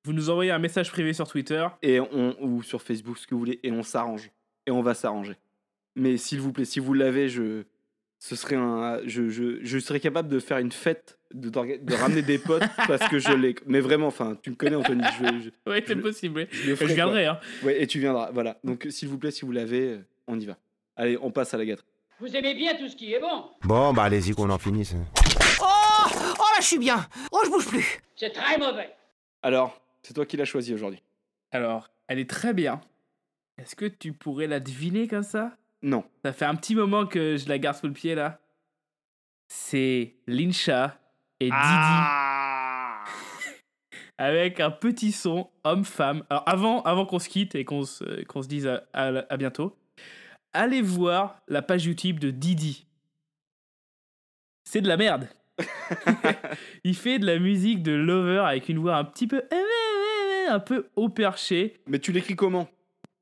Vous 0.05 0.13
nous 0.13 0.29
envoyez 0.29 0.51
un 0.51 0.59
message 0.59 0.91
privé 0.91 1.13
sur 1.13 1.27
Twitter. 1.27 1.65
et 1.81 1.99
on 1.99 2.35
ou 2.41 2.63
sur 2.63 2.81
Facebook, 2.81 3.17
ce 3.17 3.27
que 3.27 3.33
vous 3.35 3.39
voulez, 3.39 3.59
et 3.63 3.71
on 3.71 3.83
s'arrange, 3.83 4.31
et 4.65 4.71
on 4.71 4.81
va 4.81 4.93
s'arranger. 4.93 5.35
Mais 5.95 6.17
s'il 6.17 6.39
vous 6.39 6.51
plaît, 6.53 6.65
si 6.65 6.79
vous 6.79 6.93
l'avez, 6.93 7.27
je, 7.29 7.63
ce 8.19 8.35
serait 8.35 8.55
un, 8.55 8.99
je, 9.05 9.29
je, 9.29 9.59
je 9.63 9.79
serais 9.79 9.99
capable 9.99 10.29
de 10.29 10.39
faire 10.39 10.59
une 10.59 10.71
fête, 10.71 11.17
de, 11.33 11.95
ramener 11.95 12.21
des 12.21 12.37
potes 12.37 12.63
parce 12.87 13.07
que 13.09 13.19
je 13.19 13.31
l'ai. 13.33 13.55
Mais 13.65 13.79
vraiment, 13.81 14.07
enfin, 14.07 14.37
tu 14.41 14.49
me 14.51 14.55
connais, 14.55 14.75
Anthony. 14.75 15.03
Je, 15.19 15.25
je, 15.45 15.49
Oui, 15.71 15.83
c'est 15.85 15.95
possible. 15.97 16.39
oui. 16.41 16.47
je 16.51 16.75
ferai, 16.75 16.93
viendrai, 16.93 17.25
hein. 17.25 17.39
Ouais, 17.63 17.81
et 17.81 17.87
tu 17.87 17.99
viendras. 17.99 18.31
Voilà. 18.31 18.57
Donc, 18.63 18.87
s'il 18.89 19.09
vous 19.09 19.17
plaît, 19.17 19.31
si 19.31 19.45
vous 19.45 19.51
l'avez, 19.51 19.89
euh, 19.93 20.05
on 20.27 20.39
y 20.39 20.45
va. 20.45 20.57
Allez, 20.95 21.17
on 21.21 21.31
passe 21.31 21.53
à 21.53 21.57
la 21.57 21.65
gâterie. 21.65 21.85
Vous 22.19 22.35
aimez 22.35 22.53
bien 22.53 22.75
tout 22.75 22.87
ce 22.89 22.95
qui 22.95 23.13
est 23.13 23.19
bon 23.19 23.45
Bon, 23.63 23.93
bah 23.93 24.03
allez-y 24.03 24.31
qu'on 24.33 24.49
en 24.49 24.57
finisse. 24.57 24.93
Oh 26.37 26.41
là, 26.55 26.59
je 26.61 26.65
suis 26.65 26.77
bien 26.79 27.07
Oh, 27.31 27.41
je 27.45 27.49
bouge 27.49 27.67
plus 27.67 28.01
C'est 28.15 28.31
très 28.31 28.57
mauvais. 28.57 28.95
Alors, 29.41 29.79
c'est 30.03 30.13
toi 30.13 30.25
qui 30.25 30.37
l'as 30.37 30.45
choisi 30.45 30.73
aujourd'hui. 30.73 31.01
Alors, 31.51 31.89
elle 32.07 32.19
est 32.19 32.29
très 32.29 32.53
bien. 32.53 32.81
Est-ce 33.57 33.75
que 33.75 33.85
tu 33.85 34.13
pourrais 34.13 34.47
la 34.47 34.59
deviner 34.59 35.07
comme 35.07 35.23
ça? 35.23 35.57
Non. 35.81 36.03
Ça 36.23 36.33
fait 36.33 36.45
un 36.45 36.55
petit 36.55 36.75
moment 36.75 37.05
que 37.05 37.37
je 37.37 37.47
la 37.49 37.57
garde 37.57 37.77
sous 37.77 37.87
le 37.87 37.93
pied 37.93 38.15
là. 38.15 38.39
C'est 39.47 40.15
Lincha 40.27 40.99
et 41.39 41.45
Didi. 41.45 41.55
Ah. 41.57 43.03
Avec 44.17 44.59
un 44.59 44.69
petit 44.71 45.11
son 45.13 45.49
homme-femme. 45.63 46.25
Alors 46.29 46.43
avant, 46.47 46.81
avant 46.83 47.05
qu'on 47.05 47.19
se 47.19 47.29
quitte 47.29 47.55
et 47.55 47.63
qu'on 47.65 47.85
se, 47.85 48.23
qu'on 48.25 48.41
se 48.41 48.47
dise 48.49 48.67
à, 48.67 48.83
à- 48.93 49.25
à 49.33 49.37
bientôt, 49.37 49.77
allez 50.53 50.81
voir 50.81 51.39
la 51.47 51.61
page 51.61 51.85
YouTube 51.85 52.19
de 52.19 52.29
Didi. 52.29 52.85
C'est 54.65 54.81
de 54.81 54.87
la 54.89 54.97
merde. 54.97 55.27
Il 56.83 56.95
fait 56.95 57.19
de 57.19 57.25
la 57.25 57.39
musique 57.39 57.83
de 57.83 57.91
Lover 57.91 58.43
avec 58.45 58.69
une 58.69 58.79
voix 58.79 58.95
un 58.95 59.03
petit 59.03 59.27
peu 59.27 59.43
un 60.49 60.59
peu 60.59 60.89
haut 60.95 61.09
perché. 61.09 61.77
Mais 61.87 61.99
tu 61.99 62.11
l'écris 62.11 62.35
comment? 62.35 62.67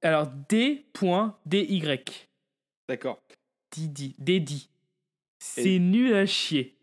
Alors 0.01 0.27
D.DY. 0.49 1.83
D'accord. 2.87 3.19
Didi. 3.71 4.15
Didi. 4.17 4.69
C'est 5.39 5.79
nul 5.79 6.13
à 6.13 6.25
chier. 6.25 6.77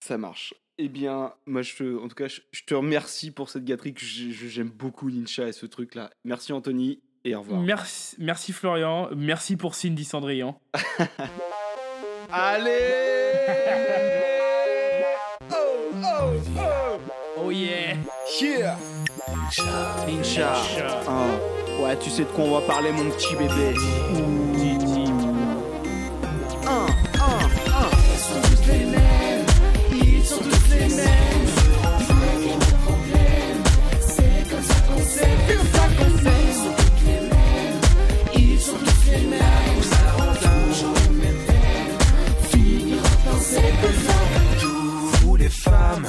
Ça 0.00 0.18
marche. 0.18 0.54
Eh 0.78 0.88
bien, 0.88 1.32
moi, 1.46 1.62
je 1.62 1.76
te, 1.76 1.98
en 1.98 2.08
tout 2.08 2.14
cas, 2.14 2.28
je, 2.28 2.40
je 2.52 2.62
te 2.64 2.74
remercie 2.74 3.30
pour 3.30 3.48
cette 3.48 3.64
gâterie 3.64 3.94
que 3.94 4.04
j'aime 4.04 4.68
beaucoup, 4.68 5.08
Lincha, 5.08 5.48
et 5.48 5.52
ce 5.52 5.64
truc-là. 5.64 6.10
Merci, 6.24 6.52
Anthony, 6.52 7.00
et 7.24 7.34
au 7.34 7.40
revoir. 7.40 7.60
Merci, 7.62 8.16
merci 8.18 8.52
Florian. 8.52 9.08
Merci 9.16 9.56
pour 9.56 9.74
Cindy 9.74 10.04
Cendrillon. 10.04 10.54
Allez 12.30 14.15
oh 17.46 17.50
yeah 17.50 17.94
Yeah 18.40 18.76
Lincha. 20.06 20.52
Ah. 21.06 21.26
Ouais, 21.80 21.96
tu 21.98 22.10
sais 22.10 22.22
de 22.22 22.28
quoi 22.28 22.44
on 22.44 22.58
va 22.58 22.66
parler, 22.66 22.90
mon 22.90 23.08
petit 23.10 23.36
bébé. 23.36 23.74
Didi. 24.54 25.10
Un, 26.66 26.68
un, 26.68 27.38
un. 27.72 27.88
Ils 28.12 28.18
sont 28.18 28.40
tous 28.42 28.66
les 28.72 28.84
mêmes, 28.86 29.46
ils 29.92 30.24
sont 30.24 30.38
tous 30.38 30.70
les 30.72 30.88
mêmes. 30.94 31.46
C'est 34.00 34.42
comme 34.50 34.62
ça 34.62 34.76
qu'on 34.88 34.98
s'aime, 34.98 35.38
c'est 35.46 35.56
comme 35.56 35.66
ça 35.72 35.84
qu'on 35.96 36.10
s'aime. 36.18 36.46
Ils 36.48 36.54
sont 36.58 36.74
tous 36.76 37.06
les 37.06 37.20
mêmes, 37.28 37.80
ils 38.34 38.60
sont 38.60 38.78
tous 38.78 39.10
les 39.10 39.24
mêmes. 39.26 39.82
Ça 39.82 40.00
rend 40.16 40.34
toujours 40.34 40.96
les 41.04 41.30
mêmes. 41.32 41.42
Finir 42.50 42.98
en 42.98 43.32
danser 43.32 43.68
comme 43.82 44.00
ça. 44.06 44.18
Vous 45.22 45.36
les 45.36 45.50
femmes, 45.50 46.06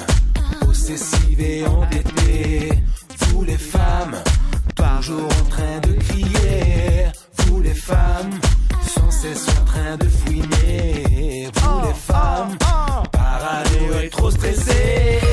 possessives 0.88 1.42
et 1.42 1.66
endettées. 1.66 2.72
Vous 3.20 3.44
les 3.44 3.58
femmes, 3.58 4.16
toujours 4.76 5.26
en 5.26 5.50
train 5.50 5.80
de 5.82 5.94
crier. 6.00 7.08
Vous 7.40 7.60
les 7.60 7.74
femmes, 7.74 8.40
sans 8.88 9.12
cesse 9.12 9.48
en 9.50 9.66
train 9.66 9.98
de 9.98 10.08
fouiner. 10.08 11.50
Vous 11.54 11.88
les 11.88 11.94
femmes, 11.94 12.58
parano 13.12 14.00
et 14.02 14.10
trop 14.10 14.32
stressées. 14.32 15.27